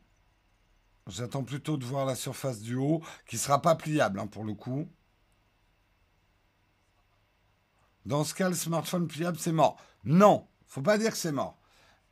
J'attends 1.07 1.45
plutôt 1.45 1.77
de 1.77 1.85
voir 1.85 2.07
la 2.07 2.15
surface 2.15 2.61
du 2.61 2.77
haut, 2.77 3.03
qui 3.27 3.39
sera 3.39 3.61
pas 3.63 3.75
pliable 3.75 4.21
hein, 4.21 4.27
pour 4.27 4.45
le 4.45 4.55
coup. 4.55 4.89
Dans 8.07 8.25
ce 8.25 8.35
cas, 8.35 8.49
le 8.49 8.55
smartphone 8.55 9.07
pliable, 9.09 9.39
c'est 9.39 9.53
mort. 9.53 9.77
Non, 10.05 10.47
faut 10.67 10.83
pas 10.83 10.99
dire 10.99 11.11
que 11.11 11.17
c'est 11.19 11.33
mort. 11.33 11.59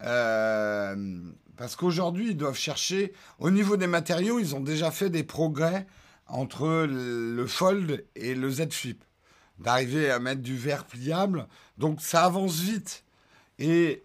Euh, 0.03 1.33
parce 1.57 1.77
qu'aujourd'hui, 1.77 2.31
ils 2.31 2.37
doivent 2.37 2.57
chercher, 2.57 3.13
au 3.39 3.51
niveau 3.51 3.77
des 3.77 3.87
matériaux, 3.87 4.39
ils 4.39 4.55
ont 4.55 4.61
déjà 4.61 4.91
fait 4.91 5.11
des 5.11 5.25
progrès 5.25 5.87
entre 6.27 6.87
le 6.89 7.47
Fold 7.47 8.07
et 8.15 8.35
le 8.35 8.51
Z 8.51 8.71
Flip. 8.71 9.03
D'arriver 9.59 10.11
à 10.11 10.19
mettre 10.19 10.43
du 10.43 10.57
verre 10.57 10.87
pliable. 10.87 11.49
Donc 11.77 12.01
ça 12.01 12.25
avance 12.25 12.61
vite. 12.61 13.05
Et 13.59 14.05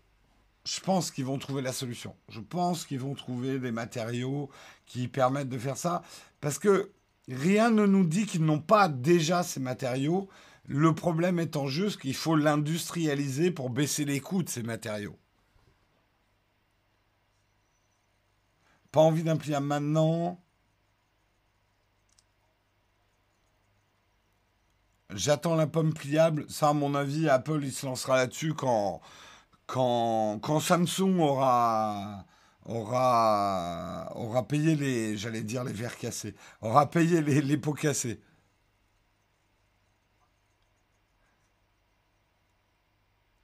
je 0.65 0.79
pense 0.79 1.11
qu'ils 1.11 1.25
vont 1.25 1.37
trouver 1.37 1.61
la 1.61 1.73
solution. 1.73 2.15
Je 2.29 2.39
pense 2.39 2.85
qu'ils 2.85 2.99
vont 2.99 3.13
trouver 3.13 3.59
des 3.59 3.71
matériaux 3.71 4.49
qui 4.85 5.07
permettent 5.07 5.49
de 5.49 5.57
faire 5.57 5.77
ça. 5.77 6.01
Parce 6.41 6.57
que 6.57 6.91
rien 7.27 7.69
ne 7.69 7.85
nous 7.85 8.05
dit 8.05 8.25
qu'ils 8.25 8.45
n'ont 8.45 8.61
pas 8.61 8.87
déjà 8.87 9.43
ces 9.43 9.59
matériaux. 9.59 10.29
Le 10.65 10.95
problème 10.95 11.39
étant 11.39 11.67
juste 11.67 11.99
qu'il 11.99 12.15
faut 12.15 12.35
l'industrialiser 12.35 13.51
pour 13.51 13.69
baisser 13.69 14.05
les 14.05 14.21
coûts 14.21 14.43
de 14.43 14.49
ces 14.49 14.63
matériaux. 14.63 15.17
Pas 18.91 19.01
envie 19.01 19.23
d'un 19.23 19.37
pliable 19.37 19.65
maintenant. 19.65 20.39
J'attends 25.15 25.55
la 25.55 25.67
pomme 25.67 25.93
pliable. 25.93 26.45
Ça, 26.49 26.69
à 26.69 26.73
mon 26.73 26.95
avis, 26.95 27.29
Apple, 27.29 27.59
il 27.63 27.71
se 27.71 27.85
lancera 27.85 28.17
là-dessus 28.17 28.53
quand, 28.53 29.01
quand, 29.67 30.39
quand 30.41 30.59
Samsung 30.59 31.19
aura, 31.19 32.25
aura, 32.65 34.11
aura 34.15 34.47
payé 34.47 34.75
les, 34.75 35.17
j'allais 35.17 35.43
dire 35.43 35.63
les 35.63 35.73
verres 35.73 35.97
cassés, 35.97 36.35
aura 36.61 36.89
payé 36.89 37.21
les, 37.21 37.41
les 37.41 37.57
pots 37.57 37.73
cassés. 37.73 38.19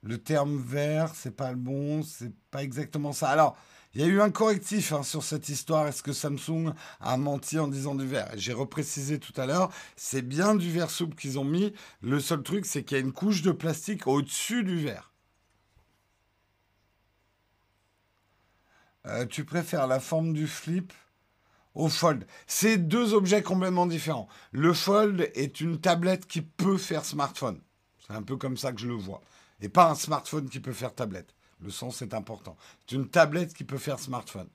le 0.02 0.18
terme 0.18 0.56
vert, 0.58 1.14
c'est 1.14 1.36
pas 1.36 1.50
le 1.50 1.56
bon, 1.56 2.02
c'est 2.02 2.32
pas 2.50 2.62
exactement 2.62 3.12
ça. 3.12 3.28
Alors, 3.28 3.56
il 3.94 4.00
y 4.00 4.04
a 4.04 4.06
eu 4.06 4.20
un 4.20 4.30
correctif 4.30 4.92
hein, 4.92 5.02
sur 5.02 5.22
cette 5.22 5.48
histoire. 5.48 5.86
Est-ce 5.86 6.02
que 6.02 6.12
Samsung 6.12 6.72
a 7.00 7.16
menti 7.16 7.58
en 7.58 7.68
disant 7.68 7.94
du 7.94 8.06
verre? 8.06 8.30
J'ai 8.36 8.52
reprécisé 8.52 9.18
tout 9.18 9.32
à 9.36 9.46
l'heure, 9.46 9.70
c'est 9.96 10.22
bien 10.22 10.54
du 10.54 10.70
verre 10.70 10.90
souple 10.90 11.16
qu'ils 11.16 11.38
ont 11.38 11.44
mis. 11.44 11.72
Le 12.00 12.20
seul 12.20 12.42
truc, 12.42 12.66
c'est 12.66 12.84
qu'il 12.84 12.96
y 12.96 13.00
a 13.00 13.04
une 13.04 13.12
couche 13.12 13.42
de 13.42 13.52
plastique 13.52 14.06
au-dessus 14.06 14.62
du 14.62 14.78
verre. 14.78 15.12
Euh, 19.06 19.26
tu 19.26 19.44
préfères 19.44 19.86
la 19.86 19.98
forme 19.98 20.34
du 20.34 20.46
flip 20.46 20.92
au 21.74 21.88
fold? 21.88 22.26
C'est 22.46 22.76
deux 22.76 23.14
objets 23.14 23.42
complètement 23.42 23.86
différents. 23.86 24.28
Le 24.52 24.74
fold 24.74 25.30
est 25.34 25.60
une 25.60 25.80
tablette 25.80 26.26
qui 26.26 26.42
peut 26.42 26.76
faire 26.76 27.04
smartphone. 27.04 27.60
C'est 28.06 28.12
un 28.12 28.22
peu 28.22 28.36
comme 28.36 28.56
ça 28.56 28.72
que 28.72 28.80
je 28.80 28.88
le 28.88 28.94
vois 28.94 29.22
et 29.60 29.68
pas 29.68 29.90
un 29.90 29.94
smartphone 29.94 30.48
qui 30.48 30.60
peut 30.60 30.72
faire 30.72 30.94
tablette. 30.94 31.34
Le 31.60 31.70
son, 31.70 31.90
c'est 31.90 32.14
important. 32.14 32.56
C'est 32.86 32.96
une 32.96 33.08
tablette 33.08 33.54
qui 33.54 33.64
peut 33.64 33.78
faire 33.78 33.98
smartphone. 33.98 34.48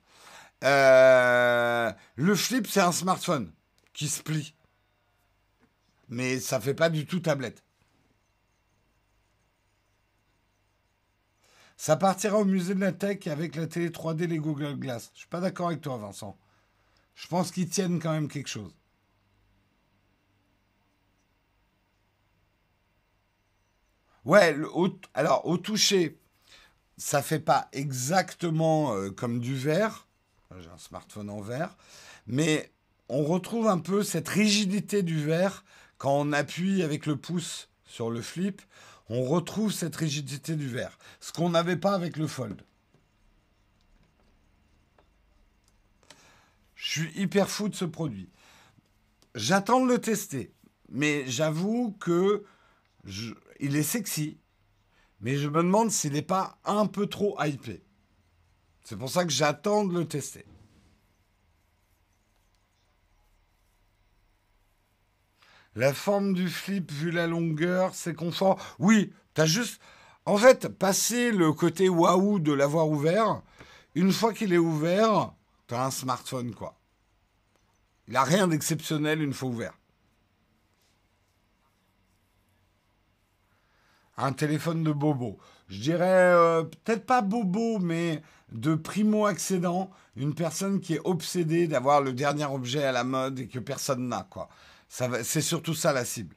Euh, 0.64 1.92
le 2.16 2.34
flip, 2.34 2.66
c'est 2.66 2.80
un 2.80 2.92
smartphone 2.92 3.52
qui 3.92 4.08
se 4.08 4.22
plie. 4.22 4.54
Mais 6.08 6.40
ça 6.40 6.60
fait 6.60 6.74
pas 6.74 6.90
du 6.90 7.06
tout 7.06 7.20
tablette. 7.20 7.62
Ça 11.76 11.96
partira 11.96 12.38
au 12.38 12.44
musée 12.44 12.74
de 12.74 12.80
la 12.80 12.92
tech 12.92 13.26
avec 13.26 13.54
la 13.54 13.66
télé 13.66 13.90
3D, 13.90 14.26
les 14.26 14.38
Google 14.38 14.76
Glass. 14.76 15.10
Je 15.14 15.20
suis 15.20 15.28
pas 15.28 15.40
d'accord 15.40 15.68
avec 15.68 15.82
toi, 15.82 15.98
Vincent. 15.98 16.36
Je 17.14 17.26
pense 17.28 17.50
qu'ils 17.50 17.68
tiennent 17.68 18.00
quand 18.00 18.12
même 18.12 18.28
quelque 18.28 18.48
chose. 18.48 18.74
Ouais, 24.24 24.56
alors 25.14 25.46
au 25.46 25.56
toucher, 25.56 26.18
ça 26.96 27.22
fait 27.22 27.40
pas 27.40 27.68
exactement 27.72 28.94
euh, 28.94 29.10
comme 29.10 29.40
du 29.40 29.54
verre. 29.54 30.06
J'ai 30.58 30.70
un 30.70 30.78
smartphone 30.78 31.28
en 31.28 31.40
verre, 31.40 31.76
mais 32.26 32.72
on 33.08 33.24
retrouve 33.24 33.68
un 33.68 33.78
peu 33.78 34.02
cette 34.02 34.28
rigidité 34.28 35.02
du 35.02 35.22
verre 35.22 35.64
quand 35.98 36.18
on 36.18 36.32
appuie 36.32 36.82
avec 36.82 37.06
le 37.06 37.16
pouce 37.16 37.68
sur 37.84 38.10
le 38.10 38.22
flip. 38.22 38.62
On 39.08 39.22
retrouve 39.22 39.72
cette 39.72 39.94
rigidité 39.96 40.56
du 40.56 40.68
verre, 40.68 40.98
ce 41.20 41.32
qu'on 41.32 41.50
n'avait 41.50 41.76
pas 41.76 41.94
avec 41.94 42.16
le 42.16 42.26
fold. 42.26 42.62
Je 46.74 46.90
suis 46.90 47.20
hyper 47.20 47.48
fou 47.48 47.68
de 47.68 47.74
ce 47.74 47.84
produit. 47.84 48.28
J'attends 49.34 49.84
de 49.84 49.88
le 49.92 50.00
tester, 50.00 50.52
mais 50.88 51.26
j'avoue 51.26 51.94
que 52.00 52.44
il 53.60 53.76
est 53.76 53.82
sexy, 53.82 54.38
mais 55.20 55.36
je 55.36 55.48
me 55.48 55.62
demande 55.62 55.90
s'il 55.90 56.12
n'est 56.12 56.22
pas 56.22 56.58
un 56.64 56.86
peu 56.86 57.06
trop 57.06 57.36
hypé. 57.42 57.82
C'est 58.84 58.96
pour 58.96 59.10
ça 59.10 59.24
que 59.24 59.32
j'attends 59.32 59.84
de 59.84 59.98
le 59.98 60.06
tester. 60.06 60.44
La 65.74 65.92
forme 65.92 66.32
du 66.32 66.48
flip, 66.48 66.90
vu 66.90 67.10
la 67.10 67.26
longueur, 67.26 67.94
c'est 67.94 68.14
confort. 68.14 68.58
Oui, 68.78 69.12
t'as 69.34 69.44
juste. 69.44 69.80
En 70.24 70.38
fait, 70.38 70.68
passer 70.68 71.30
le 71.30 71.52
côté 71.52 71.88
waouh 71.88 72.38
de 72.38 72.52
l'avoir 72.52 72.88
ouvert, 72.88 73.42
une 73.94 74.12
fois 74.12 74.32
qu'il 74.32 74.52
est 74.52 74.58
ouvert, 74.58 75.34
t'as 75.66 75.84
un 75.84 75.90
smartphone, 75.90 76.54
quoi. 76.54 76.78
Il 78.08 78.14
n'a 78.14 78.24
rien 78.24 78.48
d'exceptionnel 78.48 79.20
une 79.20 79.34
fois 79.34 79.48
ouvert. 79.48 79.74
Un 84.16 84.32
téléphone 84.32 84.82
de 84.82 84.92
bobo. 84.92 85.38
Je 85.68 85.80
dirais 85.80 86.32
euh, 86.34 86.62
peut-être 86.62 87.06
pas 87.06 87.22
bobo, 87.22 87.78
mais 87.78 88.22
de 88.52 88.74
primo-accédant, 88.74 89.90
une 90.16 90.34
personne 90.34 90.80
qui 90.80 90.94
est 90.94 91.00
obsédée 91.04 91.66
d'avoir 91.66 92.00
le 92.00 92.12
dernier 92.12 92.46
objet 92.46 92.84
à 92.84 92.92
la 92.92 93.04
mode 93.04 93.40
et 93.40 93.48
que 93.48 93.58
personne 93.58 94.08
n'a, 94.08 94.26
quoi. 94.30 94.48
C'est 94.88 95.40
surtout 95.40 95.74
ça 95.74 95.92
la 95.92 96.04
cible. 96.04 96.36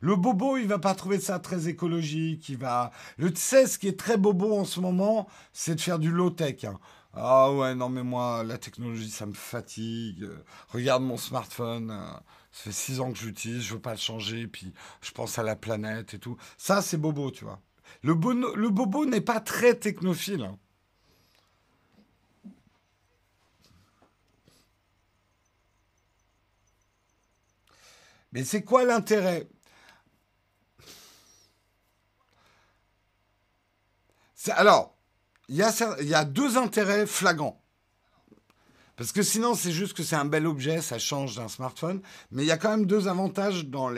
Le 0.00 0.16
bobo, 0.16 0.58
il 0.58 0.66
va 0.66 0.78
pas 0.78 0.94
trouver 0.94 1.18
ça 1.18 1.38
très 1.38 1.68
écologique. 1.68 2.48
Il 2.50 2.58
va. 2.58 2.90
Le 3.16 3.32
tu 3.32 3.40
sais, 3.40 3.66
ce 3.66 3.78
qui 3.78 3.88
est 3.88 3.98
très 3.98 4.18
bobo 4.18 4.54
en 4.54 4.64
ce 4.64 4.80
moment, 4.80 5.28
c'est 5.52 5.76
de 5.76 5.80
faire 5.80 5.98
du 5.98 6.10
low 6.10 6.28
tech. 6.30 6.64
Hein. 6.64 6.78
Ah 7.14 7.50
ouais, 7.52 7.74
non 7.74 7.88
mais 7.88 8.02
moi, 8.02 8.42
la 8.44 8.58
technologie, 8.58 9.08
ça 9.08 9.24
me 9.24 9.32
fatigue. 9.32 10.28
Regarde 10.68 11.02
mon 11.04 11.16
smartphone. 11.16 11.96
Ça 12.54 12.62
fait 12.62 12.72
six 12.72 13.00
ans 13.00 13.10
que 13.10 13.18
j'utilise, 13.18 13.62
je 13.62 13.74
veux 13.74 13.80
pas 13.80 13.90
le 13.90 13.98
changer, 13.98 14.46
puis 14.46 14.72
je 15.02 15.10
pense 15.10 15.40
à 15.40 15.42
la 15.42 15.56
planète 15.56 16.14
et 16.14 16.20
tout. 16.20 16.36
Ça, 16.56 16.82
c'est 16.82 16.96
bobo, 16.96 17.32
tu 17.32 17.44
vois. 17.44 17.60
Le, 18.02 18.14
le 18.54 18.70
bobo 18.70 19.06
n'est 19.06 19.20
pas 19.20 19.40
très 19.40 19.74
technophile. 19.74 20.44
Hein. 20.44 20.56
Mais 28.30 28.44
c'est 28.44 28.62
quoi 28.62 28.84
l'intérêt? 28.84 29.48
Alors, 34.50 34.96
il 35.48 35.56
y, 35.56 36.04
y 36.04 36.14
a 36.14 36.24
deux 36.24 36.56
intérêts 36.56 37.06
flagrants. 37.06 37.63
Parce 38.96 39.12
que 39.12 39.22
sinon, 39.22 39.54
c'est 39.54 39.72
juste 39.72 39.94
que 39.94 40.02
c'est 40.02 40.16
un 40.16 40.24
bel 40.24 40.46
objet, 40.46 40.80
ça 40.80 40.98
change 40.98 41.36
d'un 41.36 41.48
smartphone. 41.48 42.00
Mais 42.30 42.44
il 42.44 42.46
y 42.46 42.52
a 42.52 42.56
quand 42.56 42.70
même 42.70 42.86
deux 42.86 43.08
avantages 43.08 43.66
dans 43.66 43.88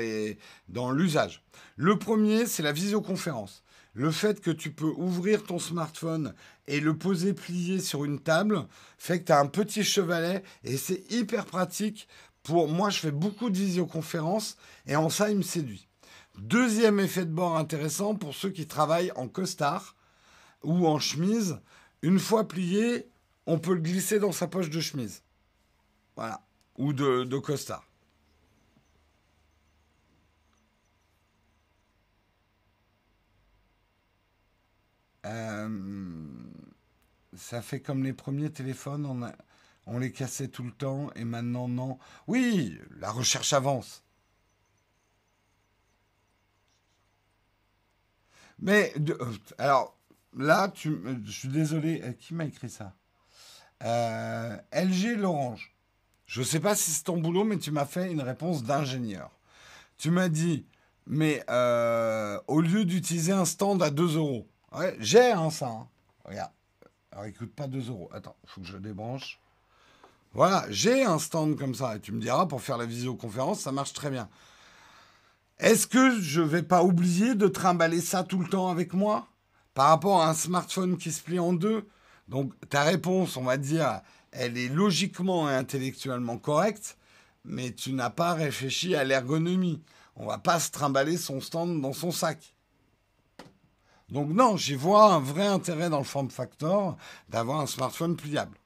l'usage. 0.90 1.42
le 1.76 1.98
premier, 1.98 2.46
c'est 2.46 2.62
la 2.62 2.72
visioconférence. 2.72 3.62
Le 3.92 4.10
fait 4.10 4.40
que 4.40 4.50
tu 4.50 4.72
peux 4.72 4.92
ouvrir 4.96 5.42
ton 5.42 5.58
smartphone 5.58 6.34
et 6.66 6.80
le 6.80 6.98
poser 6.98 7.32
plié 7.32 7.80
sur 7.80 8.04
une 8.04 8.20
table 8.20 8.66
fait 8.98 9.20
que 9.20 9.24
tu 9.24 9.32
as 9.32 9.40
un 9.40 9.46
petit 9.46 9.84
chevalet 9.84 10.42
et 10.64 10.76
c'est 10.76 11.10
hyper 11.10 11.46
pratique 11.46 12.06
pour 12.42 12.68
moi. 12.68 12.90
Je 12.90 12.98
fais 12.98 13.10
beaucoup 13.10 13.48
de 13.48 13.56
visioconférences 13.56 14.58
et 14.86 14.96
en 14.96 15.08
ça, 15.08 15.30
il 15.30 15.38
me 15.38 15.42
séduit. 15.42 15.88
Deuxième 16.38 17.00
effet 17.00 17.24
de 17.24 17.30
bord 17.30 17.56
intéressant 17.56 18.14
pour 18.14 18.34
ceux 18.34 18.50
qui 18.50 18.66
travaillent 18.66 19.12
en 19.16 19.28
costard 19.28 19.96
ou 20.62 20.86
en 20.86 20.98
chemise. 20.98 21.58
Une 22.02 22.18
fois 22.18 22.46
plié, 22.46 23.08
on 23.46 23.58
peut 23.58 23.74
le 23.74 23.80
glisser 23.80 24.18
dans 24.18 24.32
sa 24.32 24.48
poche 24.48 24.70
de 24.70 24.80
chemise. 24.80 25.22
Voilà. 26.16 26.42
Ou 26.78 26.92
de, 26.92 27.24
de 27.24 27.38
costard. 27.38 27.86
Euh, 35.26 35.68
ça 37.36 37.62
fait 37.62 37.80
comme 37.80 38.04
les 38.04 38.12
premiers 38.12 38.50
téléphones, 38.50 39.06
on, 39.86 39.98
les 39.98 40.12
cassait 40.12 40.48
tout 40.48 40.62
le 40.62 40.72
temps 40.72 41.10
et 41.14 41.24
maintenant 41.24 41.68
non. 41.68 41.98
Oui, 42.26 42.78
la 42.98 43.10
recherche 43.10 43.52
avance. 43.52 44.04
Mais, 48.58 48.92
euh, 49.08 49.32
alors, 49.58 49.98
là, 50.34 50.72
je 50.74 51.30
suis 51.30 51.48
désolé, 51.48 52.00
euh, 52.02 52.12
qui 52.12 52.34
m'a 52.34 52.44
écrit 52.46 52.70
ça? 52.70 52.94
Euh, 53.82 54.56
LG 54.72 55.16
l'orange. 55.18 55.74
Je 56.26 56.40
ne 56.40 56.44
sais 56.44 56.60
pas 56.60 56.74
si 56.74 56.90
c'est 56.90 57.04
ton 57.04 57.18
boulot, 57.18 57.44
mais 57.44 57.58
tu 57.58 57.70
m'as 57.70 57.84
fait 57.84 58.10
une 58.10 58.20
réponse 58.20 58.64
d'ingénieur. 58.64 59.30
Tu 59.98 60.10
m'as 60.10 60.28
dit, 60.28 60.66
mais 61.06 61.44
euh, 61.48 62.38
au 62.48 62.60
lieu 62.60 62.84
d'utiliser 62.84 63.32
un 63.32 63.44
stand 63.44 63.82
à 63.82 63.90
2 63.90 64.16
euros, 64.16 64.46
j'ai 64.98 65.30
un 65.30 65.50
ça. 65.50 65.68
Hein. 65.68 65.88
Regarde. 66.24 66.50
Alors, 67.12 67.26
écoute 67.26 67.54
pas 67.54 67.66
2 67.66 67.88
euros. 67.88 68.10
Attends, 68.12 68.36
il 68.44 68.50
faut 68.50 68.60
que 68.60 68.66
je 68.66 68.76
débranche. 68.76 69.40
Voilà, 70.34 70.66
j'ai 70.68 71.04
un 71.04 71.18
stand 71.18 71.56
comme 71.56 71.74
ça. 71.74 71.96
Et 71.96 72.00
tu 72.00 72.12
me 72.12 72.20
diras, 72.20 72.46
pour 72.46 72.60
faire 72.60 72.76
la 72.76 72.84
visioconférence, 72.84 73.60
ça 73.60 73.72
marche 73.72 73.92
très 73.92 74.10
bien. 74.10 74.28
Est-ce 75.58 75.86
que 75.86 76.20
je 76.20 76.42
vais 76.42 76.62
pas 76.62 76.82
oublier 76.82 77.34
de 77.34 77.48
trimballer 77.48 78.02
ça 78.02 78.22
tout 78.22 78.38
le 78.38 78.48
temps 78.48 78.68
avec 78.68 78.92
moi? 78.92 79.28
Par 79.72 79.88
rapport 79.88 80.22
à 80.22 80.28
un 80.28 80.34
smartphone 80.34 80.98
qui 80.98 81.12
se 81.12 81.22
plie 81.22 81.38
en 81.38 81.54
deux 81.54 81.88
donc 82.28 82.52
ta 82.68 82.82
réponse, 82.82 83.36
on 83.36 83.44
va 83.44 83.56
dire, 83.56 84.00
elle 84.32 84.58
est 84.58 84.68
logiquement 84.68 85.48
et 85.48 85.54
intellectuellement 85.54 86.38
correcte, 86.38 86.98
mais 87.44 87.72
tu 87.72 87.92
n'as 87.92 88.10
pas 88.10 88.34
réfléchi 88.34 88.94
à 88.96 89.04
l'ergonomie. 89.04 89.82
On 90.16 90.26
va 90.26 90.38
pas 90.38 90.58
se 90.58 90.70
trimballer 90.70 91.16
son 91.16 91.40
stand 91.40 91.80
dans 91.80 91.92
son 91.92 92.10
sac. 92.10 92.54
Donc 94.08 94.30
non, 94.30 94.56
j'y 94.56 94.74
vois 94.74 95.14
un 95.14 95.20
vrai 95.20 95.46
intérêt 95.46 95.90
dans 95.90 95.98
le 95.98 96.04
form 96.04 96.30
factor 96.30 96.96
d'avoir 97.28 97.60
un 97.60 97.66
smartphone 97.66 98.16
pliable. 98.16 98.58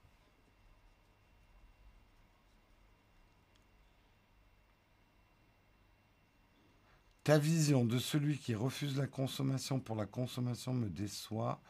Ta 7.23 7.37
vision 7.37 7.85
de 7.85 7.99
celui 7.99 8.39
qui 8.39 8.55
refuse 8.55 8.97
la 8.97 9.05
consommation 9.05 9.79
pour 9.79 9.95
la 9.95 10.07
consommation 10.07 10.73
me 10.73 10.89
déçoit. 10.89 11.61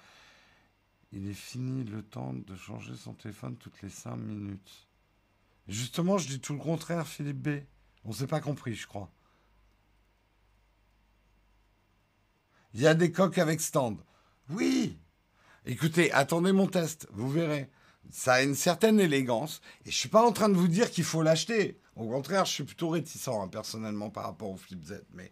Il 1.14 1.28
est 1.28 1.34
fini 1.34 1.84
le 1.84 2.04
temps 2.04 2.34
de 2.34 2.56
changer 2.56 2.96
son 2.96 3.14
téléphone 3.14 3.58
toutes 3.58 3.82
les 3.82 3.90
5 3.90 4.16
minutes. 4.16 4.88
Justement, 5.68 6.18
je 6.18 6.28
dis 6.28 6.40
tout 6.40 6.54
le 6.54 6.60
contraire, 6.60 7.08
Philippe 7.08 7.42
B. 7.42 7.50
On 8.06 8.14
s'est 8.14 8.28
pas 8.28 8.40
compris, 8.40 8.76
je 8.76 8.88
crois. 8.88 9.12
Il 12.74 12.82
y 12.82 12.88
a 12.88 12.94
des 12.94 13.12
coques 13.12 13.38
avec 13.38 13.60
stand. 13.60 13.98
Oui. 14.50 14.98
Écoutez, 15.66 16.12
attendez 16.14 16.54
mon 16.54 16.68
test, 16.68 17.08
vous 17.12 17.30
verrez. 17.30 17.70
Ça 18.10 18.36
a 18.36 18.42
une 18.42 18.56
certaine 18.56 19.00
élégance. 19.00 19.62
Et 19.86 19.92
je 19.92 19.98
suis 19.98 20.10
pas 20.10 20.26
en 20.26 20.32
train 20.32 20.50
de 20.50 20.56
vous 20.56 20.68
dire 20.68 20.90
qu'il 20.90 21.04
faut 21.04 21.22
l'acheter. 21.22 21.80
Au 21.96 22.08
contraire, 22.08 22.46
je 22.46 22.54
suis 22.54 22.64
plutôt 22.64 22.90
réticent 22.90 23.28
hein, 23.28 23.50
personnellement 23.50 24.10
par 24.10 24.24
rapport 24.24 24.50
au 24.50 24.58
Flip 24.58 24.82
Z. 24.84 25.04
Mais 25.14 25.32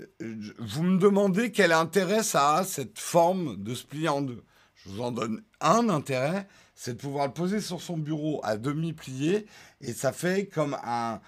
euh, 0.00 0.54
vous 0.58 0.82
me 0.82 0.98
demandez 0.98 1.52
quel 1.52 1.72
intérêt 1.72 2.22
ça 2.22 2.56
a, 2.56 2.64
cette 2.64 2.98
forme 2.98 3.62
de 3.62 3.74
se 3.74 4.08
en 4.08 4.22
deux. 4.22 4.42
Je 4.84 4.90
vous 4.90 5.02
en 5.02 5.12
donne 5.12 5.42
un 5.60 5.88
intérêt, 5.88 6.48
c'est 6.74 6.94
de 6.94 6.98
pouvoir 6.98 7.26
le 7.26 7.32
poser 7.32 7.60
sur 7.60 7.80
son 7.80 7.96
bureau 7.96 8.40
à 8.42 8.56
demi 8.56 8.92
plié 8.92 9.46
et 9.80 9.92
ça 9.92 10.12
fait 10.12 10.46
comme 10.46 10.76
un, 10.82 11.20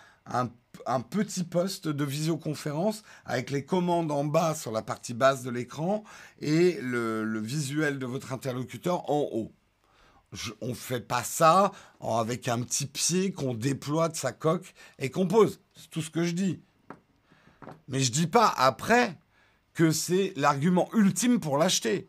petit 1.11 1.45
poste 1.45 1.87
de 1.87 2.05
visioconférence 2.05 3.05
avec 3.25 3.51
les 3.51 3.65
commandes 3.65 4.11
en 4.11 4.25
bas 4.25 4.55
sur 4.55 4.73
la 4.73 4.83
partie 4.83 5.15
basse 5.15 5.43
de 5.43 5.51
l'écran 5.51 6.03
et 6.41 6.79
le, 6.81 7.39
visuel 7.39 7.99
de 7.99 8.07
votre 8.07 8.33
interlocuteur 8.33 9.09
en 9.09 9.29
haut. 9.31 9.53
on 10.61 10.69
ne 10.69 10.75
fait 10.75 11.07
pas 11.07 11.23
ça 11.23 11.71
avec 12.01 12.49
un 12.49 12.61
petit 12.63 12.87
pied 12.87 13.33
qu'on 13.33 13.55
déploie 13.55 14.09
de 14.09 14.17
sa 14.17 14.33
coque 14.33 14.75
et 14.99 15.11
qu'on 15.11 15.29
pose. 15.29 15.61
C'est 15.77 15.91
tout 15.91 16.03
ce 16.03 16.11
que 16.11 16.25
je 16.25 16.33
dis. 16.33 16.61
Mais 17.87 18.01
je 18.01 18.11
dis 18.11 18.27
pas 18.27 18.53
après 18.57 19.17
que 19.75 19.93
c'est 19.93 20.33
l'argument 20.37 20.89
ultime 20.93 21.39
pour 21.39 21.57
l'acheter. 21.57 22.09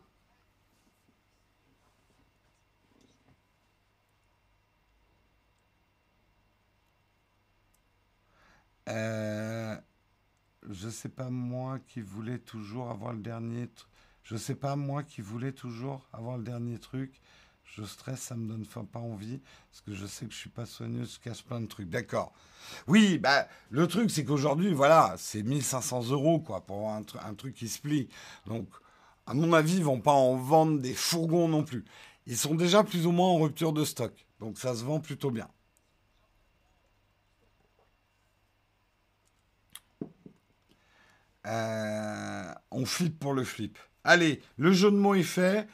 Euh, 8.88 9.76
je 10.68 10.88
sais 10.88 11.08
pas 11.08 11.30
moi 11.30 11.78
qui 11.86 12.00
voulais 12.00 12.38
toujours 12.38 12.90
avoir 12.90 13.12
le 13.12 13.20
dernier. 13.20 13.68
Je 14.22 14.36
sais 14.36 14.54
pas 14.54 14.76
moi 14.76 15.02
qui 15.02 15.20
voulais 15.20 15.52
toujours 15.52 16.06
avoir 16.12 16.36
le 16.36 16.44
dernier 16.44 16.78
truc. 16.78 17.20
Je 17.64 17.82
stresse, 17.82 18.20
ça 18.20 18.36
me 18.36 18.48
donne 18.48 18.64
pas 18.86 19.00
envie 19.00 19.40
parce 19.70 19.80
que 19.82 19.92
je 19.92 20.06
sais 20.06 20.26
que 20.26 20.32
je 20.32 20.38
suis 20.38 20.50
pas 20.50 20.66
soigneux, 20.66 21.04
je 21.04 21.18
cache 21.18 21.44
plein 21.44 21.60
de 21.60 21.66
trucs. 21.66 21.88
D'accord. 21.88 22.32
Oui, 22.86 23.18
bah 23.18 23.48
le 23.70 23.86
truc 23.86 24.10
c'est 24.10 24.24
qu'aujourd'hui, 24.24 24.72
voilà, 24.72 25.14
c'est 25.18 25.42
1500 25.42 26.10
euros 26.10 26.40
quoi 26.40 26.64
pour 26.64 26.90
un, 26.90 27.02
un, 27.24 27.34
truc 27.34 27.54
qui 27.54 27.68
se 27.68 27.80
plie. 27.80 28.08
Donc, 28.46 28.68
à 29.26 29.34
mon 29.34 29.52
avis, 29.52 29.76
ils 29.76 29.84
vont 29.84 30.00
pas 30.00 30.12
en 30.12 30.36
vendre 30.36 30.80
des 30.80 30.94
fourgons 30.94 31.48
non 31.48 31.64
plus. 31.64 31.84
Ils 32.26 32.36
sont 32.36 32.54
déjà 32.54 32.84
plus 32.84 33.06
ou 33.06 33.12
moins 33.12 33.28
en 33.28 33.38
rupture 33.38 33.72
de 33.72 33.84
stock, 33.84 34.12
donc 34.40 34.58
ça 34.58 34.74
se 34.74 34.84
vend 34.84 35.00
plutôt 35.00 35.30
bien. 35.30 35.48
Euh, 41.46 42.52
on 42.70 42.84
flippe 42.84 43.18
pour 43.18 43.34
le 43.34 43.44
flip. 43.44 43.78
Allez, 44.04 44.42
le 44.56 44.72
jeu 44.72 44.90
de 44.90 44.96
mots 44.96 45.14
est 45.14 45.22
fait. 45.22 45.66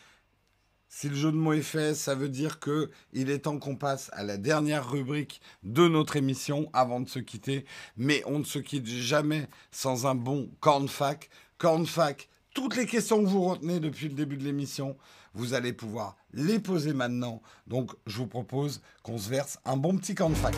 Si 0.88 1.08
le 1.08 1.14
jeu 1.14 1.32
de 1.32 1.36
mots 1.36 1.54
est 1.54 1.62
fait, 1.62 1.94
ça 1.94 2.14
veut 2.14 2.28
dire 2.28 2.60
que 2.60 2.90
il 3.14 3.30
est 3.30 3.40
temps 3.40 3.58
qu'on 3.58 3.76
passe 3.76 4.10
à 4.12 4.22
la 4.22 4.36
dernière 4.36 4.90
rubrique 4.90 5.40
de 5.62 5.88
notre 5.88 6.16
émission 6.16 6.68
avant 6.74 7.00
de 7.00 7.08
se 7.08 7.18
quitter. 7.18 7.64
Mais 7.96 8.22
on 8.26 8.38
ne 8.38 8.44
se 8.44 8.58
quitte 8.58 8.86
jamais 8.86 9.48
sans 9.70 10.06
un 10.06 10.14
bon 10.14 10.50
cornfac. 10.60 11.30
Cornfac, 11.56 12.28
toutes 12.54 12.76
les 12.76 12.86
questions 12.86 13.22
que 13.22 13.28
vous 13.28 13.44
retenez 13.44 13.80
depuis 13.80 14.08
le 14.08 14.14
début 14.14 14.36
de 14.36 14.44
l'émission, 14.44 14.96
vous 15.32 15.54
allez 15.54 15.72
pouvoir 15.72 16.16
les 16.34 16.58
poser 16.58 16.92
maintenant. 16.92 17.40
Donc, 17.66 17.92
je 18.06 18.18
vous 18.18 18.26
propose 18.26 18.82
qu'on 19.02 19.16
se 19.16 19.30
verse 19.30 19.58
un 19.64 19.78
bon 19.78 19.96
petit 19.96 20.14
cornfac. 20.14 20.54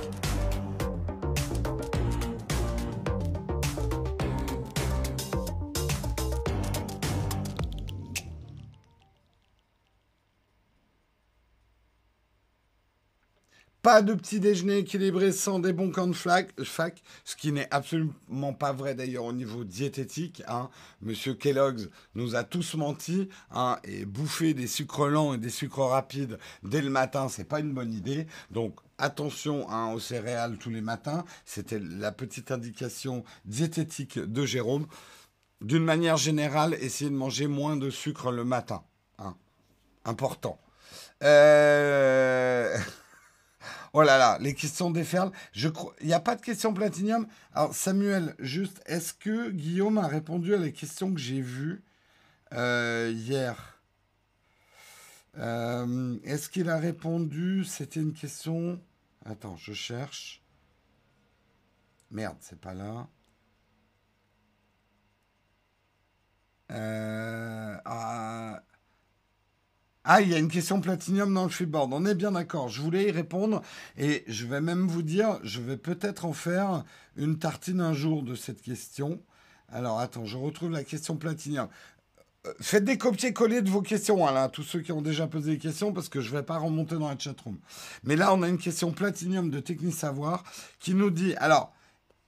Pas 13.85 14.01
de 14.01 14.14
petit 14.14 14.41
déjeuner 14.41 14.78
équilibré 14.78 15.30
sans 15.30 15.59
des 15.59 15.74
bons 15.74 15.91
camps 15.91 16.07
de 16.07 16.14
fac, 16.14 16.55
ce 16.57 17.37
qui 17.37 17.53
n'est 17.53 17.68
absolument 17.70 18.55
pas 18.59 18.72
vrai 18.72 18.95
d'ailleurs 18.95 19.24
au 19.24 19.32
niveau 19.35 19.62
diététique. 19.62 20.43
Hein. 20.49 20.70
Monsieur 21.03 21.35
Kellogg's 21.35 21.91
nous 22.14 22.35
a 22.35 22.45
tous 22.45 22.76
menti 22.76 23.28
hein, 23.51 23.78
et 23.85 24.07
bouffer 24.07 24.55
des 24.55 24.68
sucres 24.68 25.07
lents 25.09 25.35
et 25.35 25.39
des 25.39 25.51
sucres 25.51 25.87
rapides 25.87 26.39
dès 26.62 26.80
le 26.80 26.89
matin, 26.89 27.28
c'est 27.28 27.45
pas 27.45 27.61
une 27.61 27.74
bonne 27.74 27.93
idée. 27.93 28.26
Donc 28.51 28.74
attention 28.97 29.68
hein, 29.68 29.93
aux 29.93 30.01
céréales 30.01 30.57
tous 30.57 30.70
les 30.70 30.80
matins. 30.80 31.26
C'était 31.45 31.78
la 31.78 32.11
petite 32.11 32.53
indication 32.53 33.22
diététique 33.45 34.18
de 34.18 34.47
Jérôme. 34.47 34.87
D'une 35.61 35.85
manière 35.85 36.16
générale, 36.16 36.74
essayez 36.80 37.11
de 37.11 37.16
manger 37.16 37.49
moins 37.49 37.76
de 37.76 37.91
sucre 37.91 38.32
le 38.32 38.45
matin. 38.45 38.82
Important. 40.07 40.59
Euh... 41.22 42.78
Oh 43.97 44.03
là 44.03 44.18
là, 44.18 44.38
les 44.40 44.55
questions 44.55 44.90
déferlent. 44.90 45.30
Il 45.55 45.72
n'y 46.03 46.12
a 46.12 46.18
pas 46.18 46.34
de 46.34 46.40
questions 46.40 46.74
platinium. 46.74 47.28
Alors, 47.55 47.72
Samuel, 47.72 48.34
juste, 48.40 48.82
est-ce 48.86 49.14
que 49.14 49.51
Guillaume 49.51 49.99
a 49.99 50.09
répondu 50.09 50.53
à 50.53 50.57
les 50.57 50.72
questions 50.72 51.14
que 51.14 51.20
j'ai 51.20 51.40
vues 51.40 51.84
euh, 52.53 53.12
hier? 53.14 53.78
Euh, 55.38 56.18
Est-ce 56.24 56.49
qu'il 56.49 56.68
a 56.70 56.76
répondu? 56.76 57.64
C'était 57.64 58.01
une 58.01 58.14
question. 58.14 58.82
Attends, 59.24 59.57
je 59.57 59.72
cherche. 59.72 60.42
Merde, 62.11 62.36
c'est 62.40 62.61
pas 62.61 62.74
là. 62.74 63.07
Euh, 66.72 67.76
ah, 67.84 68.61
ah, 70.07 70.20
il 70.20 70.28
y 70.28 70.34
a 70.34 70.38
une 70.38 70.50
question 70.50 70.82
platinium 70.82 71.32
dans 71.32 71.44
le 71.44 71.48
freeboard. 71.48 71.90
On 71.94 72.05
est 72.05 72.14
bien 72.14 72.32
d'accord. 72.32 72.68
Je 72.68 72.82
voulais 72.82 73.09
y 73.09 73.11
répondre 73.11 73.62
et 73.96 74.22
je 74.26 74.46
vais 74.46 74.61
même 74.61 74.86
vous 74.86 75.02
dire, 75.02 75.38
je 75.42 75.62
vais 75.62 75.78
peut-être 75.78 76.26
en 76.26 76.34
faire 76.34 76.84
une 77.16 77.38
tartine 77.38 77.80
un 77.80 77.94
jour 77.94 78.22
de 78.22 78.34
cette 78.34 78.61
question. 78.61 79.22
Alors, 79.70 79.98
attends, 80.00 80.26
je 80.26 80.36
retrouve 80.36 80.70
la 80.72 80.84
question 80.84 81.16
platinium. 81.16 81.68
Euh, 82.46 82.52
faites 82.61 82.84
des 82.84 82.98
copier-coller 82.98 83.62
de 83.62 83.70
vos 83.70 83.80
questions, 83.80 84.26
hein, 84.28 84.32
là, 84.32 84.50
tous 84.50 84.62
ceux 84.62 84.80
qui 84.80 84.92
ont 84.92 85.00
déjà 85.00 85.26
posé 85.26 85.52
des 85.52 85.59
questions, 85.59 85.94
parce 85.94 86.11
que 86.11 86.20
je 86.20 86.30
ne 86.30 86.36
vais 86.36 86.42
pas 86.42 86.59
remonter 86.59 86.96
dans 86.96 87.09
la 87.09 87.18
chatroom. 87.18 87.59
Mais 88.02 88.16
là, 88.16 88.34
on 88.34 88.42
a 88.42 88.48
une 88.48 88.59
question 88.59 88.92
platinium 88.92 89.48
de 89.48 89.61
Technique 89.61 89.94
Savoir 89.94 90.44
qui 90.80 90.92
nous 90.92 91.11
dit, 91.11 91.34
alors, 91.36 91.72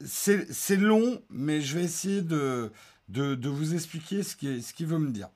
c'est 0.05 0.77
long, 0.77 1.21
mais 1.29 1.61
je 1.61 1.77
vais 1.77 1.85
essayer 1.85 2.23
de, 2.23 2.73
de, 3.09 3.49
vous 3.49 3.75
expliquer 3.75 4.23
ce 4.23 4.35
qu'il 4.35 4.63
ce 4.63 4.85
veut 4.85 4.99
me 4.99 5.11
dire. 5.11 5.29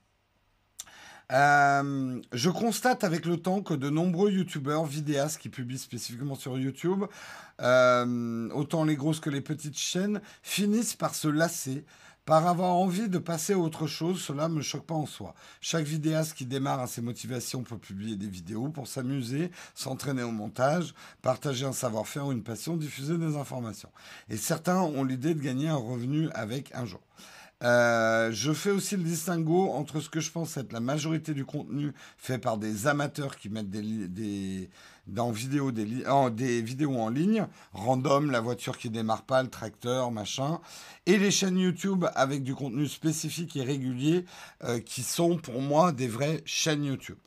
Euh, 1.32 2.20
je 2.32 2.50
constate 2.50 3.04
avec 3.04 3.24
le 3.24 3.36
temps 3.36 3.62
que 3.62 3.74
de 3.74 3.88
nombreux 3.88 4.32
youtubeurs, 4.32 4.84
vidéastes 4.84 5.38
qui 5.38 5.48
publient 5.48 5.78
spécifiquement 5.78 6.34
sur 6.34 6.58
YouTube, 6.58 7.04
euh, 7.60 8.48
autant 8.50 8.84
les 8.84 8.96
grosses 8.96 9.20
que 9.20 9.30
les 9.30 9.40
petites 9.40 9.78
chaînes, 9.78 10.20
finissent 10.42 10.96
par 10.96 11.14
se 11.14 11.28
lasser, 11.28 11.84
par 12.24 12.46
avoir 12.46 12.74
envie 12.74 13.08
de 13.08 13.18
passer 13.18 13.52
à 13.52 13.58
autre 13.58 13.86
chose. 13.86 14.20
Cela 14.20 14.48
ne 14.48 14.54
me 14.54 14.62
choque 14.62 14.86
pas 14.86 14.94
en 14.94 15.06
soi. 15.06 15.34
Chaque 15.60 15.84
vidéaste 15.84 16.34
qui 16.34 16.46
démarre 16.46 16.80
à 16.80 16.86
ses 16.86 17.00
motivations 17.00 17.62
peut 17.62 17.78
publier 17.78 18.16
des 18.16 18.28
vidéos 18.28 18.68
pour 18.68 18.88
s'amuser, 18.88 19.50
s'entraîner 19.74 20.22
au 20.22 20.32
montage, 20.32 20.94
partager 21.22 21.64
un 21.64 21.72
savoir-faire 21.72 22.26
ou 22.26 22.32
une 22.32 22.42
passion, 22.42 22.76
diffuser 22.76 23.18
des 23.18 23.36
informations. 23.36 23.90
Et 24.28 24.36
certains 24.36 24.80
ont 24.80 25.04
l'idée 25.04 25.34
de 25.34 25.40
gagner 25.40 25.68
un 25.68 25.76
revenu 25.76 26.28
avec 26.34 26.74
un 26.74 26.86
jour. 26.86 27.00
Euh, 27.62 28.30
je 28.32 28.52
fais 28.52 28.70
aussi 28.70 28.96
le 28.96 29.02
distinguo 29.02 29.70
entre 29.72 30.00
ce 30.00 30.08
que 30.08 30.20
je 30.20 30.30
pense 30.30 30.56
être 30.56 30.72
la 30.72 30.80
majorité 30.80 31.34
du 31.34 31.44
contenu 31.44 31.92
fait 32.16 32.38
par 32.38 32.56
des 32.56 32.86
amateurs 32.86 33.36
qui 33.36 33.50
mettent 33.50 33.68
des, 33.68 34.70
dans 35.06 35.30
vidéo, 35.30 35.70
des, 35.70 36.62
vidéos 36.62 36.96
en 36.96 37.10
ligne, 37.10 37.46
random, 37.74 38.30
la 38.30 38.40
voiture 38.40 38.78
qui 38.78 38.88
démarre 38.88 39.24
pas, 39.24 39.42
le 39.42 39.50
tracteur, 39.50 40.10
machin, 40.10 40.60
et 41.04 41.18
les 41.18 41.30
chaînes 41.30 41.58
YouTube 41.58 42.06
avec 42.14 42.42
du 42.42 42.54
contenu 42.54 42.86
spécifique 42.88 43.56
et 43.56 43.62
régulier 43.62 44.24
euh, 44.64 44.80
qui 44.80 45.02
sont 45.02 45.36
pour 45.36 45.60
moi 45.60 45.92
des 45.92 46.08
vraies 46.08 46.42
chaînes 46.46 46.84
YouTube. 46.84 47.18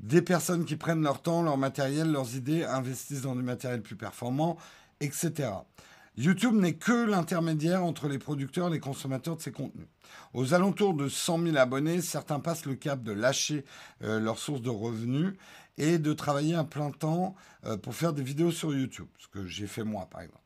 Des 0.00 0.20
personnes 0.20 0.64
qui 0.64 0.74
prennent 0.74 1.02
leur 1.02 1.22
temps, 1.22 1.42
leur 1.42 1.58
matériel, 1.58 2.10
leurs 2.10 2.34
idées, 2.34 2.64
investissent 2.64 3.22
dans 3.22 3.36
du 3.36 3.42
matériel 3.42 3.82
plus 3.82 3.96
performant, 3.96 4.56
etc. 5.00 5.50
YouTube 6.16 6.54
n'est 6.54 6.74
que 6.74 7.06
l'intermédiaire 7.06 7.84
entre 7.84 8.06
les 8.08 8.18
producteurs 8.18 8.68
et 8.68 8.72
les 8.72 8.80
consommateurs 8.80 9.36
de 9.36 9.42
ces 9.42 9.50
contenus. 9.50 9.88
Aux 10.32 10.54
alentours 10.54 10.94
de 10.94 11.08
100 11.08 11.42
000 11.42 11.56
abonnés, 11.56 12.00
certains 12.00 12.38
passent 12.38 12.66
le 12.66 12.76
cap 12.76 13.02
de 13.02 13.12
lâcher 13.12 13.64
euh, 14.02 14.20
leur 14.20 14.38
source 14.38 14.62
de 14.62 14.70
revenus 14.70 15.34
et 15.76 15.98
de 15.98 16.12
travailler 16.12 16.54
à 16.54 16.62
plein 16.62 16.92
temps 16.92 17.34
euh, 17.66 17.76
pour 17.76 17.94
faire 17.96 18.12
des 18.12 18.22
vidéos 18.22 18.52
sur 18.52 18.72
YouTube, 18.72 19.08
ce 19.18 19.26
que 19.26 19.44
j'ai 19.46 19.66
fait 19.66 19.82
moi 19.82 20.06
par 20.08 20.20
exemple. 20.20 20.40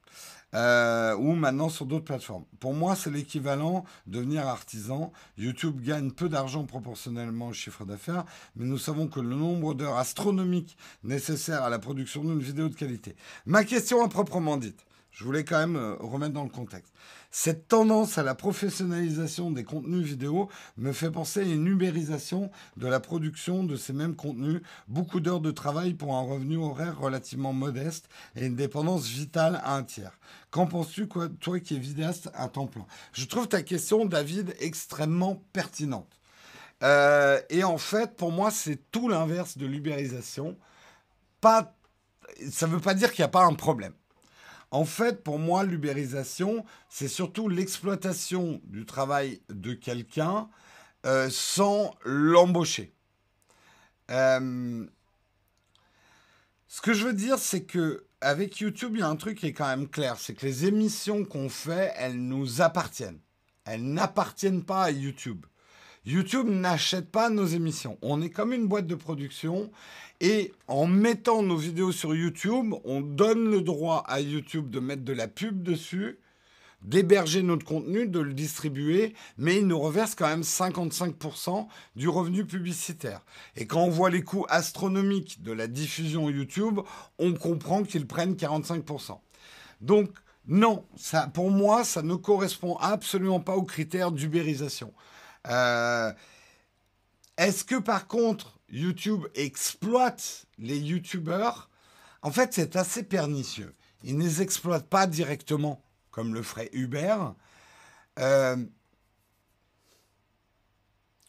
Euh, 0.54 1.14
ou 1.16 1.34
maintenant 1.34 1.68
sur 1.68 1.84
d'autres 1.84 2.06
plateformes. 2.06 2.46
Pour 2.58 2.72
moi, 2.72 2.96
c'est 2.96 3.10
l'équivalent 3.10 3.84
de 4.06 4.16
devenir 4.16 4.46
artisan. 4.46 5.12
YouTube 5.36 5.82
gagne 5.82 6.10
peu 6.10 6.30
d'argent 6.30 6.64
proportionnellement 6.64 7.48
au 7.48 7.52
chiffre 7.52 7.84
d'affaires, 7.84 8.24
mais 8.56 8.64
nous 8.64 8.78
savons 8.78 9.08
que 9.08 9.20
le 9.20 9.36
nombre 9.36 9.74
d'heures 9.74 9.98
astronomiques 9.98 10.78
nécessaires 11.04 11.64
à 11.64 11.68
la 11.68 11.78
production 11.78 12.24
d'une 12.24 12.40
vidéo 12.40 12.70
de 12.70 12.74
qualité. 12.74 13.14
Ma 13.44 13.62
question 13.64 14.02
à 14.02 14.08
proprement 14.08 14.56
dite, 14.56 14.86
je 15.10 15.24
voulais 15.24 15.44
quand 15.44 15.58
même 15.58 15.76
euh, 15.76 15.96
remettre 15.98 16.32
dans 16.32 16.44
le 16.44 16.50
contexte. 16.50 16.92
Cette 17.30 17.68
tendance 17.68 18.18
à 18.18 18.22
la 18.22 18.34
professionnalisation 18.34 19.50
des 19.50 19.64
contenus 19.64 20.06
vidéo 20.06 20.48
me 20.76 20.92
fait 20.92 21.10
penser 21.10 21.40
à 21.40 21.42
une 21.42 21.66
ubérisation 21.66 22.50
de 22.76 22.86
la 22.86 23.00
production 23.00 23.64
de 23.64 23.76
ces 23.76 23.92
mêmes 23.92 24.16
contenus, 24.16 24.62
beaucoup 24.86 25.20
d'heures 25.20 25.40
de 25.40 25.50
travail 25.50 25.94
pour 25.94 26.16
un 26.16 26.22
revenu 26.22 26.56
horaire 26.56 26.98
relativement 26.98 27.52
modeste 27.52 28.08
et 28.36 28.46
une 28.46 28.56
dépendance 28.56 29.06
vitale 29.08 29.60
à 29.62 29.74
un 29.74 29.82
tiers. 29.82 30.18
Qu'en 30.50 30.66
penses-tu, 30.66 31.08
toi 31.40 31.60
qui 31.60 31.74
es 31.74 31.78
vidéaste 31.78 32.30
à 32.34 32.48
temps 32.48 32.66
plein? 32.66 32.86
Je 33.12 33.26
trouve 33.26 33.48
ta 33.48 33.62
question, 33.62 34.06
David, 34.06 34.54
extrêmement 34.60 35.42
pertinente. 35.52 36.18
Euh, 36.82 37.40
et 37.50 37.64
en 37.64 37.78
fait, 37.78 38.16
pour 38.16 38.32
moi, 38.32 38.50
c'est 38.50 38.90
tout 38.90 39.08
l'inverse 39.08 39.58
de 39.58 39.66
l'ubérisation. 39.66 40.56
Pas, 41.40 41.74
ça 42.50 42.66
ne 42.66 42.72
veut 42.72 42.80
pas 42.80 42.94
dire 42.94 43.12
qu'il 43.12 43.22
n'y 43.22 43.26
a 43.26 43.28
pas 43.28 43.44
un 43.44 43.54
problème. 43.54 43.92
En 44.70 44.84
fait, 44.84 45.24
pour 45.24 45.38
moi, 45.38 45.64
l'ubérisation, 45.64 46.64
c'est 46.90 47.08
surtout 47.08 47.48
l'exploitation 47.48 48.60
du 48.64 48.84
travail 48.84 49.40
de 49.48 49.72
quelqu'un 49.72 50.48
euh, 51.06 51.28
sans 51.30 51.94
l'embaucher. 52.04 52.92
Euh, 54.10 54.86
ce 56.66 56.80
que 56.82 56.92
je 56.92 57.06
veux 57.06 57.14
dire, 57.14 57.38
c'est 57.38 57.64
que 57.64 58.04
avec 58.20 58.58
YouTube, 58.58 58.92
il 58.94 59.00
y 59.00 59.02
a 59.02 59.08
un 59.08 59.16
truc 59.16 59.38
qui 59.38 59.46
est 59.46 59.52
quand 59.52 59.68
même 59.68 59.88
clair, 59.88 60.18
c'est 60.18 60.34
que 60.34 60.44
les 60.44 60.66
émissions 60.66 61.24
qu'on 61.24 61.48
fait, 61.48 61.92
elles 61.96 62.20
nous 62.20 62.60
appartiennent. 62.60 63.20
Elles 63.64 63.84
n'appartiennent 63.84 64.64
pas 64.64 64.84
à 64.84 64.90
YouTube. 64.90 65.46
YouTube 66.08 66.48
n'achète 66.48 67.10
pas 67.10 67.28
nos 67.28 67.44
émissions. 67.44 67.98
On 68.00 68.22
est 68.22 68.30
comme 68.30 68.54
une 68.54 68.66
boîte 68.66 68.86
de 68.86 68.94
production 68.94 69.70
et 70.20 70.52
en 70.66 70.86
mettant 70.86 71.42
nos 71.42 71.56
vidéos 71.56 71.92
sur 71.92 72.14
YouTube, 72.14 72.72
on 72.84 73.02
donne 73.02 73.50
le 73.50 73.60
droit 73.60 74.04
à 74.06 74.20
YouTube 74.20 74.70
de 74.70 74.80
mettre 74.80 75.04
de 75.04 75.12
la 75.12 75.28
pub 75.28 75.62
dessus, 75.62 76.18
d'héberger 76.80 77.42
notre 77.42 77.66
contenu, 77.66 78.06
de 78.06 78.20
le 78.20 78.32
distribuer, 78.32 79.12
mais 79.36 79.58
il 79.58 79.66
nous 79.66 79.78
reverse 79.78 80.14
quand 80.14 80.28
même 80.28 80.40
55% 80.40 81.66
du 81.94 82.08
revenu 82.08 82.46
publicitaire. 82.46 83.20
Et 83.54 83.66
quand 83.66 83.82
on 83.82 83.90
voit 83.90 84.08
les 84.08 84.22
coûts 84.22 84.46
astronomiques 84.48 85.42
de 85.42 85.52
la 85.52 85.66
diffusion 85.66 86.30
YouTube, 86.30 86.80
on 87.18 87.34
comprend 87.34 87.82
qu'ils 87.82 88.06
prennent 88.06 88.34
45%. 88.34 89.18
Donc, 89.82 90.08
non, 90.46 90.86
pour 91.34 91.50
moi, 91.50 91.84
ça 91.84 92.00
ne 92.00 92.14
correspond 92.14 92.76
absolument 92.76 93.40
pas 93.40 93.56
aux 93.56 93.64
critères 93.64 94.10
d'ubérisation. 94.10 94.94
Euh, 95.46 96.12
est-ce 97.36 97.64
que 97.64 97.76
par 97.76 98.06
contre, 98.06 98.58
YouTube 98.68 99.26
exploite 99.34 100.46
les 100.58 100.78
YouTubeurs? 100.78 101.70
En 102.22 102.30
fait, 102.30 102.52
c'est 102.52 102.76
assez 102.76 103.02
pernicieux. 103.02 103.74
Ils 104.02 104.16
ne 104.16 104.24
les 104.24 104.42
exploitent 104.42 104.88
pas 104.88 105.06
directement, 105.06 105.82
comme 106.10 106.34
le 106.34 106.42
ferait 106.42 106.70
Uber. 106.72 107.16
Euh, 108.18 108.56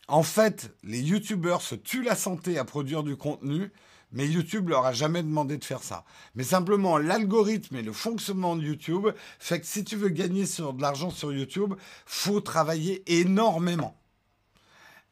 en 0.08 0.24
fait, 0.24 0.76
les 0.84 1.02
YouTubeurs 1.02 1.62
se 1.62 1.76
tuent 1.76 2.04
la 2.04 2.16
santé 2.16 2.58
à 2.58 2.66
produire 2.66 3.04
du 3.04 3.16
contenu, 3.16 3.72
mais 4.12 4.28
YouTube 4.28 4.70
leur 4.70 4.86
a 4.86 4.94
jamais 4.94 5.24
demandé 5.24 5.58
de 5.58 5.66
faire 5.66 5.84
ça. 5.84 6.04
Mais 6.36 6.44
simplement, 6.44 6.98
l'algorithme 6.98 7.76
et 7.76 7.82
le 7.82 7.94
fonctionnement 7.94 8.56
de 8.56 8.64
YouTube 8.64 9.08
fait 9.40 9.60
que 9.60 9.66
si 9.66 9.84
tu 9.84 9.96
veux 9.96 10.10
gagner 10.10 10.44
de 10.44 10.82
l'argent 10.82 11.10
sur 11.10 11.32
YouTube, 11.32 11.76
faut 12.06 12.42
travailler 12.42 13.04
énormément. 13.20 13.96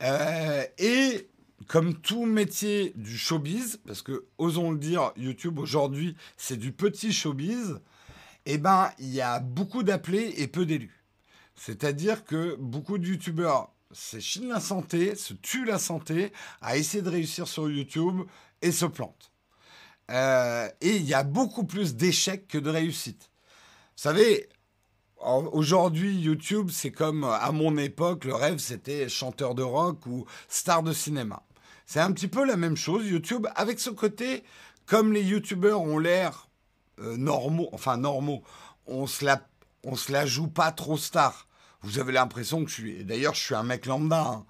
Euh, 0.03 0.63
et 0.77 1.29
comme 1.67 1.95
tout 1.95 2.25
métier 2.25 2.93
du 2.95 3.17
showbiz, 3.17 3.79
parce 3.85 4.01
que 4.01 4.25
osons 4.37 4.71
le 4.71 4.77
dire, 4.77 5.11
YouTube 5.17 5.59
aujourd'hui 5.59 6.15
c'est 6.37 6.57
du 6.57 6.71
petit 6.71 7.11
showbiz, 7.11 7.79
eh 8.45 8.57
ben 8.57 8.91
il 8.99 9.13
y 9.13 9.21
a 9.21 9.39
beaucoup 9.39 9.83
d'appelés 9.83 10.33
et 10.37 10.47
peu 10.47 10.65
d'élus. 10.65 11.03
C'est-à-dire 11.55 12.23
que 12.23 12.55
beaucoup 12.59 12.97
de 12.97 13.07
youtubeurs 13.07 13.73
s'échinent 13.91 14.49
la 14.49 14.59
santé, 14.59 15.15
se 15.15 15.33
tuent 15.33 15.65
la 15.65 15.79
santé 15.79 16.31
à 16.61 16.77
essayer 16.77 17.01
de 17.01 17.09
réussir 17.09 17.47
sur 17.47 17.69
YouTube 17.69 18.21
et 18.61 18.71
se 18.71 18.85
plantent. 18.85 19.31
Euh, 20.09 20.69
et 20.81 20.95
il 20.95 21.03
y 21.03 21.13
a 21.13 21.23
beaucoup 21.23 21.65
plus 21.65 21.95
d'échecs 21.95 22.47
que 22.47 22.57
de 22.57 22.69
réussites. 22.69 23.29
Vous 23.95 24.03
savez, 24.03 24.47
aujourd'hui, 25.19 26.15
YouTube, 26.15 26.69
c'est 26.71 26.91
comme 26.91 27.23
à 27.23 27.51
mon 27.51 27.77
époque, 27.77 28.25
le 28.25 28.35
rêve, 28.35 28.59
c'était 28.59 29.09
chanteur 29.09 29.55
de 29.55 29.63
rock 29.63 30.05
ou 30.05 30.25
star 30.47 30.83
de 30.83 30.93
cinéma. 30.93 31.43
C'est 31.85 31.99
un 31.99 32.11
petit 32.11 32.27
peu 32.27 32.45
la 32.45 32.57
même 32.57 32.77
chose, 32.77 33.07
YouTube, 33.07 33.47
avec 33.55 33.79
ce 33.79 33.89
côté, 33.89 34.43
comme 34.85 35.13
les 35.13 35.23
YouTubeurs 35.23 35.81
ont 35.81 35.99
l'air 35.99 36.49
euh, 36.99 37.17
normaux, 37.17 37.69
enfin 37.71 37.97
normaux, 37.97 38.43
on 38.85 39.07
se 39.07 39.25
la, 39.25 39.41
on 39.83 39.95
se 39.95 40.11
la 40.11 40.25
joue 40.25 40.47
pas 40.47 40.71
trop 40.71 40.97
star. 40.97 41.47
Vous 41.81 41.99
avez 41.99 42.11
l'impression 42.11 42.63
que 42.63 42.69
je 42.69 42.75
suis, 42.75 43.05
d'ailleurs, 43.05 43.35
je 43.35 43.41
suis 43.41 43.55
un 43.55 43.63
mec 43.63 43.85
lambda. 43.85 44.21
Hein. 44.21 44.45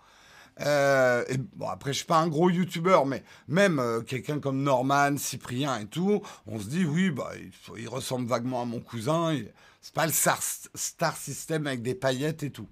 Euh, 0.62 1.24
et 1.28 1.38
bon, 1.38 1.68
après, 1.68 1.94
je 1.94 1.98
suis 1.98 2.06
pas 2.06 2.20
un 2.20 2.28
gros 2.28 2.50
youtubeur, 2.50 3.06
mais 3.06 3.24
même 3.48 3.80
euh, 3.80 4.02
quelqu'un 4.02 4.40
comme 4.40 4.64
Norman, 4.64 5.18
Cyprien 5.18 5.80
et 5.80 5.86
tout, 5.86 6.22
on 6.46 6.60
se 6.60 6.66
dit, 6.66 6.86
oui, 6.86 7.12
bah, 7.12 7.32
il, 7.78 7.88
ressemble 7.88 8.28
vaguement 8.28 8.62
à 8.62 8.66
mon 8.66 8.80
cousin. 8.80 9.38
C'est 9.82 9.94
pas 9.94 10.06
le 10.06 10.12
star, 10.12 11.18
system 11.18 11.68
avec 11.68 11.82
des 11.82 11.96
paillettes 11.96 12.44
et 12.44 12.52
tout. 12.52 12.68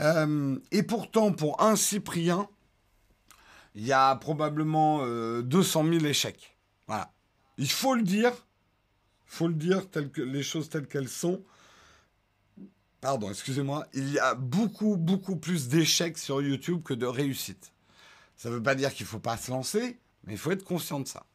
Euh, 0.00 0.58
et 0.72 0.82
pourtant, 0.82 1.32
pour 1.32 1.60
un 1.62 1.76
Cyprien, 1.76 2.48
il 3.74 3.84
y 3.84 3.92
a 3.92 4.14
probablement 4.16 5.06
200 5.42 5.84
000 5.84 6.04
échecs. 6.04 6.56
Voilà. 6.86 7.12
Il 7.58 7.70
faut 7.70 7.94
le 7.94 8.02
dire. 8.02 8.32
Il 9.26 9.36
faut 9.36 9.48
le 9.48 9.54
dire, 9.54 9.88
tel 9.90 10.10
que, 10.10 10.22
les 10.22 10.42
choses 10.42 10.68
telles 10.68 10.86
qu'elles 10.86 11.08
sont. 11.08 11.42
Pardon, 13.04 13.28
excusez-moi, 13.28 13.86
il 13.92 14.14
y 14.14 14.18
a 14.18 14.34
beaucoup, 14.34 14.96
beaucoup 14.96 15.36
plus 15.36 15.68
d'échecs 15.68 16.16
sur 16.16 16.40
YouTube 16.40 16.82
que 16.82 16.94
de 16.94 17.04
réussites. 17.04 17.74
Ça 18.34 18.48
ne 18.48 18.54
veut 18.54 18.62
pas 18.62 18.74
dire 18.74 18.94
qu'il 18.94 19.04
ne 19.04 19.08
faut 19.08 19.18
pas 19.18 19.36
se 19.36 19.50
lancer, 19.50 20.00
mais 20.24 20.32
il 20.32 20.38
faut 20.38 20.52
être 20.52 20.64
conscient 20.64 21.00
de 21.00 21.06
ça. 21.06 21.26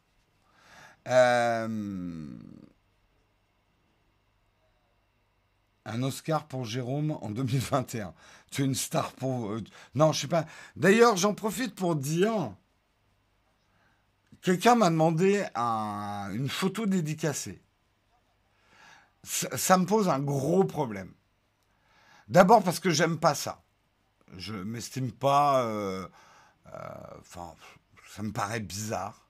Euh, 1.06 2.26
un 5.84 6.02
Oscar 6.02 6.48
pour 6.48 6.64
Jérôme 6.64 7.12
en 7.20 7.30
2021. 7.30 8.14
Tu 8.50 8.62
es 8.62 8.64
une 8.64 8.74
star 8.74 9.12
pour... 9.12 9.52
Euh, 9.52 9.62
non, 9.94 10.10
je 10.10 10.22
sais 10.22 10.26
pas. 10.26 10.46
D'ailleurs, 10.74 11.16
j'en 11.16 11.34
profite 11.34 11.76
pour 11.76 11.94
dire... 11.94 12.52
Quelqu'un 14.42 14.74
m'a 14.74 14.90
demandé 14.90 15.46
une 15.54 16.48
photo 16.48 16.86
dédicacée. 16.86 17.62
ça 19.22 19.78
me 19.78 19.86
pose 19.86 20.08
un 20.08 20.18
gros 20.18 20.64
problème. 20.64 21.12
D'abord 22.30 22.62
parce 22.62 22.78
que 22.78 22.90
j'aime 22.90 23.18
pas 23.18 23.34
ça. 23.34 23.64
Je 24.36 24.54
m'estime 24.54 25.10
pas. 25.10 25.64
Euh, 25.64 26.06
euh, 26.72 26.78
enfin, 27.18 27.54
ça 28.08 28.22
me 28.22 28.32
paraît 28.32 28.60
bizarre. 28.60 29.28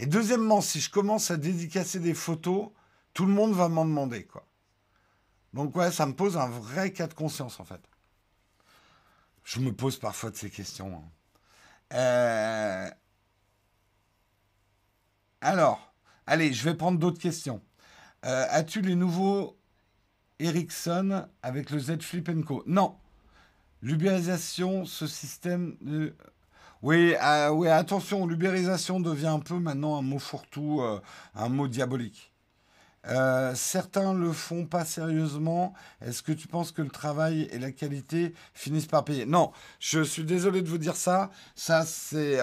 Et 0.00 0.06
deuxièmement, 0.06 0.60
si 0.60 0.80
je 0.80 0.90
commence 0.90 1.30
à 1.30 1.36
dédicacer 1.36 2.00
des 2.00 2.14
photos, 2.14 2.70
tout 3.14 3.26
le 3.26 3.32
monde 3.32 3.54
va 3.54 3.68
m'en 3.68 3.84
demander, 3.84 4.24
quoi. 4.26 4.44
Donc 5.54 5.74
ouais, 5.76 5.92
ça 5.92 6.04
me 6.04 6.14
pose 6.14 6.36
un 6.36 6.48
vrai 6.48 6.92
cas 6.92 7.06
de 7.06 7.14
conscience, 7.14 7.60
en 7.60 7.64
fait. 7.64 7.80
Je 9.44 9.60
me 9.60 9.72
pose 9.72 9.96
parfois 9.96 10.30
de 10.30 10.36
ces 10.36 10.50
questions. 10.50 10.96
Hein. 10.96 11.96
Euh, 11.96 12.90
alors, 15.40 15.94
allez, 16.26 16.52
je 16.52 16.64
vais 16.64 16.74
prendre 16.74 16.98
d'autres 16.98 17.20
questions. 17.20 17.62
As-tu 18.22 18.80
les 18.80 18.96
nouveaux 18.96 19.56
Ericsson 20.38 21.26
avec 21.42 21.70
le 21.70 21.78
Z 21.78 22.00
Flip 22.00 22.44
Co. 22.44 22.62
Non. 22.66 22.96
L'ubérisation, 23.82 24.84
ce 24.84 25.06
système 25.06 25.76
de... 25.80 26.14
Oui, 26.82 27.14
euh, 27.22 27.50
oui, 27.50 27.68
attention, 27.68 28.26
l'ubérisation 28.26 29.00
devient 29.00 29.26
un 29.28 29.40
peu 29.40 29.58
maintenant 29.58 29.98
un 29.98 30.02
mot 30.02 30.18
fourre-tout, 30.18 30.80
euh, 30.82 31.00
un 31.34 31.48
mot 31.48 31.68
diabolique. 31.68 32.32
Euh, 33.08 33.54
certains 33.54 34.12
le 34.12 34.32
font 34.32 34.66
pas 34.66 34.84
sérieusement. 34.84 35.74
Est-ce 36.00 36.22
que 36.22 36.32
tu 36.32 36.48
penses 36.48 36.72
que 36.72 36.82
le 36.82 36.90
travail 36.90 37.48
et 37.52 37.58
la 37.58 37.72
qualité 37.72 38.34
finissent 38.52 38.86
par 38.86 39.04
payer? 39.04 39.26
Non, 39.26 39.52
je 39.78 40.02
suis 40.02 40.24
désolé 40.24 40.60
de 40.60 40.68
vous 40.68 40.78
dire 40.78 40.96
ça. 40.96 41.30
Ça, 41.54 41.84
c'est 41.86 42.38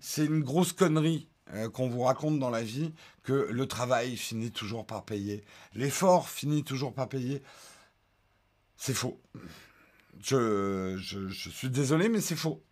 c'est 0.00 0.26
une 0.26 0.42
grosse 0.42 0.72
connerie. 0.72 1.28
Euh, 1.52 1.68
qu'on 1.68 1.88
vous 1.88 2.00
raconte 2.00 2.38
dans 2.38 2.48
la 2.48 2.62
vie 2.62 2.94
que 3.22 3.32
le 3.50 3.68
travail 3.68 4.16
finit 4.16 4.50
toujours 4.50 4.86
par 4.86 5.04
payer, 5.04 5.44
l'effort 5.74 6.30
finit 6.30 6.64
toujours 6.64 6.94
par 6.94 7.06
payer. 7.06 7.42
C'est 8.78 8.94
faux. 8.94 9.20
Je, 10.20 10.96
suis 11.30 11.68
désolé, 11.68 12.08
mais 12.08 12.22
c'est 12.22 12.34
faux. 12.36 12.64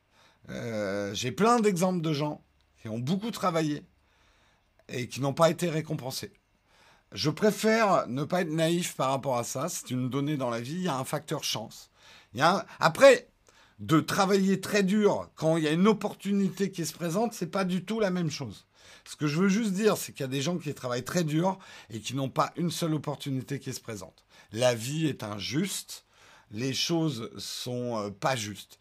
Euh, 0.48 1.12
j'ai 1.12 1.32
plein 1.32 1.60
d'exemples 1.60 2.00
de 2.00 2.14
gens 2.14 2.42
qui 2.80 2.88
ont 2.88 2.98
beaucoup 2.98 3.30
travaillé 3.30 3.84
et 4.88 5.06
qui 5.06 5.20
n'ont 5.20 5.34
pas 5.34 5.50
été 5.50 5.68
récompensés. 5.68 6.32
Je 7.12 7.28
préfère 7.28 8.08
ne 8.08 8.24
pas 8.24 8.40
être 8.40 8.50
naïf 8.50 8.96
par 8.96 9.10
rapport 9.10 9.36
à 9.36 9.44
ça. 9.44 9.68
C'est 9.68 9.90
une 9.90 10.08
donnée 10.08 10.38
dans 10.38 10.48
la 10.48 10.60
vie. 10.60 10.76
Il 10.76 10.82
y 10.82 10.88
a 10.88 10.96
un 10.96 11.04
facteur 11.04 11.44
chance. 11.44 11.90
Il 12.32 12.40
y 12.40 12.42
a 12.42 12.66
Après, 12.80 13.28
de 13.82 13.98
travailler 13.98 14.60
très 14.60 14.84
dur 14.84 15.28
quand 15.34 15.56
il 15.56 15.64
y 15.64 15.68
a 15.68 15.72
une 15.72 15.88
opportunité 15.88 16.70
qui 16.70 16.86
se 16.86 16.92
présente, 16.92 17.34
c'est 17.34 17.50
pas 17.50 17.64
du 17.64 17.84
tout 17.84 17.98
la 17.98 18.10
même 18.10 18.30
chose. 18.30 18.64
Ce 19.04 19.16
que 19.16 19.26
je 19.26 19.40
veux 19.40 19.48
juste 19.48 19.72
dire, 19.72 19.96
c'est 19.96 20.12
qu'il 20.12 20.20
y 20.20 20.24
a 20.24 20.28
des 20.28 20.40
gens 20.40 20.56
qui 20.56 20.72
travaillent 20.72 21.04
très 21.04 21.24
dur 21.24 21.58
et 21.90 21.98
qui 21.98 22.14
n'ont 22.14 22.28
pas 22.28 22.52
une 22.56 22.70
seule 22.70 22.94
opportunité 22.94 23.58
qui 23.58 23.72
se 23.72 23.80
présente. 23.80 24.24
La 24.52 24.76
vie 24.76 25.08
est 25.08 25.24
injuste, 25.24 26.04
les 26.52 26.72
choses 26.72 27.28
sont 27.38 27.98
euh, 27.98 28.10
pas 28.10 28.36
justes. 28.36 28.78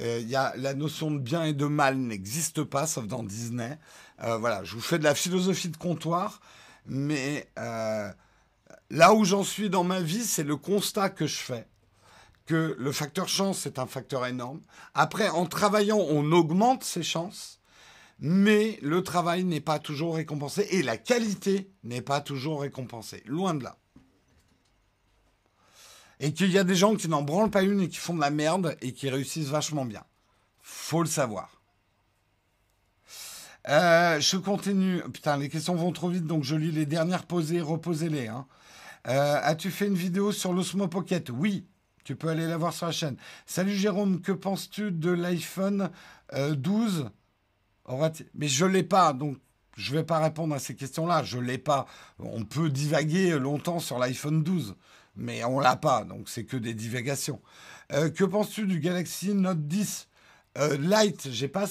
Euh, 0.00 0.20
y 0.20 0.36
a 0.36 0.54
la 0.56 0.74
notion 0.74 1.10
de 1.10 1.18
bien 1.18 1.42
et 1.42 1.52
de 1.52 1.66
mal 1.66 1.96
n'existe 1.96 2.62
pas, 2.62 2.86
sauf 2.86 3.08
dans 3.08 3.24
Disney. 3.24 3.76
Euh, 4.22 4.38
voilà, 4.38 4.62
je 4.62 4.74
vous 4.74 4.80
fais 4.80 5.00
de 5.00 5.04
la 5.04 5.16
philosophie 5.16 5.68
de 5.68 5.76
comptoir, 5.76 6.40
mais 6.86 7.48
là 7.56 9.14
où 9.14 9.24
j'en 9.24 9.42
suis 9.42 9.68
dans 9.68 9.84
ma 9.84 10.00
vie, 10.00 10.22
c'est 10.22 10.44
le 10.44 10.56
constat 10.56 11.10
que 11.10 11.26
je 11.26 11.38
fais 11.38 11.66
que 12.46 12.76
le 12.78 12.92
facteur 12.92 13.28
chance 13.28 13.66
est 13.66 13.78
un 13.78 13.86
facteur 13.86 14.26
énorme. 14.26 14.60
Après, 14.92 15.28
en 15.28 15.46
travaillant, 15.46 15.98
on 15.98 16.30
augmente 16.32 16.84
ses 16.84 17.02
chances, 17.02 17.60
mais 18.18 18.78
le 18.82 19.02
travail 19.02 19.44
n'est 19.44 19.60
pas 19.60 19.78
toujours 19.78 20.16
récompensé 20.16 20.66
et 20.70 20.82
la 20.82 20.96
qualité 20.96 21.70
n'est 21.82 22.02
pas 22.02 22.20
toujours 22.20 22.60
récompensée. 22.60 23.22
Loin 23.26 23.54
de 23.54 23.64
là. 23.64 23.78
Et 26.20 26.32
qu'il 26.32 26.50
y 26.50 26.58
a 26.58 26.64
des 26.64 26.76
gens 26.76 26.94
qui 26.94 27.08
n'en 27.08 27.22
branlent 27.22 27.50
pas 27.50 27.62
une 27.62 27.80
et 27.80 27.88
qui 27.88 27.96
font 27.96 28.14
de 28.14 28.20
la 28.20 28.30
merde 28.30 28.76
et 28.80 28.92
qui 28.92 29.10
réussissent 29.10 29.48
vachement 29.48 29.84
bien. 29.84 30.04
Faut 30.62 31.02
le 31.02 31.08
savoir. 31.08 31.60
Euh, 33.68 34.20
je 34.20 34.36
continue. 34.36 35.02
Putain, 35.12 35.36
les 35.36 35.48
questions 35.48 35.74
vont 35.74 35.92
trop 35.92 36.08
vite, 36.08 36.26
donc 36.26 36.44
je 36.44 36.54
lis 36.54 36.70
les 36.70 36.86
dernières 36.86 37.24
posées, 37.26 37.60
reposez-les. 37.60 38.28
Hein. 38.28 38.46
Euh, 39.08 39.40
as-tu 39.42 39.70
fait 39.70 39.86
une 39.86 39.94
vidéo 39.94 40.32
sur 40.32 40.52
l'Osmo 40.52 40.88
Pocket? 40.88 41.30
Oui, 41.30 41.66
tu 42.04 42.16
peux 42.16 42.28
aller 42.28 42.46
la 42.46 42.58
voir 42.58 42.72
sur 42.72 42.86
la 42.86 42.92
chaîne. 42.92 43.16
Salut 43.46 43.74
Jérôme, 43.74 44.20
que 44.20 44.30
penses-tu 44.30 44.92
de 44.92 45.10
l'iPhone 45.10 45.90
12 46.32 47.10
euh, 47.88 48.10
Mais 48.34 48.46
je 48.46 48.66
l'ai 48.66 48.82
pas, 48.82 49.14
donc 49.14 49.38
je 49.76 49.92
ne 49.92 49.98
vais 49.98 50.04
pas 50.04 50.20
répondre 50.20 50.54
à 50.54 50.58
ces 50.58 50.76
questions-là. 50.76 51.22
Je 51.22 51.38
l'ai 51.38 51.58
pas. 51.58 51.86
On 52.18 52.44
peut 52.44 52.68
divaguer 52.68 53.38
longtemps 53.38 53.80
sur 53.80 53.98
l'iPhone 53.98 54.42
12, 54.42 54.76
mais 55.16 55.42
on 55.44 55.58
ne 55.58 55.64
l'a 55.64 55.76
pas, 55.76 56.04
donc 56.04 56.28
c'est 56.28 56.44
que 56.44 56.58
des 56.58 56.74
divagations. 56.74 57.40
Euh, 57.92 58.10
que 58.10 58.24
penses-tu 58.24 58.66
du 58.66 58.80
Galaxy 58.80 59.34
Note 59.34 59.66
10 59.66 60.08
euh, 60.56 60.76
Light, 60.78 61.30
j'ai 61.30 61.48
pas 61.48 61.66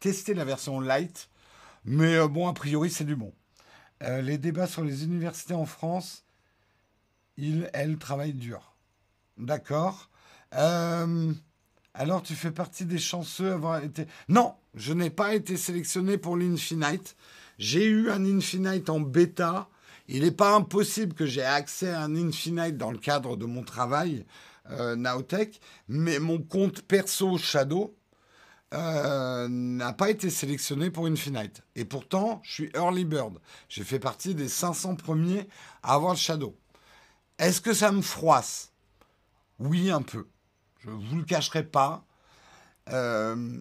testé 0.00 0.34
la 0.34 0.44
version 0.44 0.80
Light, 0.80 1.28
mais 1.84 2.26
bon, 2.26 2.48
a 2.48 2.54
priori, 2.54 2.90
c'est 2.90 3.04
du 3.04 3.14
bon. 3.14 3.32
les 4.00 4.38
débats 4.38 4.66
sur 4.66 4.82
les 4.82 5.04
universités 5.04 5.54
en 5.54 5.66
France, 5.66 6.24
ils, 7.36 7.70
elles, 7.74 7.98
travaillent 7.98 8.32
dur. 8.32 8.73
D'accord. 9.38 10.10
Euh, 10.54 11.32
alors, 11.94 12.22
tu 12.22 12.34
fais 12.34 12.50
partie 12.50 12.84
des 12.84 12.98
chanceux 12.98 13.52
avoir 13.52 13.82
été. 13.82 14.06
Non, 14.28 14.54
je 14.74 14.92
n'ai 14.92 15.10
pas 15.10 15.34
été 15.34 15.56
sélectionné 15.56 16.18
pour 16.18 16.36
l'Infinite. 16.36 17.16
J'ai 17.58 17.84
eu 17.84 18.10
un 18.10 18.24
Infinite 18.24 18.90
en 18.90 19.00
bêta. 19.00 19.68
Il 20.08 20.22
n'est 20.22 20.30
pas 20.30 20.54
impossible 20.54 21.14
que 21.14 21.26
j'ai 21.26 21.42
accès 21.42 21.90
à 21.90 22.02
un 22.02 22.14
Infinite 22.16 22.76
dans 22.76 22.90
le 22.90 22.98
cadre 22.98 23.36
de 23.36 23.46
mon 23.46 23.62
travail 23.62 24.26
euh, 24.70 24.96
Nowtech, 24.96 25.60
mais 25.88 26.18
mon 26.18 26.38
compte 26.38 26.82
perso 26.82 27.38
Shadow 27.38 27.96
euh, 28.74 29.46
n'a 29.48 29.92
pas 29.92 30.10
été 30.10 30.30
sélectionné 30.30 30.90
pour 30.90 31.06
Infinite. 31.06 31.62
Et 31.76 31.84
pourtant, 31.84 32.40
je 32.44 32.52
suis 32.52 32.70
Early 32.74 33.04
Bird. 33.04 33.38
J'ai 33.68 33.84
fait 33.84 34.00
partie 34.00 34.34
des 34.34 34.48
500 34.48 34.96
premiers 34.96 35.48
à 35.82 35.94
avoir 35.94 36.12
le 36.12 36.18
Shadow. 36.18 36.56
Est-ce 37.38 37.60
que 37.60 37.72
ça 37.72 37.92
me 37.92 38.02
froisse? 38.02 38.73
Oui, 39.58 39.90
un 39.90 40.02
peu. 40.02 40.26
Je 40.80 40.90
ne 40.90 40.94
vous 40.94 41.16
le 41.16 41.24
cacherai 41.24 41.64
pas. 41.64 42.04
Euh, 42.90 43.60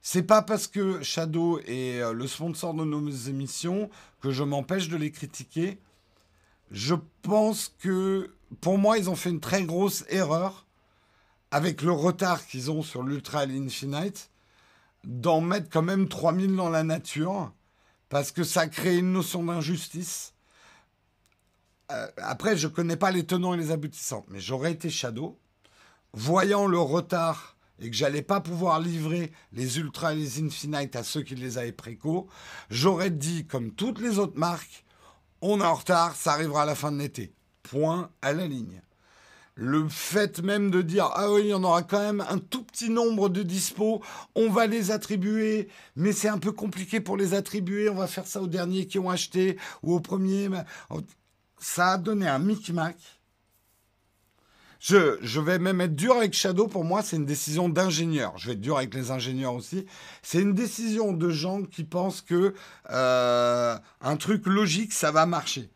c'est 0.00 0.22
pas 0.22 0.42
parce 0.42 0.66
que 0.66 1.02
Shadow 1.02 1.60
est 1.60 2.00
euh, 2.00 2.12
le 2.12 2.26
sponsor 2.26 2.74
de 2.74 2.84
nos 2.84 3.08
émissions 3.08 3.88
que 4.20 4.30
je 4.30 4.42
m'empêche 4.42 4.88
de 4.88 4.96
les 4.96 5.10
critiquer. 5.10 5.78
Je 6.70 6.94
pense 7.22 7.74
que 7.80 8.34
pour 8.60 8.78
moi, 8.78 8.98
ils 8.98 9.08
ont 9.08 9.16
fait 9.16 9.30
une 9.30 9.40
très 9.40 9.64
grosse 9.64 10.04
erreur 10.08 10.66
avec 11.50 11.82
le 11.82 11.92
retard 11.92 12.46
qu'ils 12.46 12.70
ont 12.70 12.82
sur 12.82 13.02
l'Ultra 13.02 13.42
Infinite 13.42 14.30
d'en 15.04 15.40
mettre 15.40 15.70
quand 15.70 15.82
même 15.82 16.08
3000 16.08 16.54
dans 16.54 16.68
la 16.68 16.82
nature 16.82 17.52
parce 18.08 18.30
que 18.30 18.44
ça 18.44 18.66
crée 18.66 18.98
une 18.98 19.12
notion 19.12 19.42
d'injustice. 19.42 20.33
Euh, 21.92 22.06
après, 22.16 22.56
je 22.56 22.66
ne 22.66 22.72
connais 22.72 22.96
pas 22.96 23.10
les 23.10 23.26
tenants 23.26 23.54
et 23.54 23.58
les 23.58 23.70
aboutissants, 23.70 24.24
mais 24.28 24.40
j'aurais 24.40 24.72
été 24.72 24.88
Shadow, 24.90 25.38
voyant 26.12 26.66
le 26.66 26.78
retard 26.78 27.56
et 27.80 27.90
que 27.90 27.96
j'allais 27.96 28.22
pas 28.22 28.40
pouvoir 28.40 28.80
livrer 28.80 29.32
les 29.52 29.78
Ultra 29.78 30.14
et 30.14 30.16
les 30.16 30.42
Infinite 30.42 30.96
à 30.96 31.02
ceux 31.02 31.22
qui 31.22 31.34
les 31.34 31.58
avaient 31.58 31.72
préco, 31.72 32.28
j'aurais 32.70 33.10
dit, 33.10 33.46
comme 33.46 33.72
toutes 33.72 34.00
les 34.00 34.18
autres 34.18 34.38
marques, 34.38 34.84
on 35.42 35.60
est 35.60 35.64
en 35.64 35.74
retard, 35.74 36.14
ça 36.16 36.32
arrivera 36.32 36.62
à 36.62 36.66
la 36.66 36.74
fin 36.74 36.92
de 36.92 36.98
l'été. 36.98 37.34
Point 37.62 38.10
à 38.22 38.32
la 38.32 38.46
ligne. 38.46 38.80
Le 39.56 39.88
fait 39.88 40.42
même 40.42 40.70
de 40.70 40.82
dire 40.82 41.10
ah 41.14 41.30
oui, 41.30 41.42
il 41.44 41.48
y 41.48 41.54
en 41.54 41.62
aura 41.62 41.82
quand 41.82 42.00
même 42.00 42.24
un 42.28 42.38
tout 42.38 42.64
petit 42.64 42.90
nombre 42.90 43.28
de 43.28 43.42
dispos, 43.42 44.02
on 44.34 44.50
va 44.50 44.66
les 44.66 44.90
attribuer, 44.90 45.68
mais 45.94 46.12
c'est 46.12 46.28
un 46.28 46.38
peu 46.38 46.50
compliqué 46.50 47.00
pour 47.00 47.16
les 47.16 47.34
attribuer, 47.34 47.88
on 47.88 47.94
va 47.94 48.08
faire 48.08 48.26
ça 48.26 48.42
aux 48.42 48.48
derniers 48.48 48.86
qui 48.86 48.98
ont 48.98 49.10
acheté 49.10 49.56
ou 49.82 49.94
aux 49.94 50.00
premiers. 50.00 50.48
Ça 51.58 51.92
a 51.92 51.98
donné 51.98 52.28
un 52.28 52.38
micmac 52.38 52.96
je, 54.84 55.40
vais 55.40 55.58
même 55.58 55.80
être 55.80 55.96
dur 55.96 56.14
avec 56.14 56.34
Shadow. 56.34 56.68
Pour 56.68 56.84
moi, 56.84 57.02
c'est 57.02 57.16
une 57.16 57.24
décision 57.24 57.70
d'ingénieur. 57.70 58.36
Je 58.36 58.48
vais 58.48 58.52
être 58.52 58.60
dur 58.60 58.76
avec 58.76 58.92
les 58.92 59.10
ingénieurs 59.10 59.54
aussi. 59.54 59.86
C'est 60.22 60.42
une 60.42 60.52
décision 60.52 61.14
de 61.14 61.30
gens 61.30 61.62
qui 61.62 61.84
pensent 61.84 62.20
que 62.20 62.52
euh, 62.90 63.78
un 64.02 64.16
truc 64.16 64.46
logique, 64.46 64.92
ça 64.92 65.10
va 65.10 65.24
marcher. 65.24 65.70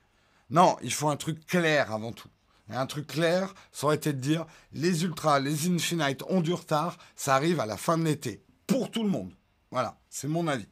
Non, 0.50 0.76
il 0.82 0.92
faut 0.92 1.08
un 1.08 1.16
truc 1.16 1.46
clair 1.46 1.90
avant 1.90 2.12
tout. 2.12 2.28
Et 2.70 2.74
un 2.74 2.84
truc 2.84 3.06
clair, 3.06 3.54
ça 3.72 3.86
aurait 3.86 3.96
été 3.96 4.12
de 4.12 4.20
dire 4.20 4.44
les 4.74 5.04
Ultras, 5.04 5.40
les 5.40 5.68
Infinite 5.70 6.22
ont 6.28 6.42
du 6.42 6.52
retard, 6.52 6.98
ça 7.16 7.34
arrive 7.34 7.60
à 7.60 7.66
la 7.66 7.78
fin 7.78 7.96
de 7.96 8.04
l'été. 8.04 8.44
Pour 8.66 8.90
tout 8.90 9.04
le 9.04 9.08
monde. 9.08 9.32
Voilà, 9.70 9.98
c'est 10.10 10.28
mon 10.28 10.46
avis. 10.48 10.68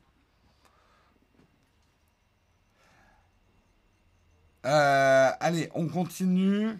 Euh, 4.66 5.30
allez, 5.40 5.70
on 5.74 5.86
continue. 5.86 6.70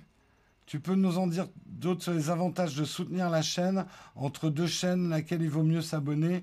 Tu 0.67 0.81
peux 0.81 0.97
nous 0.97 1.19
en 1.19 1.29
dire 1.29 1.47
d'autres 1.67 2.03
sur 2.03 2.13
les 2.13 2.31
avantages 2.31 2.75
de 2.75 2.85
soutenir 2.85 3.31
la 3.31 3.43
chaîne 3.43 3.87
entre 4.17 4.51
deux 4.51 4.67
chaînes, 4.67 5.09
laquelle 5.09 5.43
il 5.43 5.51
vaut 5.51 5.63
mieux 5.63 5.83
s'abonner 5.83 6.43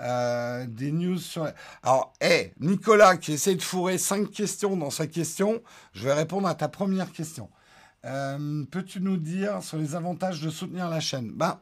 euh, 0.00 0.66
Des 0.66 0.90
news 0.90 1.18
sur. 1.18 1.48
Alors, 1.84 2.12
hé, 2.20 2.52
Nicolas 2.58 3.16
qui 3.16 3.32
essaie 3.32 3.54
de 3.54 3.62
fourrer 3.62 3.98
cinq 3.98 4.30
questions 4.30 4.76
dans 4.76 4.90
sa 4.90 5.06
question, 5.06 5.62
je 5.92 6.04
vais 6.04 6.14
répondre 6.14 6.48
à 6.48 6.54
ta 6.56 6.68
première 6.68 7.12
question. 7.12 7.48
Euh, 8.04 8.64
peux-tu 8.70 9.00
nous 9.00 9.18
dire 9.18 9.62
sur 9.62 9.76
les 9.78 9.94
avantages 9.94 10.40
de 10.40 10.50
soutenir 10.50 10.88
la 10.88 11.00
chaîne? 11.00 11.30
Ben, 11.32 11.60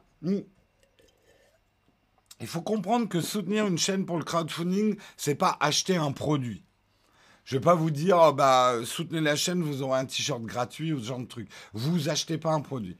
il 2.41 2.47
faut 2.47 2.61
comprendre 2.61 3.07
que 3.07 3.21
soutenir 3.21 3.67
une 3.67 3.77
chaîne 3.77 4.05
pour 4.05 4.17
le 4.17 4.23
crowdfunding, 4.23 4.95
c'est 5.17 5.35
pas 5.35 5.57
acheter 5.59 5.97
un 5.97 6.11
produit. 6.11 6.63
Je 7.49 7.55
vais 7.55 7.61
pas 7.61 7.73
vous 7.73 7.89
dire, 7.89 8.15
oh, 8.21 8.31
bah, 8.31 8.75
soutenez 8.83 9.21
la 9.21 9.35
chaîne, 9.35 9.63
vous 9.63 9.81
aurez 9.81 10.01
un 10.01 10.05
t-shirt 10.05 10.43
gratuit 10.43 10.93
ou 10.93 10.99
ce 10.99 11.07
genre 11.07 11.17
de 11.17 11.25
truc. 11.25 11.49
Vous 11.73 12.07
achetez 12.07 12.37
pas 12.37 12.51
un 12.51 12.61
produit. 12.61 12.95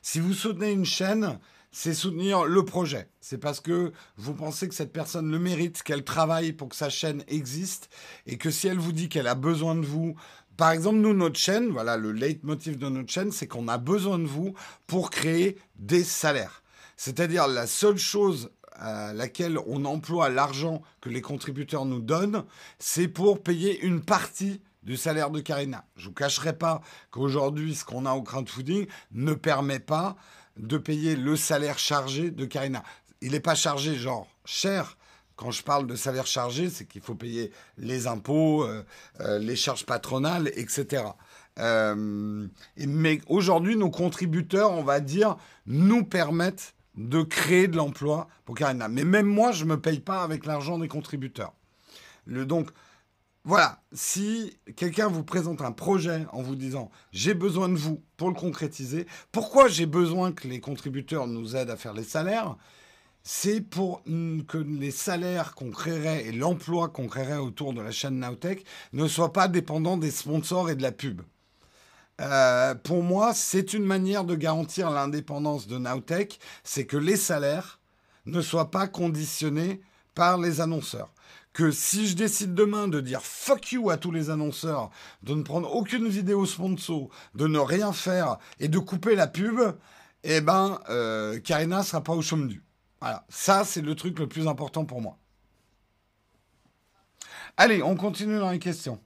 Si 0.00 0.20
vous 0.20 0.32
soutenez 0.32 0.72
une 0.72 0.86
chaîne, 0.86 1.38
c'est 1.70 1.92
soutenir 1.92 2.46
le 2.46 2.64
projet. 2.64 3.10
C'est 3.20 3.36
parce 3.36 3.60
que 3.60 3.92
vous 4.16 4.32
pensez 4.32 4.70
que 4.70 4.74
cette 4.74 4.90
personne 4.90 5.30
le 5.30 5.38
mérite, 5.38 5.82
qu'elle 5.82 6.02
travaille 6.02 6.54
pour 6.54 6.70
que 6.70 6.76
sa 6.76 6.88
chaîne 6.88 7.24
existe 7.28 7.90
et 8.24 8.38
que 8.38 8.50
si 8.50 8.68
elle 8.68 8.78
vous 8.78 8.92
dit 8.92 9.10
qu'elle 9.10 9.26
a 9.26 9.34
besoin 9.34 9.74
de 9.74 9.84
vous, 9.84 10.16
par 10.56 10.70
exemple, 10.70 11.00
nous, 11.00 11.12
notre 11.12 11.38
chaîne, 11.38 11.68
voilà, 11.68 11.98
le 11.98 12.12
leitmotiv 12.12 12.78
de 12.78 12.88
notre 12.88 13.12
chaîne, 13.12 13.32
c'est 13.32 13.46
qu'on 13.46 13.68
a 13.68 13.76
besoin 13.76 14.18
de 14.18 14.24
vous 14.24 14.54
pour 14.86 15.10
créer 15.10 15.58
des 15.74 16.04
salaires. 16.04 16.62
C'est-à-dire 16.96 17.48
la 17.48 17.66
seule 17.66 17.98
chose 17.98 18.50
à 18.78 19.12
laquelle 19.12 19.58
on 19.66 19.84
emploie 19.84 20.28
l'argent 20.28 20.82
que 21.00 21.08
les 21.08 21.22
contributeurs 21.22 21.84
nous 21.84 22.00
donnent, 22.00 22.44
c'est 22.78 23.08
pour 23.08 23.42
payer 23.42 23.80
une 23.80 24.02
partie 24.02 24.60
du 24.82 24.96
salaire 24.96 25.30
de 25.30 25.40
Karina. 25.40 25.84
Je 25.96 26.02
ne 26.02 26.08
vous 26.08 26.14
cacherai 26.14 26.52
pas 26.52 26.80
qu'aujourd'hui, 27.10 27.74
ce 27.74 27.84
qu'on 27.84 28.06
a 28.06 28.12
au 28.12 28.22
crowdfunding 28.22 28.86
ne 29.12 29.34
permet 29.34 29.80
pas 29.80 30.16
de 30.56 30.78
payer 30.78 31.16
le 31.16 31.36
salaire 31.36 31.78
chargé 31.78 32.30
de 32.30 32.44
Karina. 32.44 32.82
Il 33.20 33.32
n'est 33.32 33.40
pas 33.40 33.54
chargé 33.54 33.96
genre 33.96 34.28
cher. 34.44 34.96
Quand 35.34 35.50
je 35.50 35.62
parle 35.62 35.86
de 35.86 35.96
salaire 35.96 36.26
chargé, 36.26 36.70
c'est 36.70 36.86
qu'il 36.86 37.02
faut 37.02 37.14
payer 37.14 37.50
les 37.76 38.06
impôts, 38.06 38.64
euh, 38.64 38.84
euh, 39.20 39.38
les 39.38 39.56
charges 39.56 39.84
patronales, 39.84 40.50
etc. 40.54 41.04
Euh, 41.58 42.46
mais 42.76 43.20
aujourd'hui, 43.26 43.76
nos 43.76 43.90
contributeurs, 43.90 44.72
on 44.72 44.82
va 44.82 45.00
dire, 45.00 45.36
nous 45.66 46.04
permettent 46.04 46.74
de 46.96 47.22
créer 47.22 47.68
de 47.68 47.76
l'emploi 47.76 48.28
pour 48.44 48.54
Karina. 48.54 48.88
Mais 48.88 49.04
même 49.04 49.26
moi, 49.26 49.52
je 49.52 49.64
ne 49.64 49.70
me 49.70 49.80
paye 49.80 50.00
pas 50.00 50.22
avec 50.22 50.46
l'argent 50.46 50.78
des 50.78 50.88
contributeurs. 50.88 51.52
Le, 52.26 52.46
donc, 52.46 52.70
voilà, 53.44 53.80
si 53.92 54.58
quelqu'un 54.74 55.06
vous 55.06 55.22
présente 55.22 55.62
un 55.62 55.70
projet 55.70 56.26
en 56.32 56.42
vous 56.42 56.56
disant 56.56 56.90
j'ai 57.12 57.32
besoin 57.32 57.68
de 57.68 57.76
vous 57.76 58.02
pour 58.16 58.28
le 58.28 58.34
concrétiser, 58.34 59.06
pourquoi 59.30 59.68
j'ai 59.68 59.86
besoin 59.86 60.32
que 60.32 60.48
les 60.48 60.58
contributeurs 60.58 61.28
nous 61.28 61.54
aident 61.54 61.70
à 61.70 61.76
faire 61.76 61.94
les 61.94 62.02
salaires? 62.02 62.56
C'est 63.22 63.60
pour 63.60 64.02
que 64.04 64.58
les 64.58 64.90
salaires 64.90 65.54
qu'on 65.54 65.70
créerait 65.70 66.26
et 66.26 66.32
l'emploi 66.32 66.88
qu'on 66.88 67.08
créerait 67.08 67.38
autour 67.38 67.72
de 67.72 67.80
la 67.80 67.90
chaîne 67.90 68.18
Nowtech 68.20 68.64
ne 68.92 69.06
soient 69.08 69.32
pas 69.32 69.48
dépendants 69.48 69.96
des 69.96 70.12
sponsors 70.12 70.70
et 70.70 70.76
de 70.76 70.82
la 70.82 70.92
pub. 70.92 71.22
Euh, 72.20 72.74
pour 72.74 73.02
moi, 73.02 73.34
c'est 73.34 73.74
une 73.74 73.84
manière 73.84 74.24
de 74.24 74.34
garantir 74.34 74.90
l'indépendance 74.90 75.66
de 75.66 75.78
Nowtech, 75.78 76.38
c'est 76.64 76.86
que 76.86 76.96
les 76.96 77.16
salaires 77.16 77.78
ne 78.24 78.40
soient 78.40 78.70
pas 78.70 78.88
conditionnés 78.88 79.80
par 80.14 80.38
les 80.38 80.60
annonceurs. 80.60 81.12
Que 81.52 81.70
si 81.70 82.06
je 82.06 82.16
décide 82.16 82.54
demain 82.54 82.88
de 82.88 83.00
dire 83.00 83.22
fuck 83.22 83.72
you 83.72 83.90
à 83.90 83.96
tous 83.96 84.10
les 84.10 84.30
annonceurs, 84.30 84.90
de 85.22 85.34
ne 85.34 85.42
prendre 85.42 85.74
aucune 85.74 86.08
vidéo 86.08 86.44
sponsor, 86.44 87.08
de 87.34 87.46
ne 87.46 87.58
rien 87.58 87.92
faire 87.92 88.38
et 88.60 88.68
de 88.68 88.78
couper 88.78 89.14
la 89.14 89.26
pub, 89.26 89.60
eh 90.22 90.40
ben, 90.40 90.80
euh, 90.90 91.38
Karina 91.40 91.82
sera 91.82 92.02
pas 92.02 92.12
au 92.14 92.22
chôme 92.22 92.48
du. 92.48 92.62
Voilà, 93.00 93.24
ça 93.28 93.64
c'est 93.64 93.82
le 93.82 93.94
truc 93.94 94.18
le 94.18 94.26
plus 94.26 94.48
important 94.48 94.84
pour 94.84 95.00
moi. 95.00 95.18
Allez, 97.56 97.82
on 97.82 97.96
continue 97.96 98.38
dans 98.38 98.50
les 98.50 98.58
questions. 98.58 99.00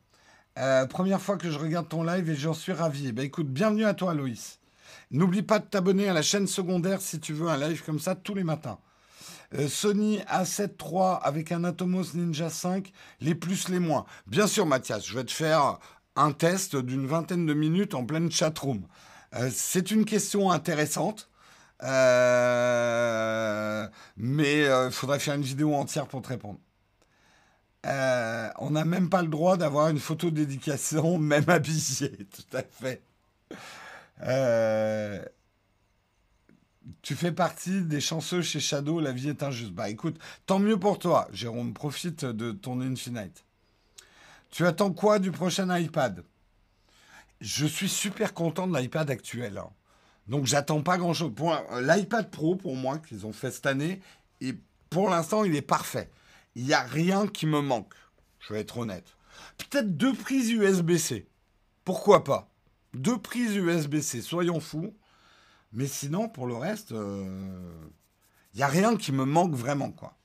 Euh, 0.58 0.84
première 0.86 1.20
fois 1.20 1.36
que 1.36 1.50
je 1.50 1.58
regarde 1.58 1.88
ton 1.88 2.02
live 2.02 2.28
et 2.28 2.34
j'en 2.34 2.54
suis 2.54 2.72
ravi. 2.72 3.12
Ben, 3.12 3.24
écoute, 3.24 3.48
bienvenue 3.48 3.84
à 3.84 3.94
toi, 3.94 4.14
Loïs. 4.14 4.58
N'oublie 5.10 5.42
pas 5.42 5.58
de 5.58 5.64
t'abonner 5.64 6.08
à 6.08 6.12
la 6.12 6.22
chaîne 6.22 6.46
secondaire 6.46 7.00
si 7.00 7.20
tu 7.20 7.32
veux 7.32 7.48
un 7.48 7.56
live 7.56 7.82
comme 7.84 8.00
ça 8.00 8.14
tous 8.14 8.34
les 8.34 8.44
matins. 8.44 8.78
Euh, 9.54 9.68
Sony 9.68 10.18
A7 10.28 10.70
III 10.80 11.18
avec 11.22 11.52
un 11.52 11.64
Atomos 11.64 12.14
Ninja 12.14 12.50
5, 12.50 12.92
les 13.20 13.34
plus, 13.34 13.68
les 13.68 13.78
moins. 13.78 14.06
Bien 14.26 14.46
sûr, 14.46 14.66
Mathias, 14.66 15.06
je 15.06 15.14
vais 15.14 15.24
te 15.24 15.32
faire 15.32 15.78
un 16.16 16.32
test 16.32 16.76
d'une 16.76 17.06
vingtaine 17.06 17.46
de 17.46 17.54
minutes 17.54 17.94
en 17.94 18.04
pleine 18.04 18.30
chatroom. 18.30 18.86
Euh, 19.34 19.50
c'est 19.52 19.90
une 19.90 20.04
question 20.04 20.50
intéressante. 20.50 21.28
mais 24.16 24.64
il 24.66 24.88
faudrait 24.92 25.18
faire 25.18 25.34
une 25.34 25.42
vidéo 25.42 25.74
entière 25.74 26.06
pour 26.06 26.22
te 26.22 26.28
répondre. 26.28 26.58
Euh, 27.86 28.50
on 28.58 28.70
n'a 28.70 28.84
même 28.84 29.08
pas 29.08 29.22
le 29.22 29.28
droit 29.28 29.56
d'avoir 29.56 29.88
une 29.88 29.98
photo 29.98 30.30
d'éducation, 30.30 31.18
même 31.18 31.48
habillée, 31.48 32.10
tout 32.10 32.56
à 32.56 32.62
fait. 32.62 33.02
Euh, 34.22 35.24
tu 37.02 37.14
fais 37.14 37.32
partie 37.32 37.82
des 37.82 38.00
chanceux 38.00 38.42
chez 38.42 38.60
Shadow, 38.60 39.00
la 39.00 39.12
vie 39.12 39.30
est 39.30 39.42
injuste. 39.42 39.72
Bah 39.72 39.88
écoute, 39.88 40.18
tant 40.46 40.58
mieux 40.58 40.78
pour 40.78 40.98
toi, 40.98 41.28
Jérôme, 41.32 41.72
profite 41.72 42.24
de 42.24 42.52
ton 42.52 42.80
Infinite. 42.80 43.44
Tu 44.50 44.66
attends 44.66 44.92
quoi 44.92 45.18
du 45.18 45.30
prochain 45.30 45.74
iPad? 45.78 46.24
Je 47.40 47.64
suis 47.64 47.88
super 47.88 48.34
content 48.34 48.66
de 48.66 48.76
l'iPad 48.76 49.10
actuel. 49.10 49.56
Hein. 49.56 49.70
Donc 50.28 50.44
j'attends 50.44 50.82
pas 50.82 50.98
grand-chose. 50.98 51.32
L'iPad 51.80 52.30
Pro, 52.30 52.56
pour 52.56 52.76
moi, 52.76 52.98
qu'ils 52.98 53.24
ont 53.24 53.32
fait 53.32 53.50
cette 53.50 53.66
année, 53.66 54.00
et 54.42 54.54
pour 54.90 55.08
l'instant, 55.08 55.44
il 55.44 55.54
est 55.56 55.62
parfait 55.62 56.10
il 56.54 56.64
n'y 56.64 56.74
a 56.74 56.82
rien 56.82 57.26
qui 57.26 57.46
me 57.46 57.60
manque. 57.60 57.94
Je 58.40 58.52
vais 58.52 58.60
être 58.60 58.78
honnête. 58.78 59.16
Peut-être 59.58 59.96
deux 59.96 60.14
prises 60.14 60.50
USB-C. 60.50 61.26
Pourquoi 61.84 62.24
pas? 62.24 62.50
Deux 62.94 63.18
prises 63.18 63.54
USB-C, 63.54 64.22
soyons 64.22 64.60
fous. 64.60 64.94
Mais 65.72 65.86
sinon, 65.86 66.28
pour 66.28 66.46
le 66.46 66.54
reste, 66.54 66.90
il 66.90 66.96
euh, 66.96 67.70
n'y 68.54 68.62
a 68.62 68.66
rien 68.66 68.96
qui 68.96 69.12
me 69.12 69.24
manque 69.24 69.54
vraiment, 69.54 69.92
quoi. 69.92 70.16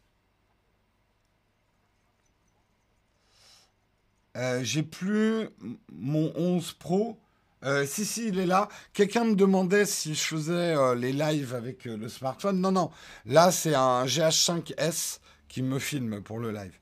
Euh, 4.38 4.62
j'ai 4.64 4.84
plus 4.84 5.48
mon 5.92 6.34
11 6.36 6.74
Pro. 6.74 7.18
Euh, 7.64 7.86
si, 7.86 8.06
si, 8.06 8.28
il 8.28 8.40
est 8.40 8.46
là. 8.46 8.68
Quelqu'un 8.94 9.24
me 9.24 9.36
demandait 9.36 9.86
si 9.86 10.14
je 10.14 10.24
faisais 10.24 10.96
les 10.96 11.14
lives 11.14 11.56
avec 11.56 11.86
le 11.86 12.10
smartphone. 12.10 12.60
Non, 12.60 12.72
non. 12.72 12.92
Là, 13.26 13.52
c'est 13.52 13.76
un 13.76 14.06
GH5S 14.06 15.20
qui 15.56 15.64
me 15.64 15.80
filme 15.80 16.22
pour 16.22 16.40
le 16.40 16.52
live. 16.52 16.78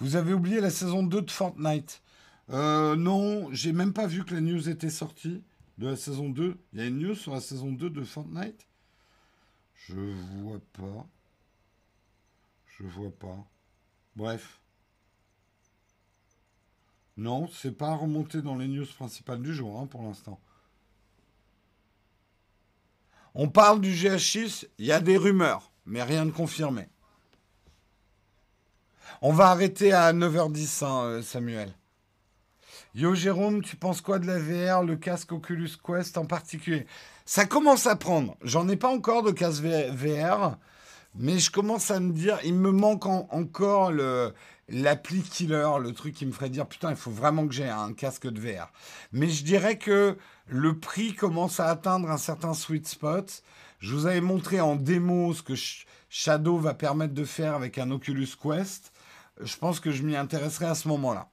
Vous 0.00 0.16
avez 0.16 0.32
oublié 0.32 0.58
la 0.58 0.70
saison 0.70 1.02
2 1.02 1.20
de 1.20 1.30
Fortnite 1.30 2.00
euh, 2.48 2.96
Non, 2.96 3.52
j'ai 3.52 3.74
même 3.74 3.92
pas 3.92 4.06
vu 4.06 4.24
que 4.24 4.32
la 4.32 4.40
news 4.40 4.70
était 4.70 4.88
sortie 4.88 5.44
de 5.76 5.88
la 5.88 5.96
saison 5.96 6.30
2. 6.30 6.56
Il 6.72 6.78
y 6.78 6.82
a 6.82 6.86
une 6.86 6.98
news 6.98 7.14
sur 7.14 7.34
la 7.34 7.42
saison 7.42 7.72
2 7.72 7.90
de 7.90 8.04
Fortnite? 8.04 8.66
Je 9.74 10.00
vois 10.40 10.62
pas. 10.72 11.06
Je 12.78 12.84
vois 12.84 13.12
pas. 13.12 13.46
Bref. 14.16 14.62
Non, 17.18 17.48
c'est 17.48 17.76
pas 17.76 17.94
remonté 17.94 18.40
dans 18.40 18.56
les 18.56 18.66
news 18.66 18.86
principales 18.86 19.42
du 19.42 19.54
jour 19.54 19.78
hein, 19.78 19.86
pour 19.88 20.04
l'instant. 20.04 20.40
On 23.34 23.48
parle 23.48 23.80
du 23.80 23.92
GH6, 23.92 24.66
il 24.78 24.86
y 24.86 24.92
a 24.92 25.00
des 25.00 25.16
rumeurs, 25.16 25.72
mais 25.86 26.02
rien 26.04 26.24
de 26.24 26.30
confirmé. 26.30 26.88
On 29.22 29.32
va 29.32 29.48
arrêter 29.48 29.92
à 29.92 30.12
9h10, 30.12 30.84
hein, 30.84 31.04
euh, 31.04 31.22
Samuel. 31.22 31.74
Yo 32.94 33.16
Jérôme, 33.16 33.60
tu 33.60 33.74
penses 33.74 34.00
quoi 34.00 34.20
de 34.20 34.26
la 34.26 34.38
VR, 34.38 34.84
le 34.84 34.94
casque 34.94 35.32
Oculus 35.32 35.70
Quest 35.84 36.16
en 36.16 36.26
particulier? 36.26 36.86
Ça 37.26 37.44
commence 37.44 37.88
à 37.88 37.96
prendre. 37.96 38.36
J'en 38.42 38.68
ai 38.68 38.76
pas 38.76 38.88
encore 38.88 39.24
de 39.24 39.32
casque 39.32 39.64
VR, 39.64 40.56
mais 41.16 41.40
je 41.40 41.50
commence 41.50 41.90
à 41.90 41.98
me 41.98 42.12
dire, 42.12 42.38
il 42.44 42.54
me 42.54 42.70
manque 42.70 43.06
encore 43.06 43.90
le, 43.90 44.32
l'appli 44.68 45.22
killer, 45.22 45.70
le 45.80 45.92
truc 45.92 46.14
qui 46.14 46.26
me 46.26 46.32
ferait 46.32 46.50
dire 46.50 46.66
putain, 46.66 46.90
il 46.90 46.96
faut 46.96 47.10
vraiment 47.10 47.48
que 47.48 47.54
j'ai 47.54 47.68
un 47.68 47.92
casque 47.94 48.28
de 48.28 48.40
VR. 48.40 48.72
Mais 49.12 49.28
je 49.28 49.42
dirais 49.42 49.76
que 49.76 50.16
le 50.46 50.78
prix 50.78 51.14
commence 51.14 51.60
à 51.60 51.68
atteindre 51.68 52.10
un 52.10 52.18
certain 52.18 52.54
sweet 52.54 52.86
spot. 52.86 53.42
Je 53.78 53.94
vous 53.94 54.06
avais 54.06 54.20
montré 54.20 54.60
en 54.60 54.76
démo 54.76 55.32
ce 55.34 55.42
que 55.42 55.54
Shadow 56.08 56.58
va 56.58 56.74
permettre 56.74 57.14
de 57.14 57.24
faire 57.24 57.54
avec 57.54 57.78
un 57.78 57.90
Oculus 57.90 58.28
Quest. 58.40 58.92
Je 59.40 59.56
pense 59.56 59.80
que 59.80 59.90
je 59.90 60.02
m'y 60.02 60.16
intéresserai 60.16 60.66
à 60.66 60.74
ce 60.74 60.88
moment-là. 60.88 61.28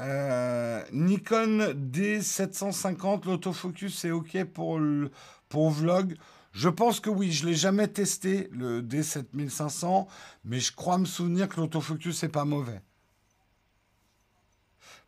Euh, 0.00 0.84
Nikon 0.92 1.74
D750, 1.74 3.26
l'autofocus 3.26 3.98
c'est 3.98 4.12
ok 4.12 4.44
pour, 4.44 4.78
le, 4.78 5.10
pour 5.48 5.70
vlog. 5.70 6.16
Je 6.52 6.68
pense 6.68 7.00
que 7.00 7.10
oui, 7.10 7.32
je 7.32 7.44
ne 7.44 7.50
l'ai 7.50 7.56
jamais 7.56 7.88
testé, 7.88 8.48
le 8.52 8.80
D7500, 8.80 10.06
mais 10.44 10.60
je 10.60 10.72
crois 10.72 10.98
me 10.98 11.04
souvenir 11.04 11.48
que 11.48 11.60
l'autofocus 11.60 12.22
n'est 12.22 12.28
pas 12.28 12.44
mauvais. 12.44 12.80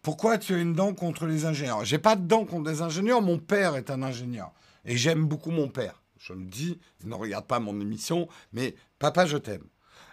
Pourquoi 0.03 0.39
tu 0.39 0.55
as 0.55 0.59
une 0.59 0.73
dent 0.73 0.95
contre 0.95 1.27
les 1.27 1.45
ingénieurs? 1.45 1.85
J'ai 1.85 1.99
pas 1.99 2.17
de 2.17 2.27
dent 2.27 2.47
contre 2.47 2.71
les 2.71 2.81
ingénieurs, 2.81 3.21
mon 3.21 3.39
père 3.39 3.77
est 3.77 3.91
un 3.91 4.03
ingénieur. 4.03 4.53
Et 4.87 4.97
j'aime 4.97 5.27
beaucoup 5.27 5.51
mon 5.51 5.69
père. 5.69 6.03
Je 6.19 6.33
me 6.33 6.45
dis, 6.45 6.79
il 7.03 7.09
ne 7.09 7.15
regarde 7.15 7.47
pas 7.47 7.61
mon 7.61 7.79
émission, 7.81 8.29
mais 8.53 8.75
papa, 8.99 9.27
je 9.27 9.37
t'aime. 9.37 9.65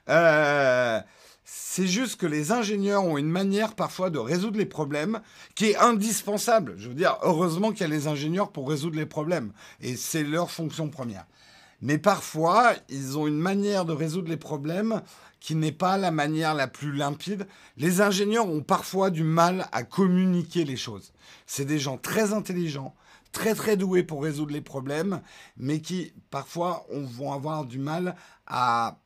Euh, 0.09 0.99
c'est 1.43 1.87
juste 1.87 2.19
que 2.19 2.25
les 2.25 2.51
ingénieurs 2.51 3.05
ont 3.05 3.17
une 3.17 3.29
manière 3.29 3.75
parfois 3.75 4.09
de 4.09 4.19
résoudre 4.19 4.57
les 4.57 4.65
problèmes 4.65 5.21
qui 5.55 5.67
est 5.67 5.77
indispensable. 5.77 6.75
Je 6.77 6.89
veux 6.89 6.93
dire, 6.93 7.17
heureusement 7.21 7.71
qu'il 7.71 7.81
y 7.81 7.83
a 7.85 7.87
les 7.87 8.07
ingénieurs 8.07 8.51
pour 8.51 8.67
résoudre 8.67 8.97
les 8.97 9.05
problèmes. 9.05 9.53
Et 9.79 9.95
c'est 9.95 10.23
leur 10.23 10.51
fonction 10.51 10.89
première. 10.89 11.25
Mais 11.81 11.97
parfois, 11.97 12.73
ils 12.89 13.17
ont 13.17 13.27
une 13.27 13.37
manière 13.37 13.85
de 13.85 13.93
résoudre 13.93 14.29
les 14.29 14.37
problèmes 14.37 15.01
qui 15.39 15.55
n'est 15.55 15.71
pas 15.71 15.97
la 15.97 16.11
manière 16.11 16.53
la 16.53 16.67
plus 16.67 16.91
limpide. 16.93 17.47
Les 17.77 18.01
ingénieurs 18.01 18.49
ont 18.49 18.61
parfois 18.61 19.09
du 19.09 19.23
mal 19.23 19.67
à 19.71 19.83
communiquer 19.83 20.65
les 20.65 20.77
choses. 20.77 21.13
C'est 21.45 21.65
des 21.65 21.79
gens 21.79 21.97
très 21.97 22.33
intelligents, 22.33 22.95
très 23.31 23.55
très 23.55 23.77
doués 23.77 24.03
pour 24.03 24.23
résoudre 24.23 24.51
les 24.51 24.61
problèmes, 24.61 25.21
mais 25.57 25.81
qui 25.81 26.13
parfois 26.29 26.85
vont 26.91 27.33
avoir 27.33 27.65
du 27.65 27.79
mal 27.79 28.15
à 28.45 28.99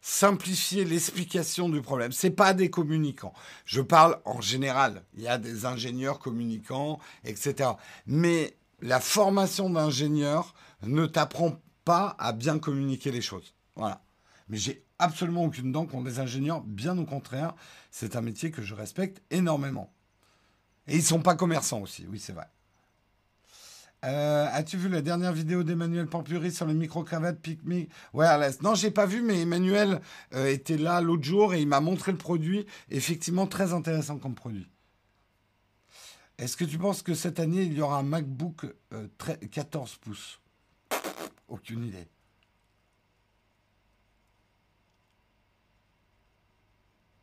simplifier 0.00 0.84
l'explication 0.84 1.68
du 1.68 1.80
problème. 1.80 2.10
C'est 2.10 2.30
pas 2.30 2.54
des 2.54 2.70
communicants. 2.70 3.32
Je 3.64 3.80
parle 3.80 4.18
en 4.24 4.40
général. 4.40 5.04
Il 5.14 5.22
y 5.22 5.28
a 5.28 5.38
des 5.38 5.64
ingénieurs 5.64 6.18
communicants, 6.18 6.98
etc. 7.24 7.70
Mais 8.06 8.56
la 8.80 8.98
formation 8.98 9.70
d'ingénieur 9.70 10.54
ne 10.82 11.06
t'apprend 11.06 11.60
pas 11.84 12.16
à 12.18 12.32
bien 12.32 12.58
communiquer 12.58 13.12
les 13.12 13.22
choses. 13.22 13.54
Voilà. 13.76 14.02
Mais 14.48 14.58
j'ai 14.58 14.84
absolument 15.02 15.44
aucune 15.44 15.72
dent 15.72 15.86
contre 15.86 16.04
des 16.04 16.20
ingénieurs. 16.20 16.62
Bien 16.62 16.96
au 16.98 17.04
contraire, 17.04 17.54
c'est 17.90 18.16
un 18.16 18.20
métier 18.20 18.50
que 18.50 18.62
je 18.62 18.74
respecte 18.74 19.22
énormément. 19.30 19.92
Et 20.86 20.96
ils 20.96 21.02
sont 21.02 21.20
pas 21.20 21.34
commerçants 21.34 21.80
aussi. 21.80 22.06
Oui, 22.08 22.18
c'est 22.18 22.32
vrai. 22.32 22.48
Euh, 24.04 24.48
as-tu 24.52 24.76
vu 24.76 24.88
la 24.88 25.00
dernière 25.00 25.32
vidéo 25.32 25.62
d'Emmanuel 25.62 26.08
Pampuri 26.08 26.50
sur 26.50 26.66
les 26.66 26.74
micro-cravates 26.74 27.38
Picme 27.38 27.86
Wireless? 28.12 28.60
Non, 28.60 28.74
j'ai 28.74 28.90
pas 28.90 29.06
vu, 29.06 29.22
mais 29.22 29.42
Emmanuel 29.42 30.00
euh, 30.34 30.46
était 30.46 30.76
là 30.76 31.00
l'autre 31.00 31.22
jour 31.22 31.54
et 31.54 31.60
il 31.60 31.68
m'a 31.68 31.80
montré 31.80 32.10
le 32.10 32.18
produit. 32.18 32.66
Effectivement, 32.90 33.46
très 33.46 33.72
intéressant 33.72 34.18
comme 34.18 34.34
produit. 34.34 34.68
Est-ce 36.38 36.56
que 36.56 36.64
tu 36.64 36.78
penses 36.78 37.02
que 37.02 37.14
cette 37.14 37.38
année, 37.38 37.62
il 37.62 37.74
y 37.74 37.80
aura 37.80 37.98
un 37.98 38.02
MacBook 38.02 38.66
14 39.52 39.92
euh, 39.92 39.96
pouces? 40.00 40.40
Aucune 41.46 41.84
idée. 41.84 42.08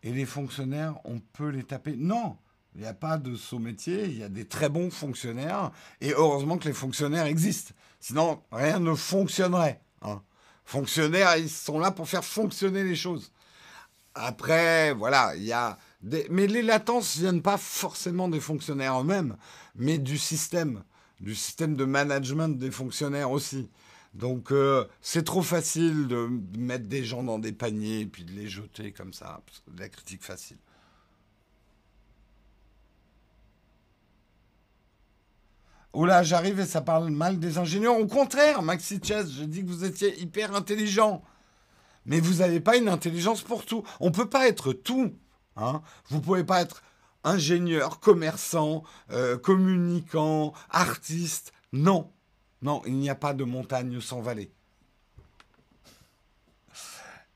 Et 0.03 0.11
les 0.13 0.25
fonctionnaires, 0.25 0.95
on 1.03 1.19
peut 1.19 1.49
les 1.49 1.63
taper 1.63 1.95
Non 1.95 2.37
il 2.75 2.81
n'y 2.81 2.87
a 2.87 2.93
pas 2.93 3.17
de 3.17 3.35
saut 3.35 3.59
métier, 3.59 4.05
il 4.05 4.17
y 4.17 4.23
a 4.23 4.29
des 4.29 4.45
très 4.45 4.69
bons 4.69 4.91
fonctionnaires, 4.91 5.71
et 6.01 6.13
heureusement 6.13 6.57
que 6.57 6.67
les 6.67 6.73
fonctionnaires 6.73 7.25
existent. 7.25 7.73
Sinon, 7.99 8.41
rien 8.51 8.79
ne 8.79 8.93
fonctionnerait. 8.93 9.81
Hein. 10.01 10.21
Fonctionnaires, 10.65 11.35
ils 11.37 11.49
sont 11.49 11.79
là 11.79 11.91
pour 11.91 12.07
faire 12.07 12.23
fonctionner 12.23 12.83
les 12.83 12.95
choses. 12.95 13.31
Après, 14.13 14.93
voilà, 14.93 15.35
il 15.35 15.43
y 15.43 15.51
a 15.51 15.77
des... 16.01 16.27
Mais 16.29 16.47
les 16.47 16.61
latences 16.61 17.17
ne 17.17 17.21
viennent 17.21 17.41
pas 17.41 17.57
forcément 17.57 18.29
des 18.29 18.39
fonctionnaires 18.39 19.01
eux-mêmes, 19.01 19.35
mais 19.75 19.97
du 19.97 20.17
système, 20.17 20.83
du 21.19 21.35
système 21.35 21.75
de 21.75 21.85
management 21.85 22.57
des 22.57 22.71
fonctionnaires 22.71 23.31
aussi. 23.31 23.69
Donc, 24.13 24.51
euh, 24.51 24.85
c'est 25.01 25.23
trop 25.23 25.43
facile 25.43 26.07
de 26.07 26.29
mettre 26.57 26.85
des 26.85 27.03
gens 27.05 27.23
dans 27.23 27.39
des 27.39 27.51
paniers 27.51 28.01
et 28.01 28.05
puis 28.05 28.23
de 28.23 28.31
les 28.31 28.47
jeter 28.47 28.91
comme 28.91 29.13
ça. 29.13 29.41
la 29.77 29.87
critique 29.89 30.23
facile. 30.23 30.57
Là, 35.95 36.23
j'arrive 36.23 36.59
et 36.59 36.65
ça 36.65 36.81
parle 36.81 37.09
mal 37.09 37.39
des 37.39 37.57
ingénieurs. 37.57 37.97
Au 37.97 38.07
contraire, 38.07 38.61
Maxi 38.61 38.99
Chess, 39.03 39.31
je 39.31 39.43
dis 39.43 39.63
que 39.63 39.67
vous 39.67 39.85
étiez 39.85 40.19
hyper 40.19 40.55
intelligent. 40.55 41.23
Mais 42.05 42.19
vous 42.19 42.35
n'avez 42.35 42.59
pas 42.59 42.77
une 42.77 42.89
intelligence 42.89 43.41
pour 43.41 43.65
tout. 43.65 43.83
On 43.99 44.07
ne 44.07 44.13
peut 44.13 44.29
pas 44.29 44.47
être 44.47 44.73
tout. 44.73 45.13
Hein. 45.55 45.81
Vous 46.07 46.17
ne 46.17 46.21
pouvez 46.21 46.43
pas 46.43 46.61
être 46.61 46.83
ingénieur, 47.23 47.99
commerçant, 47.99 48.83
euh, 49.11 49.37
communicant, 49.37 50.53
artiste. 50.69 51.51
Non. 51.73 52.11
Non, 52.61 52.81
il 52.85 52.95
n'y 52.95 53.09
a 53.09 53.15
pas 53.15 53.33
de 53.33 53.43
montagne 53.43 53.99
sans 54.01 54.21
vallée. 54.21 54.51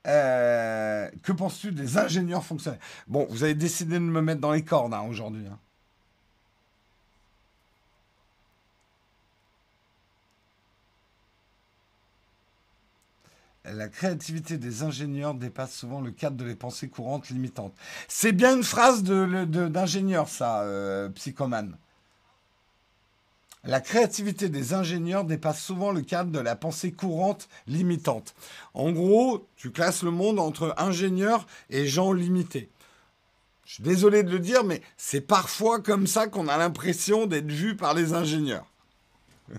Euh, 0.05 1.09
que 1.23 1.31
penses-tu 1.31 1.71
des 1.71 1.97
ingénieurs 1.97 2.43
fonctionnels? 2.43 2.79
Bon, 3.07 3.25
vous 3.29 3.43
avez 3.43 3.55
décidé 3.55 3.95
de 3.95 3.99
me 3.99 4.21
mettre 4.21 4.41
dans 4.41 4.51
les 4.51 4.63
cordes 4.63 4.93
hein, 4.93 5.03
aujourd'hui. 5.07 5.47
Hein. 5.47 5.57
La 13.65 13.87
créativité 13.87 14.57
des 14.57 14.83
ingénieurs 14.83 15.35
dépasse 15.35 15.73
souvent 15.73 16.01
le 16.01 16.11
cadre 16.11 16.35
de 16.35 16.43
les 16.43 16.55
pensées 16.55 16.89
courantes 16.89 17.29
limitantes. 17.29 17.73
C'est 18.09 18.33
bien 18.33 18.57
une 18.57 18.63
phrase 18.63 19.03
d'ingénieur, 19.03 20.27
ça, 20.27 20.63
euh, 20.63 21.07
psychomane. 21.09 21.77
La 23.65 23.79
créativité 23.79 24.49
des 24.49 24.73
ingénieurs 24.73 25.23
dépasse 25.23 25.61
souvent 25.61 25.91
le 25.91 26.01
cadre 26.01 26.31
de 26.31 26.39
la 26.39 26.57
pensée 26.57 26.91
courante 26.91 27.47
limitante. 27.65 28.35
En 28.73 28.91
gros, 28.91 29.47
tu 29.55 29.71
classes 29.71 30.03
le 30.03 30.11
monde 30.11 30.37
entre 30.37 30.75
ingénieurs 30.77 31.47
et 31.69 31.87
gens 31.87 32.11
limités. 32.11 32.69
Je 33.65 33.75
suis 33.75 33.83
désolé 33.83 34.23
de 34.23 34.31
le 34.31 34.39
dire, 34.39 34.65
mais 34.65 34.81
c'est 34.97 35.21
parfois 35.21 35.79
comme 35.79 36.07
ça 36.07 36.27
qu'on 36.27 36.49
a 36.49 36.57
l'impression 36.57 37.25
d'être 37.25 37.49
vu 37.49 37.77
par 37.77 37.93
les 37.93 38.13
ingénieurs. 38.13 38.65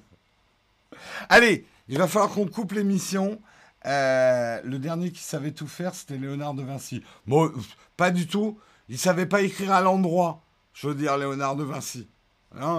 Allez, 1.31 1.67
il 1.89 1.97
va 1.97 2.07
falloir 2.07 2.31
qu'on 2.31 2.47
coupe 2.47 2.73
l'émission. 2.73 3.41
Euh, 3.87 4.61
le 4.65 4.79
dernier 4.79 5.13
qui 5.13 5.23
savait 5.23 5.53
tout 5.53 5.67
faire, 5.67 5.95
c'était 5.95 6.19
Léonard 6.19 6.53
de 6.53 6.63
Vinci. 6.63 7.03
Bon, 7.27 7.51
pas 7.97 8.11
du 8.11 8.27
tout. 8.27 8.59
Il 8.91 8.99
savait 8.99 9.27
pas 9.27 9.41
écrire 9.41 9.73
à 9.73 9.81
l'endroit. 9.81 10.43
Je 10.75 10.89
veux 10.89 10.95
dire, 10.95 11.17
Léonard 11.17 11.57
de 11.57 11.65
Vinci. 11.65 12.07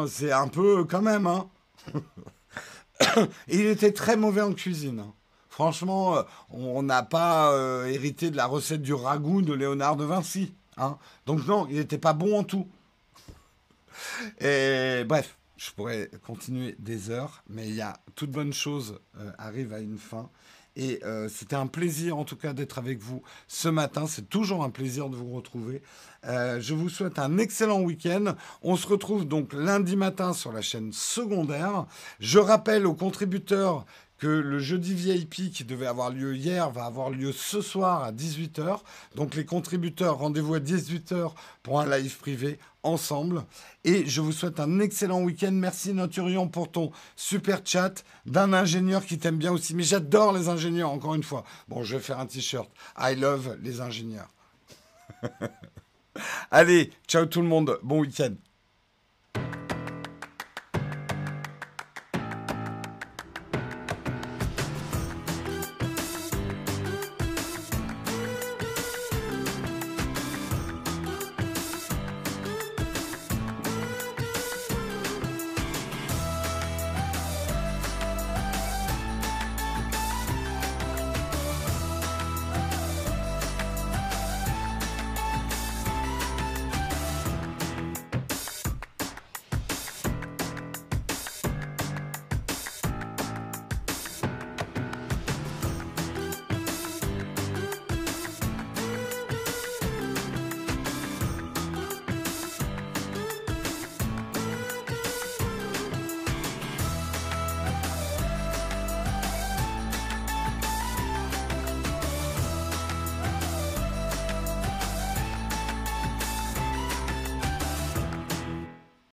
C'est 0.07 0.31
un 0.31 0.47
peu 0.47 0.85
quand 0.85 1.01
même. 1.01 1.27
Hein. 1.27 1.49
il 3.47 3.65
était 3.65 3.91
très 3.91 4.15
mauvais 4.15 4.41
en 4.41 4.53
cuisine. 4.53 4.99
Hein. 4.99 5.13
Franchement, 5.49 6.17
euh, 6.17 6.23
on 6.49 6.83
n'a 6.83 7.03
pas 7.03 7.51
euh, 7.51 7.85
hérité 7.85 8.29
de 8.29 8.37
la 8.37 8.45
recette 8.45 8.81
du 8.81 8.93
ragoût 8.93 9.41
de 9.41 9.53
Léonard 9.53 9.95
de 9.95 10.05
Vinci. 10.05 10.53
Hein. 10.77 10.97
Donc 11.25 11.45
non, 11.47 11.67
il 11.69 11.77
n'était 11.77 11.97
pas 11.97 12.13
bon 12.13 12.39
en 12.39 12.43
tout. 12.43 12.67
Et 14.39 15.03
bref, 15.07 15.37
je 15.57 15.71
pourrais 15.71 16.09
continuer 16.25 16.75
des 16.79 17.09
heures, 17.09 17.43
mais 17.49 17.67
il 17.67 17.75
y 17.75 17.81
a 17.81 17.97
toute 18.15 18.31
bonne 18.31 18.53
chose 18.53 18.99
arrive 19.37 19.73
à 19.73 19.79
une 19.79 19.97
fin. 19.97 20.29
Et 20.75 20.99
euh, 21.05 21.29
c'était 21.29 21.55
un 21.55 21.67
plaisir 21.67 22.17
en 22.17 22.25
tout 22.25 22.35
cas 22.35 22.53
d'être 22.53 22.77
avec 22.77 22.99
vous 22.99 23.21
ce 23.47 23.69
matin. 23.69 24.07
C'est 24.07 24.29
toujours 24.29 24.63
un 24.63 24.69
plaisir 24.69 25.09
de 25.09 25.15
vous 25.15 25.33
retrouver. 25.33 25.81
Euh, 26.25 26.59
je 26.59 26.73
vous 26.73 26.89
souhaite 26.89 27.19
un 27.19 27.37
excellent 27.37 27.81
week-end. 27.81 28.35
On 28.61 28.75
se 28.75 28.87
retrouve 28.87 29.25
donc 29.25 29.53
lundi 29.53 29.95
matin 29.95 30.33
sur 30.33 30.51
la 30.51 30.61
chaîne 30.61 30.91
secondaire. 30.91 31.85
Je 32.19 32.39
rappelle 32.39 32.85
aux 32.85 32.93
contributeurs 32.93 33.85
que 34.17 34.27
le 34.27 34.59
jeudi 34.59 34.93
VIP 34.93 35.51
qui 35.51 35.63
devait 35.63 35.87
avoir 35.87 36.09
lieu 36.09 36.35
hier 36.35 36.69
va 36.69 36.85
avoir 36.85 37.09
lieu 37.09 37.31
ce 37.31 37.61
soir 37.61 38.03
à 38.03 38.11
18h. 38.11 38.79
Donc 39.15 39.35
les 39.35 39.45
contributeurs, 39.45 40.17
rendez-vous 40.17 40.55
à 40.55 40.59
18h 40.59 41.31
pour 41.63 41.79
un 41.79 41.97
live 41.97 42.17
privé 42.17 42.59
ensemble. 42.83 43.43
Et 43.83 44.05
je 44.05 44.21
vous 44.21 44.31
souhaite 44.31 44.59
un 44.59 44.79
excellent 44.79 45.21
week-end. 45.21 45.51
Merci 45.51 45.93
Noturion 45.93 46.47
pour 46.47 46.71
ton 46.71 46.91
super 47.15 47.61
chat 47.65 48.03
d'un 48.25 48.53
ingénieur 48.53 49.05
qui 49.05 49.17
t'aime 49.17 49.37
bien 49.37 49.51
aussi. 49.51 49.75
Mais 49.75 49.83
j'adore 49.83 50.33
les 50.33 50.47
ingénieurs, 50.47 50.91
encore 50.91 51.15
une 51.15 51.23
fois. 51.23 51.43
Bon, 51.67 51.83
je 51.83 51.95
vais 51.97 52.01
faire 52.01 52.19
un 52.19 52.25
t-shirt. 52.25 52.69
I 52.97 53.15
love 53.15 53.57
les 53.61 53.81
ingénieurs. 53.81 54.29
Allez, 56.51 56.91
ciao 57.07 57.25
tout 57.25 57.41
le 57.41 57.47
monde. 57.47 57.79
Bon 57.83 57.99
week-end. 57.99 58.35